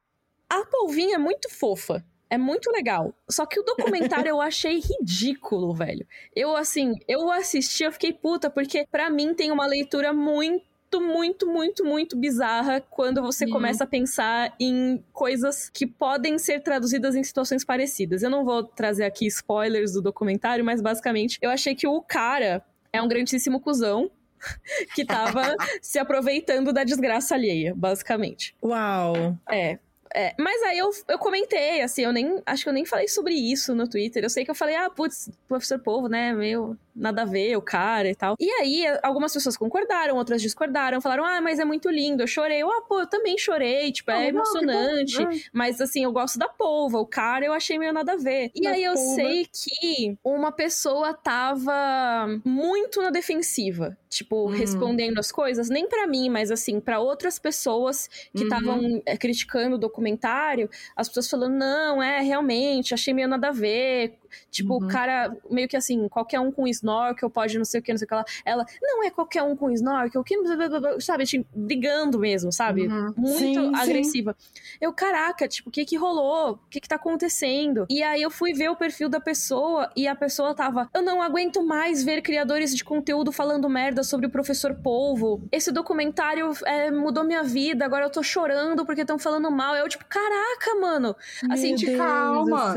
[0.49, 2.05] a polvinha é muito fofa.
[2.31, 3.15] É muito legal.
[3.31, 6.05] Só que o documentário eu achei ridículo, velho.
[6.35, 10.65] Eu, assim, eu assisti, eu fiquei puta, porque pra mim tem uma leitura muito,
[11.01, 13.53] muito, muito, muito bizarra quando você Uhum.
[13.53, 18.23] começa a pensar em coisas que podem ser traduzidas em situações parecidas.
[18.23, 22.63] Eu não vou trazer aqui spoilers do documentário, mas basicamente eu achei que o cara
[22.93, 24.11] é um grandíssimo cuzão.
[24.95, 25.41] Que tava
[25.81, 28.55] se aproveitando da desgraça alheia, basicamente.
[28.63, 29.39] Uau.
[29.51, 29.79] É.
[30.15, 32.41] É, mas aí eu, eu comentei, assim, eu nem.
[32.47, 34.23] Acho que eu nem falei sobre isso no Twitter.
[34.23, 36.33] Eu sei que eu falei, ah, putz, professor Povo, né?
[36.33, 38.37] Meio nada a ver, o cara e tal.
[38.39, 42.63] E aí, algumas pessoas concordaram, outras discordaram, falaram, ah, mas é muito lindo, eu chorei.
[42.63, 45.21] Eu, ah, pô, eu também chorei, tipo, é Ah, não, emocionante.
[45.21, 45.31] Ah.
[45.53, 48.53] Mas assim, eu gosto da polva, o cara eu achei meio nada a ver.
[48.55, 49.15] E Da aí eu polva.
[49.17, 53.97] sei que uma pessoa tava muito na defensiva.
[54.15, 54.51] Tipo, Hum.
[54.51, 58.45] respondendo as coisas, nem pra mim, mas assim, pra outras pessoas que Uhum.
[58.45, 63.53] estavam é, criticando o documentário, as pessoas falando, não, é, realmente, achei meio nada a
[63.53, 64.19] ver.
[64.51, 64.87] Tipo, Uhum.
[64.87, 67.99] o cara, meio que assim, qualquer um com snorkel pode não sei o que, não
[67.99, 68.25] sei o que lá.
[68.45, 72.19] Ela, não é qualquer um com snorkel, que blá, blá, blá, blá", sabe, tipo, brigando
[72.19, 72.87] mesmo, sabe?
[72.87, 73.13] Uhum.
[73.17, 73.75] Muito Sim, sim.
[73.75, 74.37] agressiva.
[74.81, 76.53] Eu, caraca, tipo, o que que rolou?
[76.53, 77.87] O que que tá acontecendo?
[77.89, 81.23] E aí eu fui ver o perfil da pessoa e a pessoa tava, eu não
[81.23, 85.43] aguento mais ver criadores de conteúdo falando merda sobre o professor Polvo.
[85.51, 89.75] Esse documentário é, mudou minha vida, agora eu tô chorando porque estão falando mal.
[89.77, 91.17] Eu, tipo, caraca, mano.
[91.51, 92.75] Assim, Meu tipo, Deus calma.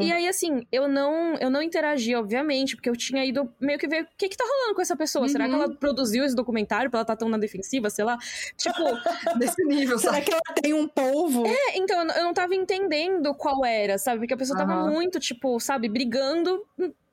[0.00, 3.78] e, e aí, assim, eu não, eu não interagi, obviamente, porque eu tinha ido meio
[3.78, 5.28] que ver o que que tá rolando com essa pessoa.
[5.28, 5.62] Será que Uhum.
[5.62, 8.18] ela produziu esse documentário pra ela tá tão na defensiva, sei lá?
[8.56, 8.74] Tipo,
[9.54, 10.26] Desse nível, Será sabe?
[10.26, 11.46] que ela tem um polvo?
[11.46, 14.20] é, então, eu não- eu não tava entendendo qual era, sabe?
[14.20, 14.90] Porque a pessoa tava Aham.
[14.90, 16.64] muito, tipo, sabe, brigando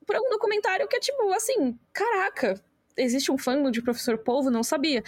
[0.06, 2.60] por algum documentário que é, tipo, assim, caraca.
[2.98, 4.50] Existe um fandom de Professor Polvo?
[4.50, 5.02] Não sabia.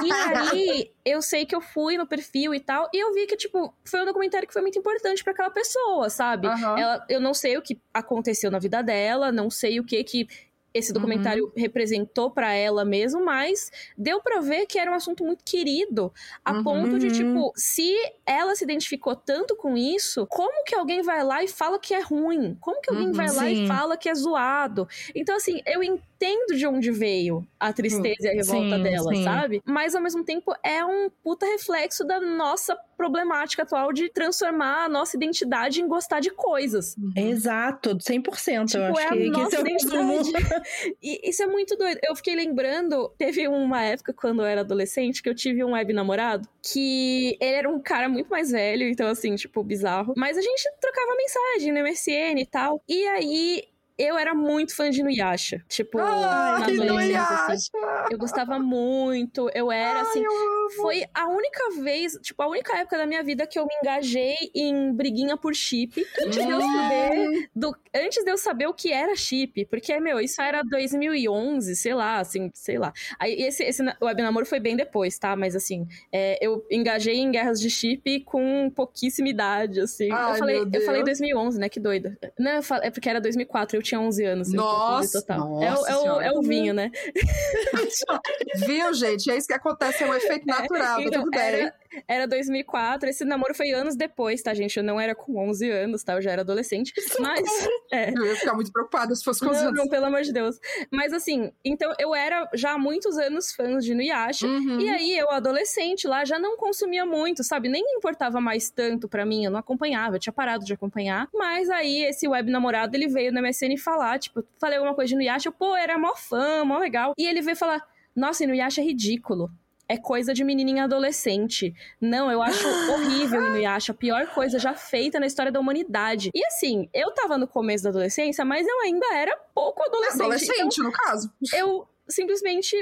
[0.00, 3.36] E aí, eu sei que eu fui no perfil e tal, e eu vi que,
[3.36, 6.52] tipo, foi um documentário que foi muito importante pra aquela pessoa, sabe?
[6.52, 6.76] Aham.
[6.76, 10.28] Ela, eu não sei o que aconteceu na vida dela, não sei o que que
[10.74, 11.56] esse documentário Uhum.
[11.56, 16.12] representou pra ela mesmo, mas deu pra ver que era um assunto muito querido,
[16.44, 16.54] a Uhum.
[16.54, 17.10] ponto de Uhum.
[17.10, 17.94] tipo, se
[18.26, 22.00] ela se identificou tanto com isso, como que alguém vai lá e fala que é
[22.00, 22.56] ruim?
[22.60, 23.66] Como que alguém Uhum, vai lá e sim.
[23.66, 24.86] fala que é zoado?
[25.14, 25.82] Então assim, eu
[26.18, 29.24] entendo de onde veio a tristeza e a revolta Sim, dela, sim.
[29.24, 29.62] sabe?
[29.64, 34.88] Mas ao mesmo tempo é um puta reflexo da nossa problemática atual de transformar a
[34.88, 36.96] nossa identidade em gostar de coisas.
[37.16, 38.66] Exato, 100%.
[38.66, 40.32] Tipo, eu acho é a que, que nossa é identidade.
[41.00, 42.00] E isso é muito doido.
[42.02, 45.92] Eu fiquei lembrando, teve uma época quando eu era adolescente que eu tive um web
[45.92, 50.14] namorado que ele era um cara muito mais velho, então assim, tipo, bizarro.
[50.16, 52.82] Mas a gente trocava mensagem no MSN e tal.
[52.88, 53.64] E aí
[53.98, 55.64] eu era muito fã de Inuyasha.
[55.68, 57.68] Tipo, Ah, na que não adolescência, assim.
[58.10, 60.22] Eu gostava muito, eu era Ai, assim.
[60.24, 60.30] eu.
[60.76, 64.34] Foi a única vez, tipo, a única época da minha vida que eu me engajei
[64.54, 66.04] em briguinha por chip.
[66.24, 69.64] Antes de eu saber, do, antes de eu saber o que era chip.
[69.66, 72.92] Porque, meu, isso era 2011, sei lá, assim, sei lá.
[73.18, 75.34] Aí esse, esse web namoro foi bem depois, tá?
[75.34, 80.10] Mas assim, é, eu engajei em guerras de chip com pouquíssima idade, assim.
[80.12, 81.18] Ai, eu, falei, eu falei Deus.
[81.18, 81.68] 2011, né?
[81.68, 82.16] Que doido.
[82.38, 84.52] Não, eu fal- é porque era 2004, eu tinha 11 anos.
[84.52, 85.62] Nossa, total.
[85.62, 86.90] é, é, o, é o vinho, né?
[88.66, 89.30] Viu, gente?
[89.30, 91.40] É isso que acontece, é um efeito natural, tá Então, tudo bem.
[91.40, 91.74] era,
[92.06, 94.76] era 2004, esse namoro foi anos depois, tá, gente?
[94.76, 96.14] Eu não era com 11 anos, tá?
[96.14, 96.92] Eu já era adolescente.
[97.20, 98.10] Mas, é.
[98.10, 99.78] Eu ia ficar muito preocupada se fosse com os Não, anos.
[99.78, 100.58] não, pelo amor de Deus.
[100.90, 104.46] Mas assim, então eu era já há muitos anos fã de Inuyasha.
[104.46, 104.80] Uhum.
[104.80, 107.68] E aí, eu, adolescente lá, já não consumia muito, sabe?
[107.68, 111.28] Nem importava mais tanto pra mim, eu não acompanhava, eu tinha parado de acompanhar.
[111.32, 115.14] Mas aí, esse web namorado, ele veio no MSN falar, tipo, falei alguma coisa de
[115.14, 117.12] Inuyasha, eu, pô, era mó fã, mó legal.
[117.16, 117.82] E ele veio falar,
[118.14, 119.50] nossa, Inuyasha é ridículo.
[119.88, 121.74] É coisa de menininha adolescente.
[122.00, 123.92] Não, eu acho horrível Inuyasha.
[123.92, 126.30] A pior coisa já feita na história da humanidade.
[126.34, 130.20] E assim, eu tava no começo da adolescência, mas eu ainda era pouco adolescente.
[130.20, 131.32] Adolescente, no caso.
[131.42, 132.76] Então, eu simplesmente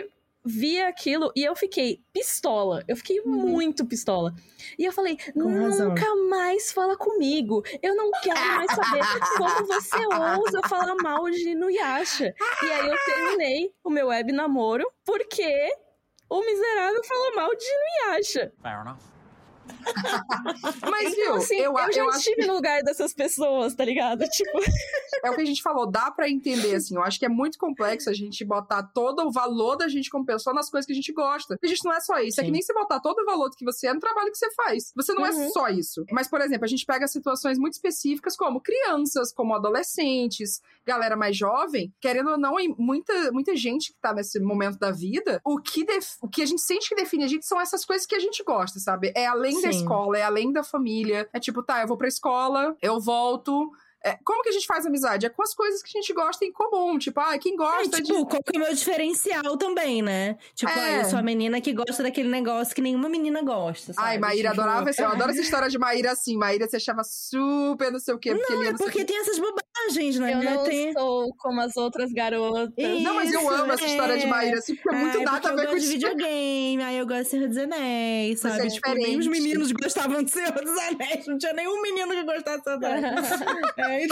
[0.48, 2.84] vi aquilo e eu fiquei pistola.
[2.86, 3.32] Eu fiquei Uhum.
[3.48, 4.32] muito pistola.
[4.78, 5.88] E eu falei, Com razão.
[5.88, 7.64] nunca mais fala comigo.
[7.82, 9.00] Eu não quero mais saber
[9.36, 9.96] como você
[10.40, 12.32] ousa falar mal de Inuyasha.
[12.62, 15.68] E aí eu terminei o meu web namoro porque
[16.28, 18.52] o miserável falou mal de Inuyasha.
[18.62, 19.15] Fair enough.
[20.90, 23.84] Mas, Então, viu, assim, eu, eu, já eu acho estive no lugar dessas pessoas, tá
[23.84, 24.24] ligado?
[24.28, 24.58] Tipo,
[25.24, 26.96] é o que a gente falou, dá pra entender, assim.
[26.96, 30.24] Eu acho que é muito complexo a gente botar todo o valor da gente como
[30.24, 31.58] pessoa nas coisas que a gente gosta.
[31.62, 32.40] A gente não é só isso.
[32.40, 32.52] É que Sim.
[32.52, 34.92] nem você botar todo o valor do que você é no trabalho que você faz.
[34.94, 35.50] Você não é Uhum.
[35.50, 36.04] só isso.
[36.10, 41.36] Mas, por exemplo, a gente pega situações muito específicas, como crianças, como adolescentes, galera mais
[41.36, 45.58] jovem, querendo ou não, e muita, muita gente que tá nesse momento da vida, o
[45.60, 48.14] que, def- o que a gente sente que define a gente são essas coisas que
[48.14, 49.12] a gente gosta, sabe?
[49.14, 49.78] É além da Sim.
[49.78, 51.28] escola, é além da família.
[51.32, 53.70] É tipo, tá, eu vou pra escola, eu volto.
[54.04, 55.26] É, como que a gente faz amizade?
[55.26, 56.96] É com as coisas que a gente gosta em comum.
[56.98, 58.26] Tipo, ah, quem É, gosta tipo, de.
[58.26, 60.36] qual que é o meu diferencial também, né?
[60.54, 60.74] Tipo, É.
[60.74, 64.06] ah, eu sou a menina que gosta daquele negócio que nenhuma menina gosta, sabe?
[64.08, 65.02] Ai, Maíra Tipo, adorava esse.
[65.02, 66.36] Eu adoro essa história de Maíra assim.
[66.36, 68.34] Maíra se achava super não sei o quê.
[68.34, 70.34] Porque Não, é porque tem essas bobagens, né?
[70.34, 70.92] eu não Tem...
[70.92, 72.72] sou como as outras garotas.
[73.02, 74.28] Não, mas eu Isso, amo essa história de é.
[74.28, 75.92] Maíra, assim, porque é muito Ai, nada porque a ver eu com gosto de isso.
[75.94, 78.68] videogame, aí eu gosto de Senhor dos Anéis, Você é sabe?
[78.70, 79.42] tipo, nem os diferente.
[79.42, 81.26] meninos gostavam de Senhor dos Anéis.
[81.26, 83.28] Não tinha nenhum menino que gostasse de Senhor dos Anéis.
[83.88, 84.08] Mas,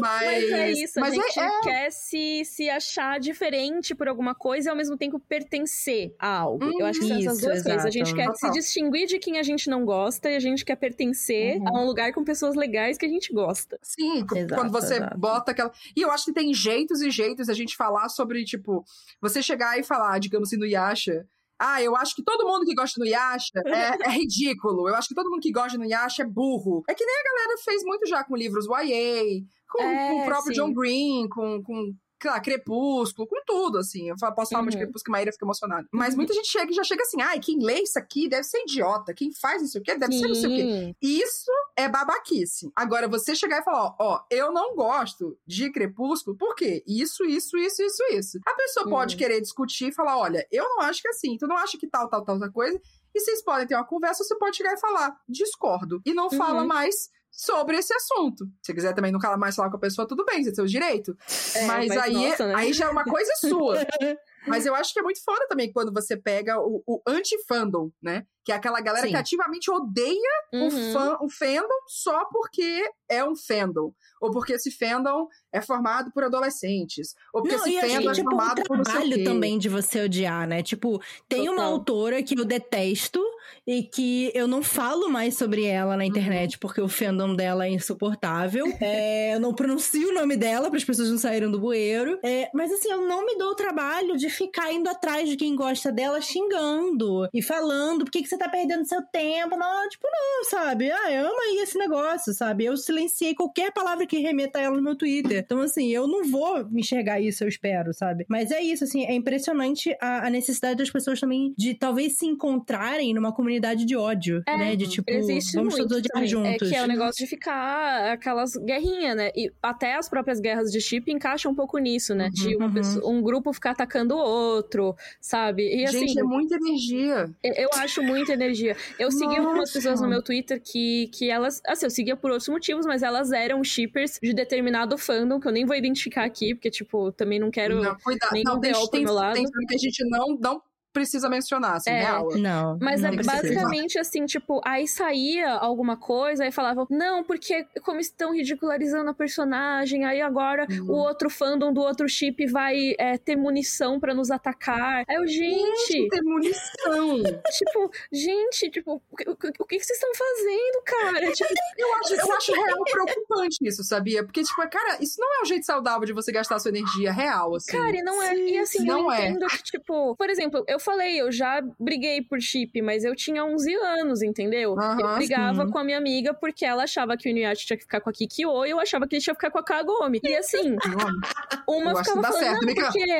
[0.00, 4.34] Mas é isso, mas a gente é, é- quer se, se achar diferente por alguma
[4.34, 6.64] coisa e ao mesmo tempo pertencer a algo.
[6.80, 7.84] Eu acho que são essas Isso, duas coisas.
[7.84, 8.50] A gente quer se Total.
[8.52, 11.68] distinguir de quem a gente não gosta e a gente quer pertencer Uhum.
[11.76, 13.78] a um lugar com pessoas legais que a gente gosta.
[13.82, 15.18] Sim, Exato, quando você exato.
[15.18, 15.72] bota aquela.
[15.96, 18.84] E eu acho que tem jeitos e jeitos a gente falar sobre, tipo,
[19.20, 21.26] você chegar e falar, digamos assim, no Yasha.
[21.64, 24.88] Ah, eu acho que todo mundo que gosta do Yasha é, é ridículo.
[24.88, 26.82] Eu acho que todo mundo que gosta do Yasha é burro.
[26.88, 30.24] É que nem a galera fez muito já com livros YA, com, É, com o
[30.24, 30.60] próprio sim.
[30.60, 31.94] John Green, com, com
[32.28, 34.08] lá, Crepúsculo, com tudo, assim.
[34.08, 34.84] Eu posso falar muito de Uhum.
[34.84, 35.88] Crepúsculo, que a Maíra fica emocionada.
[35.92, 38.58] Mas muita gente chega e já chega assim, ai, quem lê isso aqui deve ser
[38.62, 39.12] idiota.
[39.14, 40.62] Quem faz não sei o quê deve ser não sei o quê.
[40.62, 40.94] Sim.
[41.02, 42.70] Isso é babaquice.
[42.76, 46.82] Agora, você chegar e falar, ó, ó, eu não gosto de Crepúsculo, por quê?
[46.86, 48.38] Isso, isso, isso, isso, isso.
[48.46, 49.18] A pessoa pode Uhum.
[49.18, 51.86] querer discutir e falar, olha, eu não acho que é assim, tu não acha que
[51.88, 52.80] tal, tal, tal, tal coisa,
[53.14, 56.00] e vocês podem ter uma conversa, você pode chegar e falar, discordo.
[56.06, 56.66] E não fala Uhum.
[56.68, 58.46] mais sobre esse assunto.
[58.62, 61.16] Se quiser também nunca mais falar com a pessoa, tudo bem, você tem seu direito.
[61.56, 62.54] É, mas mas aí, nossa, né?
[62.54, 63.78] aí já é uma coisa sua.
[64.44, 68.26] Mas eu acho que é muito foda também quando você pega o, o anti-fandom, né?
[68.44, 69.12] Que é aquela galera Sim.
[69.12, 70.92] que ativamente odeia o, Uhum.
[70.92, 73.92] fã, o fandom só porque é um fandom.
[74.20, 77.14] Ou porque esse fandom é formado por adolescentes.
[77.32, 79.24] Ou porque Não, esse acho fandom é tipo, formado o por não sei o trabalho
[79.24, 80.60] também de você odiar, né?
[80.60, 81.72] Tipo, tem uma Total.
[81.72, 83.22] autora que eu detesto
[83.66, 87.70] e que eu não falo mais sobre ela na internet porque o fandom dela é
[87.70, 88.66] insuportável.
[88.84, 92.18] É, eu não pronuncio o nome dela para as pessoas não saírem do bueiro.
[92.22, 95.54] É, mas assim, eu não me dou o trabalho de ficar indo atrás de quem
[95.54, 99.56] gosta dela xingando e falando por que, que você tá perdendo seu tempo.
[99.56, 100.90] Não, tipo, não, sabe?
[100.90, 102.64] Ah, ama aí esse negócio, sabe?
[102.64, 105.38] Eu silenciei qualquer palavra que remeta a ela no meu Twitter.
[105.38, 108.24] Então, assim, eu não vou me enxergar isso, eu espero, sabe?
[108.28, 112.26] Mas é isso, assim, é impressionante a, a necessidade das pessoas também de talvez se
[112.26, 114.76] encontrarem numa comunidade de ódio, É, né?
[114.76, 116.28] De tipo, Existe vamos todos odiar também.
[116.28, 116.68] juntos.
[116.68, 119.30] É que é o negócio de ficar aquelas guerrinhas, né?
[119.36, 122.28] E até as próprias guerras de chip encaixam um pouco nisso, né?
[122.32, 122.72] De uma Uhum.
[122.72, 125.62] pessoa- um grupo ficar atacando o outro, sabe?
[125.74, 127.30] E assim, Gente, é muita energia.
[127.42, 128.76] eu, eu acho muita energia.
[128.98, 129.72] Eu segui algumas Nossa.
[129.74, 131.60] pessoas no meu Twitter que, que elas.
[131.66, 135.52] Assim, eu seguia por outros motivos, mas elas eram shippers de determinado fandom, que eu
[135.52, 137.82] nem vou identificar aqui, porque, tipo, também não quero.
[137.82, 138.30] Não, cuidado.
[138.32, 139.34] nem Não, um tem, meu lado.
[139.34, 140.62] tem que a gente não, não
[140.92, 142.00] precisa mencionar, assim, É.
[142.00, 142.28] real.
[142.38, 142.78] Não.
[142.80, 147.98] Mas não é basicamente assim, tipo, aí saía alguma coisa, aí falavam, não, porque como
[148.00, 150.90] estão ridicularizando a personagem, aí agora Uhum.
[150.90, 155.04] o outro fandom do outro chip vai é, ter munição pra nos atacar.
[155.08, 157.22] Aí eu, gente, Tem munição.
[157.56, 161.32] tipo, gente, tipo, o que, o que- vocês estão fazendo, cara?
[161.32, 164.22] Tipo, Eu acho, eu acho real preocupante isso, sabia?
[164.24, 167.54] Porque, tipo, cara, isso não é um jeito saudável de você gastar sua energia real,
[167.56, 167.72] assim.
[167.72, 168.36] Cara, e não é.
[168.36, 169.28] E assim, não eu é.
[169.28, 173.44] entendo que, tipo, por exemplo, eu falei, eu já briguei por chip, mas eu tinha
[173.44, 174.78] 11 anos, entendeu?
[174.78, 175.70] Aham, eu brigava sim.
[175.70, 178.12] com a minha amiga porque ela achava que o Inuyasha tinha que ficar com a
[178.12, 180.20] Kikyo e eu achava que ele tinha que ficar com a Kagome.
[180.22, 180.76] E assim,
[181.68, 183.18] uma Eu ficava falando, certo, não, Mika." porque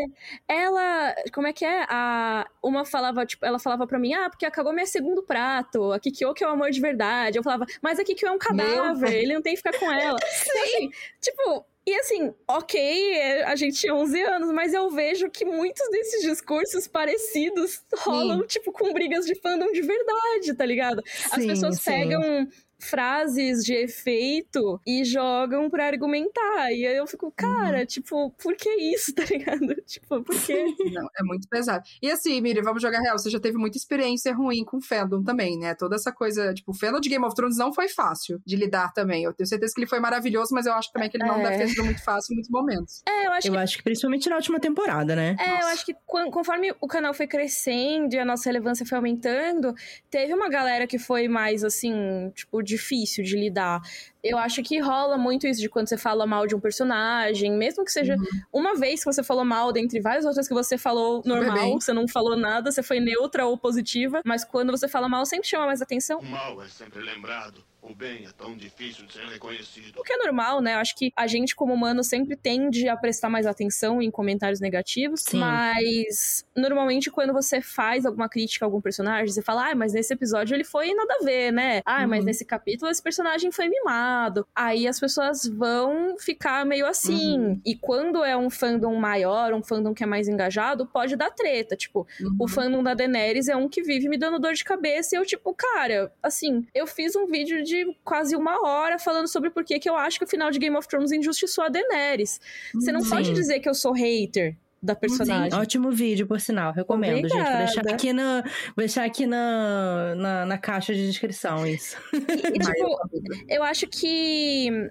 [0.49, 1.87] ela, como é que é?
[1.89, 5.93] A, uma falava, tipo, ela falava pra mim, ah, porque a Kagome é segundo prato,
[5.93, 7.39] a Kikyo que é o amor de verdade.
[7.39, 10.19] Eu falava, mas a Kikyo é um cadáver, ele não tem que ficar com ela.
[10.53, 10.91] Então, assim,
[11.21, 12.81] tipo, e assim, ok,
[13.15, 18.47] é, a gente tinha 11 anos, mas eu vejo que muitos desses discursos parecidos rolam,
[18.47, 21.03] tipo, com brigas de fandom de verdade, tá ligado?
[21.33, 21.91] As Sim, pessoas sim.
[21.91, 22.49] pegam
[22.83, 26.73] frases de efeito e jogam pra argumentar.
[26.73, 27.87] E aí eu fico, cara, uhum.
[27.87, 29.63] tipo, por que isso, tá ligado?
[29.93, 30.65] Tipo, por quê?
[30.93, 31.85] Não, é muito pesado.
[32.01, 33.19] E assim, Miriam, vamos jogar real.
[33.19, 35.75] Você já teve muita experiência ruim com fandom também, né?
[35.75, 38.93] Toda essa coisa, tipo, o fandom de Game of Thrones não foi fácil de lidar
[38.93, 39.25] também.
[39.25, 41.43] Eu tenho certeza que ele foi maravilhoso, mas eu acho também que ele não é.
[41.43, 43.03] deve ter sido muito fácil em muitos momentos.
[43.07, 43.59] É, eu acho eu que...
[43.59, 45.37] acho que principalmente na última temporada, né?
[45.39, 45.63] É, Nossa.
[45.63, 49.75] eu acho que conforme o canal foi crescendo e a nossa relevância foi aumentando,
[50.11, 53.81] teve uma galera que foi mais, assim, tipo, difícil de lidar.
[54.23, 57.85] Eu acho que rola muito isso de quando você fala mal de um personagem, mesmo
[57.85, 58.41] que seja uhum.
[58.53, 62.07] uma vez que você falou mal, dentre várias outras que você falou normal, você não
[62.09, 65.83] falou nada, você foi neutra ou positiva, mas quando você fala mal, sempre chama mais
[65.83, 66.21] atenção.
[66.21, 67.65] O mal é sempre lembrado.
[67.83, 69.99] O bem é tão difícil de ser reconhecido.
[69.99, 70.75] O que é normal, né?
[70.75, 74.61] Eu acho que a gente, como humano, sempre tende a prestar mais atenção em comentários
[74.61, 75.23] negativos.
[75.23, 75.41] Sim.
[75.41, 80.15] Mas, normalmente, quando você faz alguma crítica a algum personagem, você fala, ah, mas nesse
[80.15, 81.83] episódio ele foi nada a ver, né?
[81.85, 82.09] Ah, uhum.
[82.09, 84.47] mas nesse capítulo esse personagem foi mimado.
[84.55, 87.39] Aí as pessoas vão ficar meio assim.
[87.39, 87.61] Uhum.
[87.67, 91.75] E quando é um fandom maior, um fandom que é mais engajado, pode dar treta.
[91.75, 92.37] Tipo, uhum.
[92.39, 95.27] o fandom da Daenerys é um que vive me dando dor de cabeça e eu,
[95.27, 99.65] tipo, cara, assim, eu fiz um vídeo de de quase uma hora falando sobre por
[99.65, 102.41] que eu acho que o final de Game of Thrones injustiçou a Daenerys.
[102.75, 103.11] Você não Sim.
[103.11, 105.51] pode dizer que eu sou hater da personagem.
[105.51, 106.73] Sim, ótimo vídeo, por sinal.
[106.73, 107.67] Recomendo, Obrigada.
[107.67, 107.75] gente.
[107.75, 111.97] Vou deixar aqui, na, vou deixar aqui na, na, na caixa de descrição isso.
[112.13, 112.19] E,
[112.59, 113.01] tipo,
[113.49, 114.91] eu acho que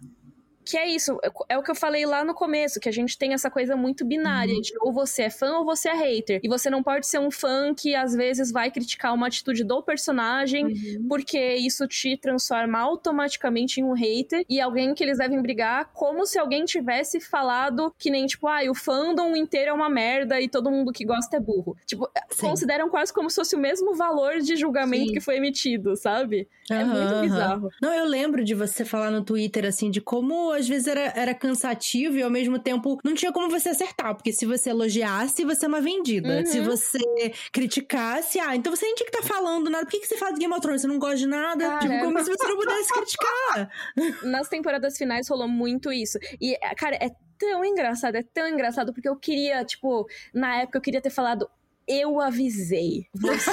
[0.66, 1.18] que é isso,
[1.49, 4.05] é o que eu falei lá no começo, que a gente tem essa coisa muito
[4.05, 4.62] binária uhum.
[4.62, 6.39] de ou você é fã ou você é hater.
[6.43, 9.82] E você não pode ser um fã que às vezes vai criticar uma atitude do
[9.82, 11.07] personagem, uhum.
[11.07, 16.26] porque isso te transforma automaticamente em um hater e alguém que eles devem brigar como
[16.26, 20.47] se alguém tivesse falado que nem, tipo, ah, o fandom inteiro é uma merda e
[20.47, 21.76] todo mundo que gosta é burro.
[21.86, 22.47] Tipo, Sim.
[22.47, 25.14] consideram quase como se fosse o mesmo valor de julgamento Sim.
[25.14, 26.47] que foi emitido, sabe?
[26.70, 27.70] Uhum, é muito bizarro.
[27.82, 31.33] Não, eu lembro de você falar no Twitter, assim, de como às vezes era, era
[31.33, 35.65] cansativo e ao mesmo tempo não tinha como você acertar, porque se você elogiasse, você
[35.65, 36.39] é uma vendida.
[36.39, 36.45] Uhum.
[36.45, 39.85] Se você criticasse, ah, então você nem tinha que estar tá falando nada.
[39.85, 40.81] Por que, que você fala de Game of Thrones?
[40.81, 41.67] Você não gosta de nada?
[41.67, 43.69] Cara, tipo, como se você não pudesse criticar.
[44.23, 46.17] Nas temporadas finais rolou muito isso.
[46.39, 50.81] E, cara, é tão engraçado, é tão engraçado, porque eu queria, tipo, na época eu
[50.81, 51.49] queria ter falado,
[51.88, 53.05] eu avisei.
[53.13, 53.43] Vocês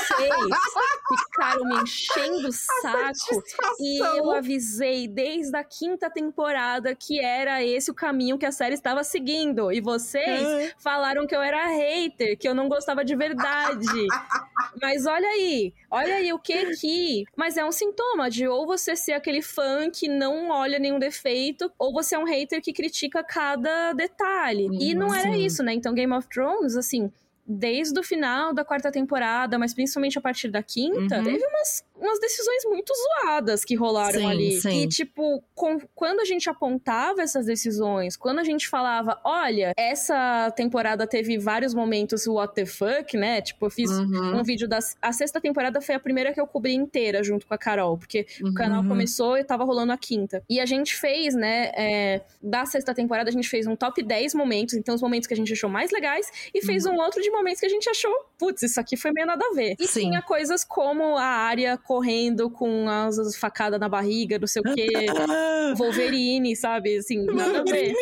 [1.24, 3.42] ficaram me enchendo o saco.
[3.80, 8.74] E eu avisei desde a quinta temporada que era esse o caminho que a série
[8.74, 9.72] estava seguindo.
[9.72, 10.72] E vocês é.
[10.78, 13.86] falaram que eu era hater, que eu não gostava de verdade.
[14.80, 17.24] Mas olha aí, olha aí o que que.
[17.36, 21.70] Mas é um sintoma de ou você ser aquele fã que não olha nenhum defeito,
[21.78, 24.68] ou você é um hater que critica cada detalhe.
[24.68, 25.72] Hum, e não era isso, né?
[25.72, 27.10] Então, Game of Thrones, assim
[27.48, 31.24] desde o final da quarta temporada, mas principalmente a partir da quinta, uhum.
[31.24, 34.60] teve umas umas decisões muito zoadas que rolaram sim, ali.
[34.60, 34.82] Sim.
[34.82, 40.50] E, tipo, com, quando a gente apontava essas decisões, quando a gente falava, olha, essa
[40.52, 43.40] temporada teve vários momentos what the fuck, né?
[43.40, 44.40] Tipo, eu fiz uhum.
[44.40, 44.78] um vídeo da.
[45.02, 48.26] A sexta temporada foi a primeira que eu cobri inteira junto com a Carol, porque
[48.40, 48.50] uhum.
[48.50, 50.42] o canal começou e tava rolando a quinta.
[50.48, 51.72] E a gente fez, né?
[51.76, 55.34] É, da sexta temporada, a gente fez um top 10 momentos, então os momentos que
[55.34, 56.94] a gente achou mais legais, e fez uhum.
[56.94, 59.54] um outro de momentos que a gente achou, putz, isso aqui foi meio nada a
[59.54, 59.74] ver.
[59.78, 60.10] E Sim.
[60.10, 64.88] tinha coisas como a área correndo com as facadas na barriga, não sei o quê.
[65.74, 66.98] Wolverine, sabe?
[66.98, 67.94] Assim, nada a ver.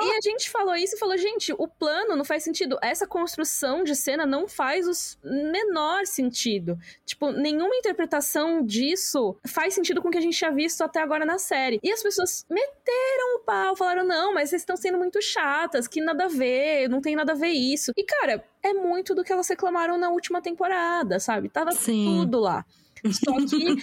[0.00, 2.78] e a gente falou isso e falou, gente, o plano não faz sentido.
[2.80, 4.86] Essa construção de cena não faz
[5.22, 6.78] o menor sentido.
[7.04, 11.26] Tipo, nenhuma interpretação disso faz sentido com o que a gente tinha visto até agora
[11.26, 11.78] na série.
[11.82, 16.00] E as pessoas meteram o pau, falaram, não, mas vocês estão sendo muito chatas, que
[16.00, 17.92] nada a ver, não tem nada a ver isso.
[17.94, 21.50] E, cara, é muito do que elas reclamaram na última temporada, sabe?
[21.50, 22.20] Tava Sim.
[22.22, 22.64] tudo lá.
[23.10, 23.76] Só que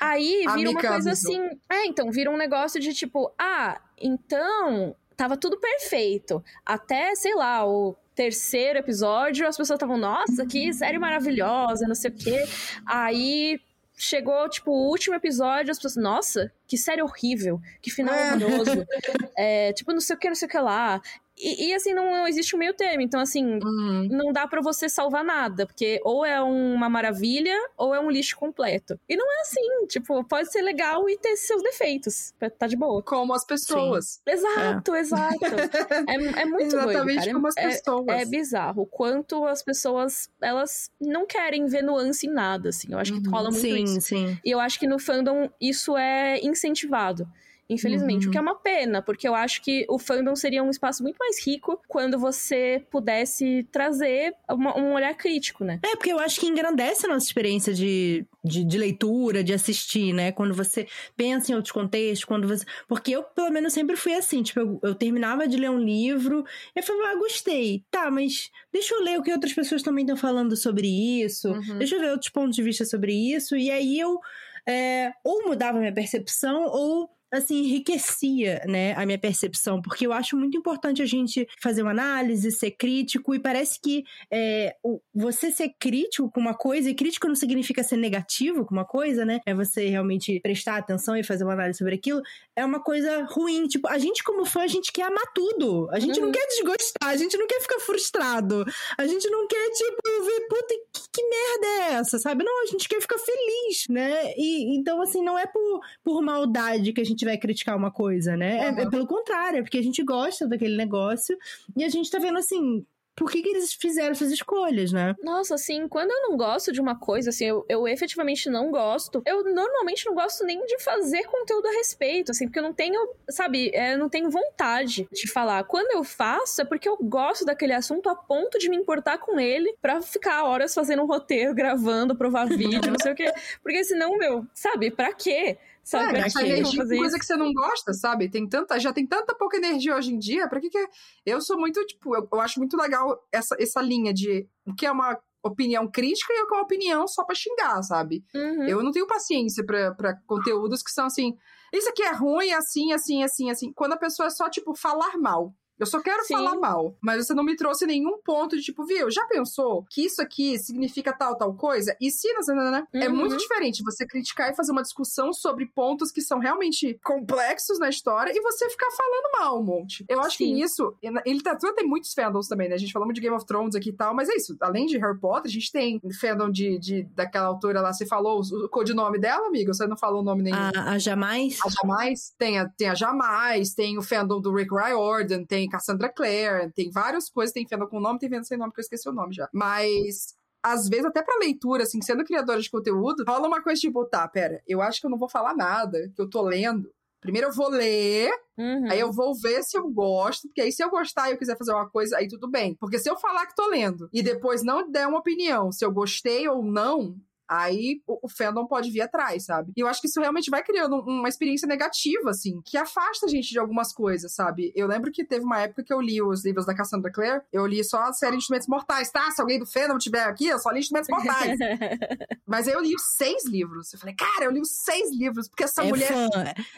[0.00, 1.40] aí vira uma coisa assim.
[1.70, 6.42] É, então, vira um negócio de tipo, ah, então tava tudo perfeito.
[6.64, 12.10] Até, sei lá, o terceiro episódio, as pessoas estavam, nossa, que série maravilhosa, não sei
[12.10, 12.44] o quê.
[12.86, 13.60] Aí
[13.96, 18.34] chegou, tipo, o último episódio, as pessoas, nossa, que série horrível, que final é.
[18.34, 18.84] horroroso.
[19.36, 21.00] é, tipo, não sei o que, não sei o que lá.
[21.36, 23.02] E, e, assim, não existe um meio termo.
[23.02, 24.08] Então, assim, uhum.
[24.10, 25.66] não dá para você salvar nada.
[25.66, 28.98] Porque ou é uma maravilha, ou é um lixo completo.
[29.08, 29.86] E não é assim.
[29.88, 32.32] Tipo, pode ser legal e ter seus defeitos.
[32.58, 33.02] Tá de boa.
[33.02, 34.20] Como as pessoas.
[34.26, 34.32] Sim.
[34.32, 35.00] Exato, é.
[35.00, 35.34] exato.
[36.06, 38.08] É, é muito Exatamente doido, como as é, pessoas.
[38.08, 38.82] É, é, bizarro.
[38.82, 42.88] O quanto as pessoas, elas não querem ver nuance em nada, assim.
[42.90, 43.32] Eu acho que uhum.
[43.32, 43.94] rola muito sim, isso.
[43.94, 44.38] Sim, sim.
[44.44, 47.26] E eu acho que no fandom isso é incentivado.
[47.68, 48.28] Infelizmente, Uhum.
[48.28, 51.16] o que é uma pena, porque eu acho que o fandom seria um espaço muito
[51.18, 55.80] mais rico quando você pudesse trazer uma- um olhar crítico, né?
[55.82, 60.12] É, porque eu acho que engrandece a nossa experiência de, de, de leitura, de assistir,
[60.12, 60.30] né?
[60.32, 60.86] Quando você
[61.16, 62.64] pensa em outros contextos, quando você.
[62.86, 64.42] Porque eu, pelo menos, sempre fui assim.
[64.42, 66.44] Tipo, eu, eu terminava de ler um livro
[66.76, 67.82] e eu falava, ah, gostei.
[67.90, 70.86] Tá, mas deixa eu ler o que outras pessoas também estão falando sobre
[71.22, 71.48] isso.
[71.48, 71.78] Uhum.
[71.78, 73.56] Deixa eu ver outros pontos de vista sobre isso.
[73.56, 74.18] E aí eu
[74.66, 80.36] é, ou mudava minha percepção ou assim enriquecia, né, a minha percepção, porque eu acho
[80.36, 84.74] muito importante a gente fazer uma análise, ser crítico e parece que é,
[85.14, 89.24] você ser crítico com uma coisa e crítico não significa ser negativo com uma coisa,
[89.24, 89.40] né?
[89.46, 92.20] É você realmente prestar atenção e fazer uma análise sobre aquilo.
[92.56, 95.98] É uma coisa ruim, tipo, a gente como fã a gente quer amar tudo, a
[95.98, 96.32] gente não Uhum.
[96.32, 98.64] quer desgostar, a gente não quer ficar frustrado,
[98.98, 102.44] a gente não quer tipo ver puta que, que merda é essa, sabe?
[102.44, 104.32] Não, a gente quer ficar feliz, né?
[104.36, 108.36] E então assim não é por, por maldade que a gente vai criticar uma coisa,
[108.36, 108.58] né?
[108.58, 108.90] É- É, Uhum.
[108.90, 111.36] pelo contrário, é porque a gente gosta daquele negócio
[111.76, 112.84] e a gente tá vendo assim,
[113.16, 115.14] por que, que eles fizeram essas escolhas, né?
[115.22, 119.22] Nossa, assim, quando eu não gosto de uma coisa, assim, eu, eu efetivamente não gosto,
[119.24, 123.00] eu normalmente não gosto nem de fazer conteúdo a respeito, assim, porque eu não tenho,
[123.30, 125.62] sabe, é, eu não tenho vontade de falar.
[125.62, 129.38] Quando eu faço, é porque eu gosto daquele assunto a ponto de me importar com
[129.38, 133.32] ele pra ficar horas fazendo um roteiro, gravando, provar vídeo, não sei o quê.
[133.62, 135.56] Porque senão, meu, sabe, pra quê?
[135.84, 138.30] Sabe, É, pra gastar eu vou energia com coisa que você não gosta, sabe?
[138.30, 140.88] Tem tanta, já tem tanta pouca energia hoje em dia, pra que que...
[141.26, 144.86] Eu sou muito, tipo, eu, eu acho muito legal essa, essa linha de o que
[144.86, 148.24] é uma opinião crítica e o que é uma opinião só pra xingar, sabe?
[148.34, 148.66] Uhum.
[148.66, 151.36] Eu não tenho paciência pra, pra conteúdos que são assim,
[151.72, 153.72] isso aqui é ruim, assim, assim, assim, assim.
[153.72, 155.52] Quando a pessoa é só, tipo, falar mal.
[155.78, 156.34] Eu só quero Sim.
[156.34, 160.04] falar mal, mas você não me trouxe nenhum ponto de tipo, viu, já pensou que
[160.04, 161.96] isso aqui significa tal, tal coisa?
[162.00, 163.04] E se, né, né, né?
[163.04, 163.16] É Uhum.
[163.16, 167.88] muito diferente você criticar e fazer uma discussão sobre pontos que são realmente complexos na
[167.88, 170.04] história e você ficar falando mal um monte.
[170.08, 170.54] Eu acho que Sim.
[170.54, 172.74] nisso, em literatura tem muitos fandoms também, né?
[172.74, 174.56] A gente falou muito de Game of Thrones aqui e tal, mas é isso.
[174.60, 178.40] Além de Harry Potter, a gente tem fandom de, de daquela autora lá, você falou
[178.40, 179.72] o, o codinome dela, amiga?
[179.72, 180.56] Você não falou o nome nenhum.
[180.56, 181.58] A, a jamais.
[181.64, 186.08] A Jamais, tem a, tem a Jamais, tem o fandom do Rick Riordan, tem Cassandra
[186.08, 189.08] Clare, tem várias coisas, tem fandom com nome, tem fandom sem nome, que eu esqueci
[189.08, 189.48] o nome já.
[189.52, 194.04] Mas, às vezes, até pra leitura, assim, sendo criadora de conteúdo, rola uma coisa tipo,
[194.06, 196.90] tá, pera, eu acho que eu não vou falar nada, que eu tô lendo.
[197.20, 198.90] Primeiro eu vou ler, Uhum.
[198.90, 201.56] aí eu vou ver se eu gosto, porque aí se eu gostar e eu quiser
[201.56, 202.74] fazer uma coisa, aí tudo bem.
[202.78, 205.90] Porque se eu falar que tô lendo e depois não der uma opinião, se eu
[205.90, 207.16] gostei ou não,
[207.62, 209.72] aí o, o fandom pode vir atrás, sabe?
[209.76, 213.26] E eu acho que isso realmente vai criando um- uma experiência negativa, assim, que afasta
[213.26, 214.72] a gente de algumas coisas, sabe?
[214.74, 217.66] Eu lembro que teve uma época que eu li os livros da Cassandra Clare, eu
[217.66, 219.30] li só a série Instrumentos Mortais, tá?
[219.30, 221.58] Se alguém do fandom tiver aqui, eu só li Instrumentos Mortais.
[222.46, 223.92] Mas aí eu li os seis livros.
[223.92, 226.08] Eu falei, cara, eu li os seis livros, porque essa é mulher.
[226.08, 226.28] fã.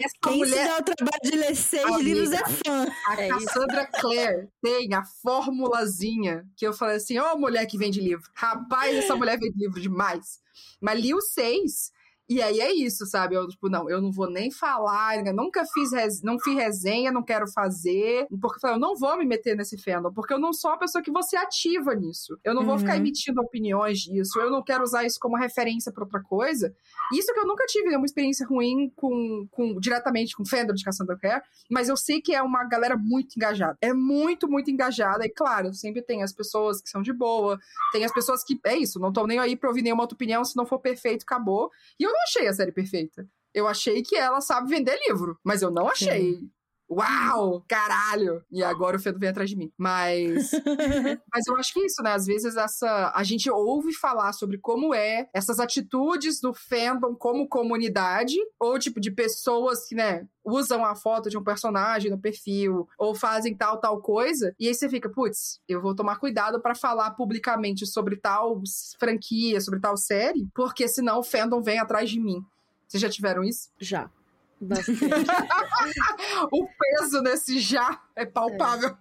[0.01, 0.66] Essa Quem se mulher.
[0.68, 2.03] dá o trabalho de ler seis Amiga.
[2.03, 2.87] livros é fã.
[3.09, 3.47] A É isso.
[3.47, 8.29] Cassandra Clare tem a formulazinha que eu falei assim: ó, mulher que vende livro.
[8.35, 10.41] Rapaz, essa mulher vende livro demais.
[10.80, 11.90] Mas li os seis.
[12.29, 13.37] E aí é isso, sabe?
[13.37, 17.22] Eu, tipo, não, eu não vou nem falar, nunca fiz, res- não fiz resenha, não
[17.22, 20.53] quero fazer, porque eu falei, eu não vou me meter nesse fandom, porque eu não
[20.53, 22.37] sou uma pessoa que você ativa nisso.
[22.45, 22.79] Eu não vou Uhum.
[22.81, 26.74] ficar emitindo opiniões disso, eu não quero usar isso como referência pra outra coisa.
[27.12, 30.83] Isso que eu nunca tive né, uma experiência ruim com, com diretamente com fandom de
[30.85, 33.79] Cassandra Clare, mas eu sei que é uma galera muito engajada.
[33.81, 35.24] É muito, muito engajada.
[35.24, 37.57] E claro, sempre tem as pessoas que são de boa,
[37.93, 38.59] tem as pessoas que.
[38.64, 40.45] É isso, não estão nem aí pra ouvir nenhuma outra opinião.
[40.45, 41.70] Se não for perfeito, acabou.
[42.01, 43.28] E eu não achei a série perfeita.
[43.52, 46.38] Eu achei que ela sabe vender livro, mas eu não achei.
[46.89, 47.64] Uau!
[47.66, 48.45] Caralho!
[48.51, 49.72] E agora o Fedo vem atrás de mim.
[49.76, 50.51] Mas.
[51.32, 52.12] Mas eu acho que é isso, né?
[52.12, 57.49] Às vezes essa a gente ouve falar sobre como é essas atitudes do fandom como
[57.49, 62.89] comunidade ou tipo de pessoas que, né, usam a foto de um personagem no perfil
[62.99, 66.74] ou fazem tal tal coisa e aí você fica, putz, eu vou tomar cuidado pra
[66.74, 68.62] falar publicamente sobre tal
[68.99, 72.45] franquia, sobre tal série, porque senão o fandom vem atrás de mim.
[72.87, 73.70] Vocês já tiveram isso?
[73.80, 74.09] Já.
[76.50, 78.96] O peso nesse já é palpável.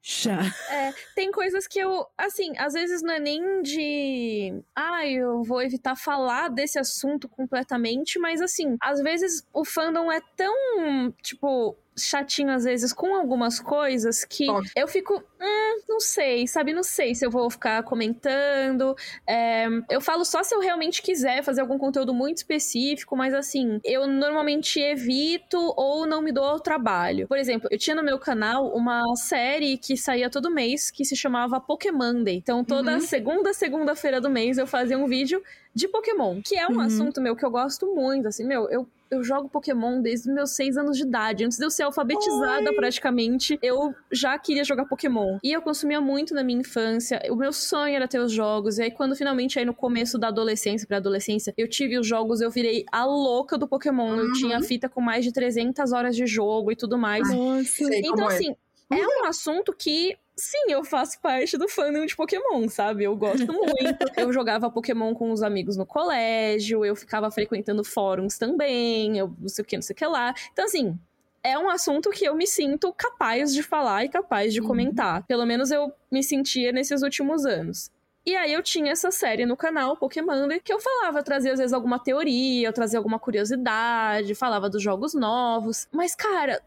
[0.00, 0.40] Já.
[0.70, 5.62] É, tem coisas que eu, assim, às vezes não é nem de, ah, eu vou
[5.62, 12.50] evitar falar desse assunto completamente, mas assim, às vezes o fandom é tão, tipo, chatinho
[12.52, 17.24] às vezes com algumas coisas que eu fico, hum, não sei, sabe, não sei se
[17.26, 18.94] eu vou ficar comentando.
[19.26, 23.78] É, eu falo só se eu realmente quiser fazer algum conteúdo muito específico, mas assim,
[23.84, 27.28] eu normalmente evito ou não me dou ao trabalho.
[27.28, 31.16] Por exemplo, eu tinha no meu canal uma série que saía todo mês que se
[31.16, 32.36] chamava Pokémon Day.
[32.36, 33.00] Então, toda Uhum.
[33.00, 35.42] segunda, segunda-feira do mês eu fazia um vídeo
[35.74, 36.80] de Pokémon, que é um Uhum.
[36.80, 40.50] assunto meu que eu gosto muito, assim, meu, eu eu jogo Pokémon desde os meus
[40.56, 41.44] seis anos de idade.
[41.44, 42.74] Antes de eu ser alfabetizada Oi.
[42.76, 45.38] praticamente, eu já queria jogar Pokémon.
[45.44, 47.20] E eu consumia muito na minha infância.
[47.30, 48.78] O meu sonho era ter os jogos.
[48.78, 52.40] E aí, quando finalmente, aí no começo da adolescência pra adolescência, eu tive os jogos,
[52.40, 54.16] eu virei a louca do Pokémon.
[54.16, 54.32] Eu Uhum.
[54.32, 57.28] tinha fita com mais de 300 horas de jogo e tudo mais.
[57.30, 57.84] Nossa.
[57.94, 58.34] Então, é.
[58.34, 58.56] assim,
[58.90, 60.16] é um assunto que.
[60.44, 63.04] Sim, eu faço parte do fandom de Pokémon, sabe?
[63.04, 64.04] Eu gosto muito.
[64.16, 69.48] eu jogava Pokémon com os amigos no colégio, eu ficava frequentando fóruns também, eu não
[69.48, 70.34] sei o que, não sei o que lá.
[70.52, 70.98] Então, assim,
[71.44, 74.66] é um assunto que eu me sinto capaz de falar e capaz de Uhum.
[74.66, 75.24] comentar.
[75.28, 77.88] Pelo menos eu me sentia nesses últimos anos.
[78.26, 81.58] E aí eu tinha essa série no canal, Pokémon, que eu falava, eu trazia às
[81.60, 85.86] vezes alguma teoria, eu trazia alguma curiosidade, falava dos jogos novos.
[85.92, 86.60] Mas, cara,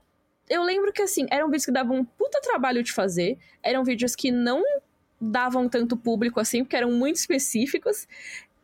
[0.50, 4.16] eu lembro que assim, eram vídeos que davam um puta trabalho de fazer, eram vídeos
[4.16, 4.64] que não
[5.20, 8.08] davam tanto público assim, porque eram muito específicos.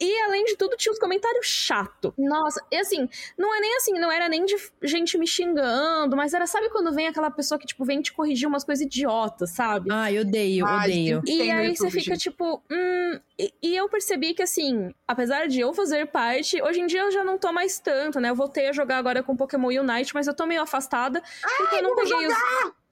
[0.01, 2.11] E além de tudo, tinha os comentários chato.
[2.17, 6.33] Nossa, e assim, não é nem assim, não era nem de gente me xingando, mas
[6.33, 9.91] era, sabe quando vem aquela pessoa que, tipo, vem te corrigir umas coisas idiotas, sabe?
[9.91, 11.21] Ai, odeio, Ai, odeio.
[11.27, 12.23] E aí YouTube, você fica gente.
[12.23, 13.19] tipo, hum.
[13.37, 17.11] E, e eu percebi que, assim, apesar de eu fazer parte, hoje em dia eu
[17.11, 18.31] já não tô mais tanto, né?
[18.31, 21.21] Eu voltei a jogar agora com Pokémon Unite, mas eu tô meio afastada.
[21.57, 22.33] porque eu não peguei os.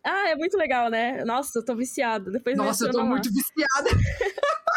[0.04, 1.24] Ah, é muito legal, né?
[1.26, 2.32] Nossa, eu tô viciada.
[2.32, 3.06] Depois Nossa, eu tô lá.
[3.06, 3.90] muito viciada.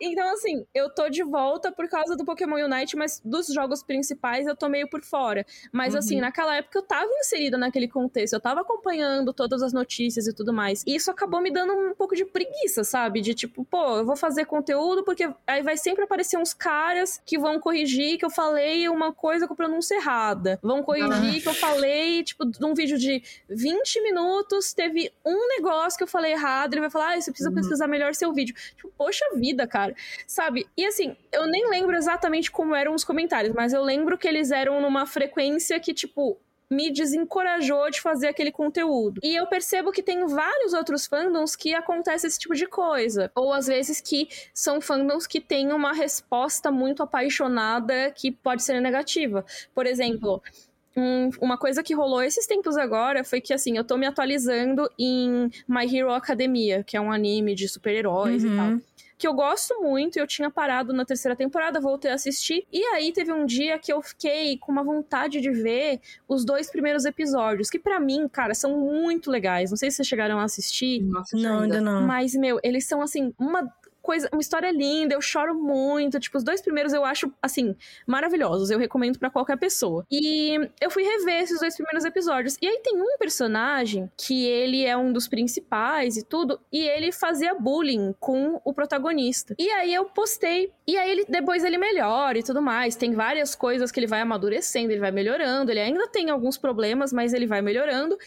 [0.00, 4.46] Então, assim, eu tô de volta por causa do Pokémon Unite, mas dos jogos principais
[4.46, 5.44] eu tô meio por fora.
[5.72, 5.98] Mas, Uhum.
[5.98, 10.32] assim, naquela época eu tava inserida naquele contexto, eu tava acompanhando todas as notícias e
[10.34, 10.82] tudo mais.
[10.86, 13.20] E isso acabou me dando um pouco de preguiça, sabe?
[13.20, 17.38] De tipo, pô, eu vou fazer conteúdo porque aí vai sempre aparecer uns caras que
[17.38, 20.58] vão corrigir que eu falei uma coisa com pronúncia errada.
[20.62, 26.04] Vão corrigir que eu falei, tipo, num vídeo de 20 minutos, teve um negócio que
[26.04, 27.54] eu falei errado, ele vai falar, ah, você precisa Uhum.
[27.54, 28.54] pesquisar melhor seu vídeo.
[28.76, 29.94] Tipo, poxa vida, cara.
[30.26, 30.66] Sabe?
[30.76, 34.50] E assim, eu nem lembro exatamente como eram os comentários, mas eu lembro que eles
[34.50, 36.38] eram numa frequência que, tipo,
[36.70, 39.20] me desencorajou de fazer aquele conteúdo.
[39.22, 43.30] E eu percebo que tem vários outros fandoms que acontece esse tipo de coisa.
[43.34, 48.80] Ou às vezes que são fandoms que têm uma resposta muito apaixonada que pode ser
[48.80, 49.44] negativa.
[49.74, 50.42] Por exemplo.
[50.94, 54.86] um- uma coisa que rolou esses tempos agora foi que, assim, eu tô me atualizando
[54.98, 58.56] em My Hero Academia, que é um anime de super-heróis e Uhum.
[58.78, 58.80] tal
[59.22, 63.12] que eu gosto muito, eu tinha parado na terceira temporada, voltei a assistir, e aí
[63.12, 67.70] teve um dia que eu fiquei com uma vontade de ver os dois primeiros episódios,
[67.70, 69.70] que pra mim, cara, são muito legais.
[69.70, 72.02] Não sei se vocês chegaram a assistir, Nossa, Não, ainda não.
[72.04, 76.18] mas, meu, eles são assim, uma coisa, uma história linda, eu choro muito.
[76.20, 77.74] Tipo, os dois primeiros eu acho, assim,
[78.06, 78.70] maravilhosos.
[78.70, 80.04] Eu recomendo pra qualquer pessoa.
[80.10, 82.58] E eu fui rever esses dois primeiros episódios.
[82.60, 87.12] E aí tem um personagem que ele é um dos principais e tudo, e ele
[87.12, 89.54] fazia bullying com o protagonista.
[89.58, 92.96] E aí eu postei, e aí ele depois ele melhora e tudo mais.
[92.96, 95.70] Tem várias coisas que ele vai amadurecendo, ele vai melhorando.
[95.70, 98.18] Ele ainda tem alguns problemas, mas ele vai melhorando.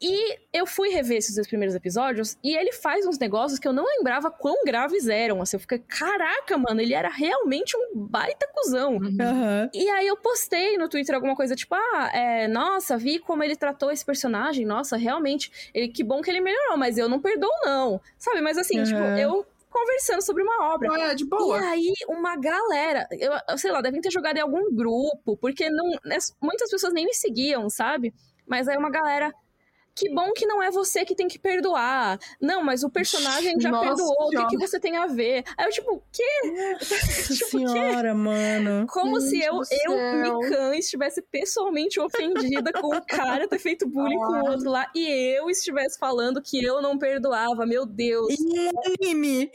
[0.00, 3.72] E eu fui rever esses dois primeiros episódios e ele faz uns negócios que eu
[3.72, 5.40] não lembrava quão graves eram.
[5.40, 8.98] Assim, eu fiquei, caraca, mano, ele era realmente um baita cuzão.
[9.20, 9.70] Aham.
[9.72, 13.56] E aí eu postei no Twitter alguma coisa tipo, ah, é, nossa, vi como ele
[13.56, 17.50] tratou esse personagem, nossa, realmente, ele, que bom que ele melhorou, mas eu não perdoo,
[17.64, 17.98] não.
[18.18, 18.84] Sabe, mas assim, Uhum.
[18.84, 20.88] tipo, eu conversando sobre uma obra.
[21.10, 21.58] É, de E boa.
[21.60, 25.86] aí, uma galera, eu, eu sei lá, devem ter jogado em algum grupo, porque não,
[26.04, 28.12] né, muitas pessoas nem me seguiam, sabe?
[28.46, 29.32] Mas aí uma galera.
[29.96, 32.18] Que bom que não é você que tem que perdoar.
[32.38, 34.12] Não, mas o personagem já Nossa perdoou.
[34.12, 34.48] O que, Senhora.
[34.50, 35.42] que você tem a ver?
[35.56, 36.76] Aí eu, tipo, quê?
[37.36, 37.66] Tipo, quê?
[37.68, 38.86] senhora, mano.
[38.88, 40.38] Como se Gente eu, do eu, céu.
[40.38, 45.08] Mikan, estivesse pessoalmente ofendida com o cara ter feito bullying com o outro lá e
[45.36, 47.64] eu estivesse falando que eu não perdoava.
[47.64, 48.28] Meu Deus.
[48.30, 48.70] E
[49.02, 49.50] anime.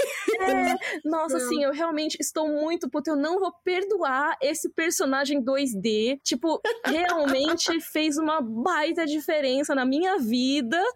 [1.05, 1.45] Nossa, Não.
[1.45, 3.11] assim, eu realmente estou muito puta.
[3.11, 6.19] Eu não vou perdoar esse personagem 2D.
[6.23, 10.30] Tipo, realmente fez uma baita diferença na minha vida.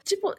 [0.03, 0.33] Tipo,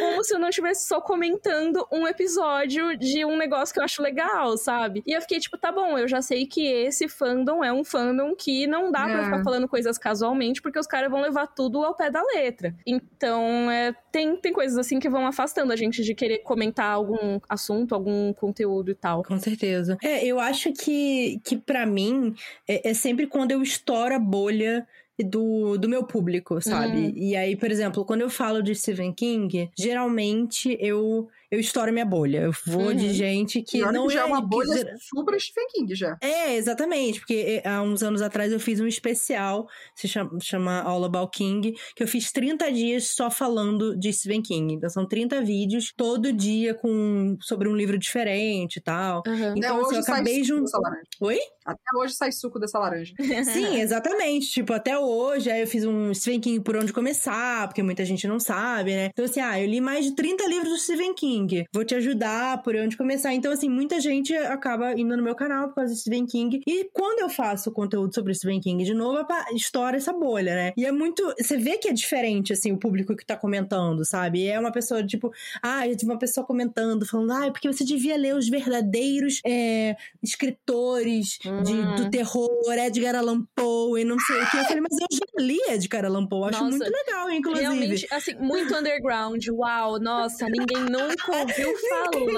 [0.00, 4.02] como se eu não estivesse só comentando um episódio de um negócio que eu acho
[4.02, 5.02] legal, sabe?
[5.06, 8.34] E eu fiquei tipo, tá bom, eu já sei que esse fandom é um fandom
[8.34, 9.24] que não dá pra É.
[9.24, 12.74] ficar falando coisas casualmente, porque os caras vão levar tudo ao pé da letra.
[12.86, 17.38] Então, é, tem, tem coisas assim que vão afastando a gente de querer comentar algum
[17.48, 19.22] assunto, algum conteúdo e tal.
[19.22, 19.96] Com certeza.
[20.02, 22.34] É, eu acho que, que para mim,
[22.68, 24.86] é, é sempre quando eu estouro a bolha
[25.24, 26.98] do, do meu público, sabe?
[26.98, 27.12] Uhum.
[27.16, 32.06] E aí, por exemplo, quando eu falo de Stephen King, geralmente eu eu estouro minha
[32.06, 32.38] bolha.
[32.38, 32.94] Eu vou Uhum.
[32.96, 36.16] de gente que não que já é uma que bolha super Stephen King já.
[36.22, 40.80] É, exatamente, porque eh, há uns anos atrás eu fiz um especial, se chama, chama
[40.80, 44.74] All About King, que eu fiz 30 dias só falando de Stephen King.
[44.74, 49.22] Então são 30 vídeos, todo dia com sobre um livro diferente e tal.
[49.26, 49.54] Aham.
[49.54, 51.08] Então, assim, eu hoje sai acabei dessa laranja.
[51.20, 51.38] Oi?
[51.66, 53.12] Até hoje sai suco dessa laranja.
[53.44, 54.48] Sim, exatamente.
[54.48, 58.26] Tipo, até hoje, aí eu fiz um Stephen King por onde começar, porque muita gente
[58.26, 59.10] não sabe, né?
[59.12, 61.41] Então, assim, ah, eu li mais de 30 livros do Stephen King.
[61.72, 63.32] Vou te ajudar por onde começar.
[63.34, 66.60] Então, assim, muita gente acaba indo no meu canal por causa do Stephen King.
[66.66, 70.72] E quando eu faço conteúdo sobre o Stephen King de novo, estoura essa bolha, né?
[70.76, 71.22] E é muito.
[71.38, 74.46] Você vê que é diferente, assim, o público que tá comentando, sabe?
[74.46, 75.32] É uma pessoa, tipo,
[75.62, 79.40] ah, eu tive uma pessoa comentando, falando, ah, é porque você devia ler os verdadeiros
[79.46, 81.94] é, escritores de, Hum.
[81.96, 84.56] do terror, Edgar Allan Poe e não sei o que.
[84.56, 87.62] Eu falei, mas eu já li Edgar Allan Poe, acho Nossa, muito legal, inclusive.
[87.62, 89.44] Realmente, assim, muito underground.
[89.48, 91.78] Uau, nossa, ninguém nunca ouviu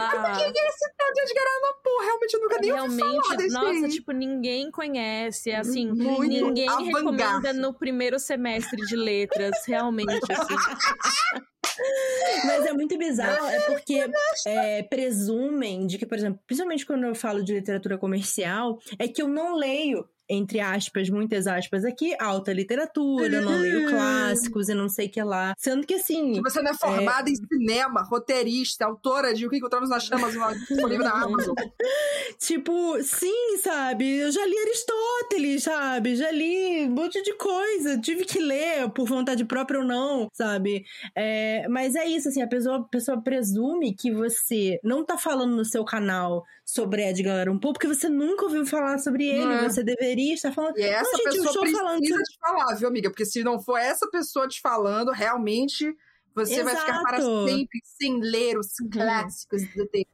[0.00, 0.38] falar.
[0.38, 3.88] Tá de Edgar Allan Poe, realmente eu nunca nem ouvi Realmente, falar desse nossa, aí.
[3.88, 5.50] tipo, ninguém conhece.
[5.50, 10.54] é Assim, Muito ninguém recomenda no primeiro semestre de letras, realmente, assim.
[12.46, 14.06] Mas é muito bizarro, é porque
[14.46, 19.20] é, presumem de que, por exemplo, principalmente quando eu falo de literatura comercial, é que
[19.20, 20.08] eu não leio.
[20.28, 25.22] Entre aspas, muitas aspas aqui, alta literatura, não leio clássicos e não sei o que
[25.22, 25.54] lá.
[25.58, 26.32] Sendo que assim.
[26.32, 30.34] Que você não é formada em cinema, roteirista, autora de O que encontramos nas chamas,
[30.34, 31.54] uma- disponível na Amazon.
[32.38, 34.18] Tipo, sim, sabe?
[34.18, 36.16] Eu já li Aristóteles, sabe?
[36.16, 37.98] Já li um monte de coisa.
[37.98, 40.84] Tive que ler por vontade própria ou não, sabe?
[41.14, 45.54] É, mas é isso, assim, a pessoa, a pessoa presume que você não tá falando
[45.56, 49.52] no seu canal sobre Edgar Allan Poe porque você nunca ouviu falar sobre ele.
[49.52, 49.68] É.
[49.68, 50.78] Você deveria estar falando.
[50.78, 53.10] E essa Não, gente, pessoa precisa falando te falar, viu, amiga?
[53.10, 55.94] Porque se não for essa pessoa te falando, realmente
[56.34, 57.48] você vai ficar para Exato.
[57.48, 60.13] sempre sem ler os clássicos do terror.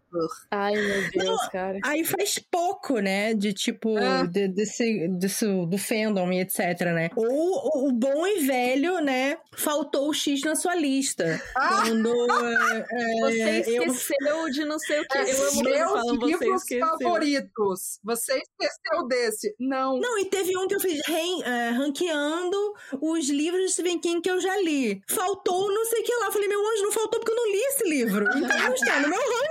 [0.51, 1.79] Ai, meu Deus, cara.
[1.85, 3.35] Aí faz pouco, né?
[3.35, 4.27] De tipo, É.
[4.27, 6.59] de- desse, desse, do fandom e etc,
[6.95, 7.11] né?
[7.17, 9.37] Ou o- bom e velho, né?
[9.57, 11.41] Faltou o X na sua lista.
[11.57, 11.83] Ah!
[11.83, 12.11] Quando.
[12.11, 15.19] é, é, Você eu- esqueceu de não sei o que.
[15.19, 17.99] Eu amo Meus falam livros favoritos.
[18.05, 19.55] Você esqueceu desse?
[19.59, 19.99] Não.
[20.01, 22.57] Não, e teve um que eu fiz ren- é, ranqueando
[23.01, 25.01] os livros de Stephen King que eu já li.
[25.09, 26.27] Faltou não sei o que lá.
[26.27, 28.25] Eu Falei, meu anjo, não faltou porque eu não li esse livro.
[28.51, 29.50] Então não está no meu ranking.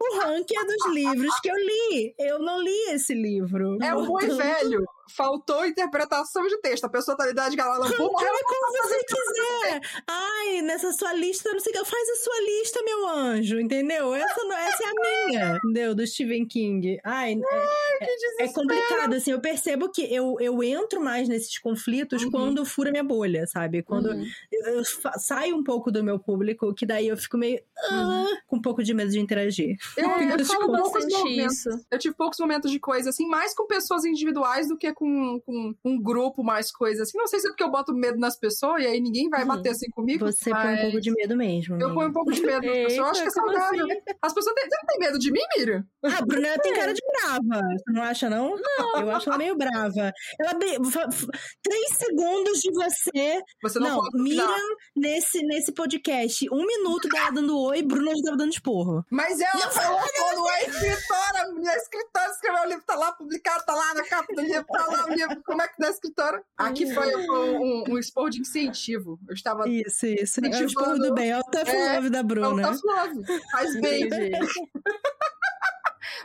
[0.00, 2.14] O ranking é dos livros que eu li.
[2.18, 3.78] Eu não li esse livro.
[3.82, 4.36] É o bom e Portanto,
[4.68, 4.84] velho.
[5.14, 6.84] Faltou interpretação de texto.
[6.84, 7.82] A pessoa tá lidando de morreu.
[7.82, 9.80] Rancora como você quiser.
[10.08, 11.84] Ai, nessa sua lista, não sei o que.
[11.84, 14.14] Faz a sua lista, meu anjo, entendeu?
[14.14, 15.94] Essa, não, essa é a minha, entendeu?
[15.94, 16.98] Do Stephen King.
[17.04, 17.36] Ai, é,
[17.98, 18.52] Que é desespero.
[18.54, 19.32] complicado, assim.
[19.32, 22.30] Eu percebo que eu, eu entro mais nesses conflitos Uhum.
[22.30, 23.82] quando fura minha bolha, sabe?
[23.82, 24.24] Quando Uhum.
[24.50, 24.82] eu, eu
[25.18, 27.60] saio um pouco do meu público, que daí eu fico meio.
[27.90, 29.76] ah, com um pouco de medo de interagir.
[29.96, 31.52] Eu, É, eu falo poucos bastante momentos.
[31.58, 31.68] isso.
[31.90, 35.74] Eu tive poucos momentos de coisa, assim, mais com pessoas individuais do que com, com
[35.84, 37.16] um grupo, mais coisa assim.
[37.18, 39.48] Não sei se é porque eu boto medo nas pessoas e aí ninguém vai Uhum.
[39.48, 40.24] bater assim comigo.
[40.26, 41.74] Você põe um mas pouco de medo mesmo.
[41.76, 41.94] Eu amiga.
[41.94, 42.96] ponho um pouco de medo nas pessoas.
[42.96, 43.84] Eu acho que é saudável.
[43.86, 44.00] assim?
[44.22, 45.84] As pessoas têm, você não tem medo de mim, Miriam?
[46.04, 47.62] A Bruna ela tem cara de brava.
[47.76, 48.56] Você não acha, não?
[48.56, 49.00] Não.
[49.00, 50.12] Eu acho ela meio brava.
[50.40, 50.78] Ela be-
[51.62, 53.40] Três segundos de você.
[53.62, 54.22] Você não, Não.
[54.22, 54.46] Miriam,
[54.96, 58.91] nesse, nesse podcast, um minuto dela dando oi, Bruna já tava dando esporro.
[59.10, 63.74] Mas ela falou quando é escritora, a escritora escreveu o livro, tá lá publicado, tá
[63.74, 65.42] lá na capa do livro, tá lá o livro.
[65.44, 66.42] Como é que não é escritora?
[66.58, 69.18] Aqui foi um, um, um esporro de incentivo.
[69.28, 70.40] Eu estava Isso, isso.
[70.40, 71.30] É o Incentivando- do bem.
[71.30, 72.62] É o tough É, love da Bruna.
[72.62, 73.22] tá suave.
[73.50, 74.04] Faz bem.
[74.06, 74.32] Entendi.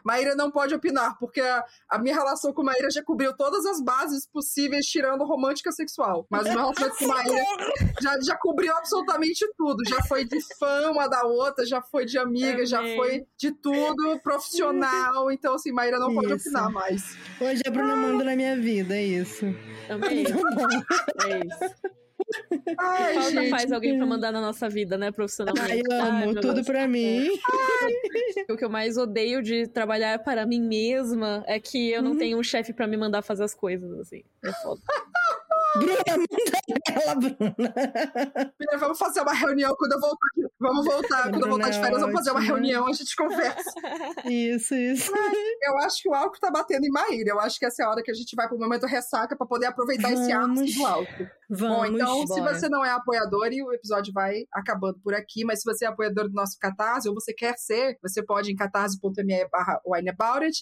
[0.04, 3.82] Maíra não pode opinar, porque a, a minha relação com Maíra já cobriu todas as
[3.82, 6.26] bases possíveis, tirando romântica sexual.
[6.30, 7.46] Mas o meu relacionamento com Maíra
[8.02, 9.84] já, já cobriu absolutamente tudo.
[9.88, 14.20] Já foi de fã uma da outra, já foi de amiga, já foi de tudo,
[14.22, 15.32] profissional.
[15.32, 16.50] Então, assim, Maíra não pode Isso.
[16.50, 17.18] opinar mais.
[17.40, 19.46] Hoje a Bruna manda na minha vida, é isso.
[19.90, 20.26] Amei.
[21.26, 21.98] É isso.
[22.80, 23.50] Ai, Falta gente.
[23.50, 25.72] faz alguém pra mandar na nossa vida, né, profissionalmente.
[25.72, 26.66] Ai, eu Ai, amo meu tudo Deus.
[26.68, 27.30] pra mim.
[28.50, 32.18] O que eu mais odeio de trabalhar para mim mesma é que eu não Uhum.
[32.18, 34.24] tenho um chefe pra me mandar fazer as coisas, assim.
[34.44, 34.82] É foda.
[35.76, 37.74] Bruna, manda ela, Bruna.
[38.80, 40.48] Vamos fazer uma reunião quando eu voltar aqui.
[40.60, 43.72] Vamos voltar, quando eu voltar de férias, vamos fazer uma reunião, a gente conversa.
[44.26, 45.12] Isso, isso.
[45.62, 47.30] Eu acho que o álcool tá batendo em Maíra.
[47.30, 49.46] Eu acho que essa é a hora que a gente vai pro momento ressaca pra
[49.46, 50.60] poder aproveitar esse Vamos.
[50.60, 51.28] ápice do álcool.
[51.50, 51.78] Vamos.
[51.78, 52.54] Bom, então, se bora.
[52.54, 55.88] você não é apoiador, e o episódio vai acabando por aqui, mas se você é
[55.88, 59.82] apoiador do nosso Catarse, ou você quer ser, você pode ir em catarse.me barra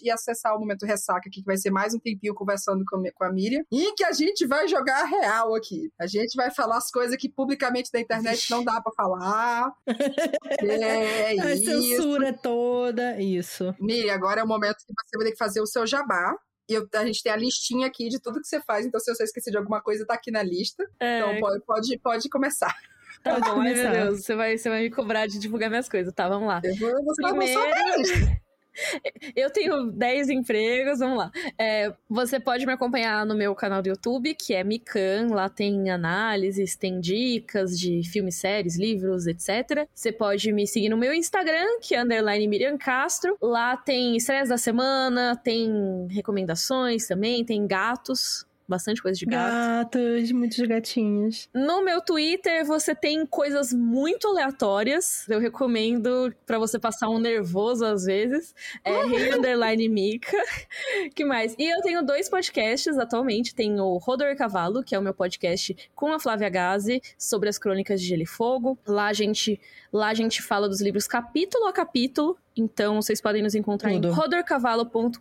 [0.02, 3.24] e acessar o Momento Ressaca aqui, que vai ser mais um tempinho conversando com, com
[3.24, 3.64] a Miriam.
[3.72, 5.92] E que a gente vai jogar real aqui.
[6.00, 9.72] A gente vai falar as coisas que publicamente na internet não dá pra falar.
[10.62, 11.66] É A isso.
[11.66, 13.74] censura toda, isso.
[13.80, 16.36] Miri, agora é o momento que você vai ter que fazer o seu jabá.
[16.70, 19.14] E eu- a gente tem a listinha aqui de tudo que você faz, então se
[19.14, 20.84] você esquecer de alguma coisa, tá aqui na lista.
[21.00, 22.74] É, Então pode, pode, pode começar.
[23.24, 23.92] tá pode bom, ai meu começar.
[24.06, 26.28] Deus, você vai, você vai me cobrar de divulgar minhas coisas, tá?
[26.28, 26.62] Vamos lá.
[26.64, 28.45] Eu vou, só Primeiro- a.
[29.36, 31.32] Eu tenho 10 empregos, vamos lá.
[31.58, 35.28] É, você pode me acompanhar no meu canal do YouTube, que é Mikan.
[35.32, 39.88] Lá tem análises, tem dicas de filmes, séries, livros, etc.
[39.94, 43.38] Você pode me seguir no meu Instagram, que é underline Miriam Castro.
[43.42, 48.46] Lá tem estreias da semana, tem recomendações também, tem gatos.
[48.68, 50.00] Bastante coisa de gato.
[50.00, 51.48] Gatos, muitos gatinhos.
[51.54, 55.28] No meu Twitter você tem coisas muito aleatórias.
[55.30, 58.56] Eu recomendo pra você passar um nervoso às vezes.
[58.84, 60.36] É Rei Underline Mica.
[61.14, 61.56] que mais?
[61.60, 63.54] E eu tenho dois podcasts atualmente.
[63.54, 67.60] Tem o Rodor Cavalo, que é o meu podcast com a Flávia Gazi sobre as
[67.60, 68.80] crônicas de Gelo e Fogo.
[68.88, 69.60] Lá a gente,
[69.94, 72.36] lá a gente fala dos livros capítulo a capítulo.
[72.56, 74.08] Então vocês podem nos encontrar Tudo.
[74.08, 75.20] em rodorcavalo.com.br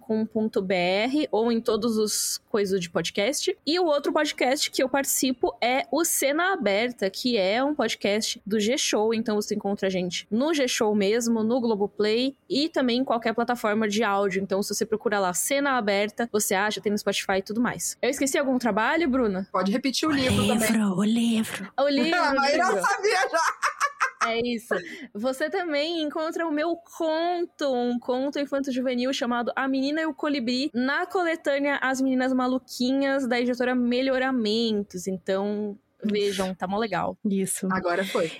[1.30, 3.56] ou em todos os coisas de podcast.
[3.66, 8.40] E o outro podcast que eu participo é o Cena Aberta, que é um podcast
[8.46, 9.12] do G-Show.
[9.12, 13.88] Então você encontra a gente no G-Show mesmo, no Globoplay e também em qualquer plataforma
[13.88, 14.42] de áudio.
[14.42, 17.98] Então se você procura lá Cena Aberta, você acha, tem no Spotify e tudo mais.
[18.00, 19.48] Eu esqueci algum trabalho, Bruna?
[19.50, 20.84] Pode repetir o livro também.
[20.84, 21.72] o livro.
[21.78, 22.20] O livro.
[22.20, 22.82] Ah, mas eu livro.
[22.82, 23.73] sabia já.
[24.26, 24.74] É isso.
[25.12, 30.70] Você também encontra o meu conto, um conto infanto-juvenil chamado A Menina e o Colibri,
[30.72, 35.06] na coletânea As Meninas Maluquinhas, da editora Melhoramentos.
[35.06, 35.78] Então,
[36.10, 37.16] vejam, tá mó legal.
[37.24, 37.68] Isso.
[37.70, 38.30] Agora foi.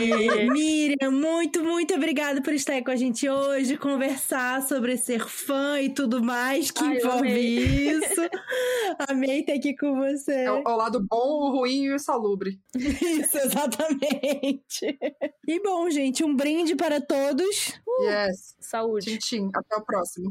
[0.00, 5.26] E- Miriam, muito, muito obrigada por estar aí com a gente hoje, conversar sobre ser
[5.26, 7.58] fã e tudo mais que Ai, envolve amei.
[7.90, 8.20] isso.
[9.08, 10.32] Amei estar aqui com você.
[10.32, 12.60] É o, o lado bom, o ruim e o insalubre.
[12.74, 14.98] Isso, exatamente.
[15.46, 17.72] E bom, gente, um brinde para todos.
[18.00, 18.54] Yes.
[18.60, 19.18] Saúde.
[19.18, 19.50] Tchim, tchim.
[19.54, 20.30] Até o próximo.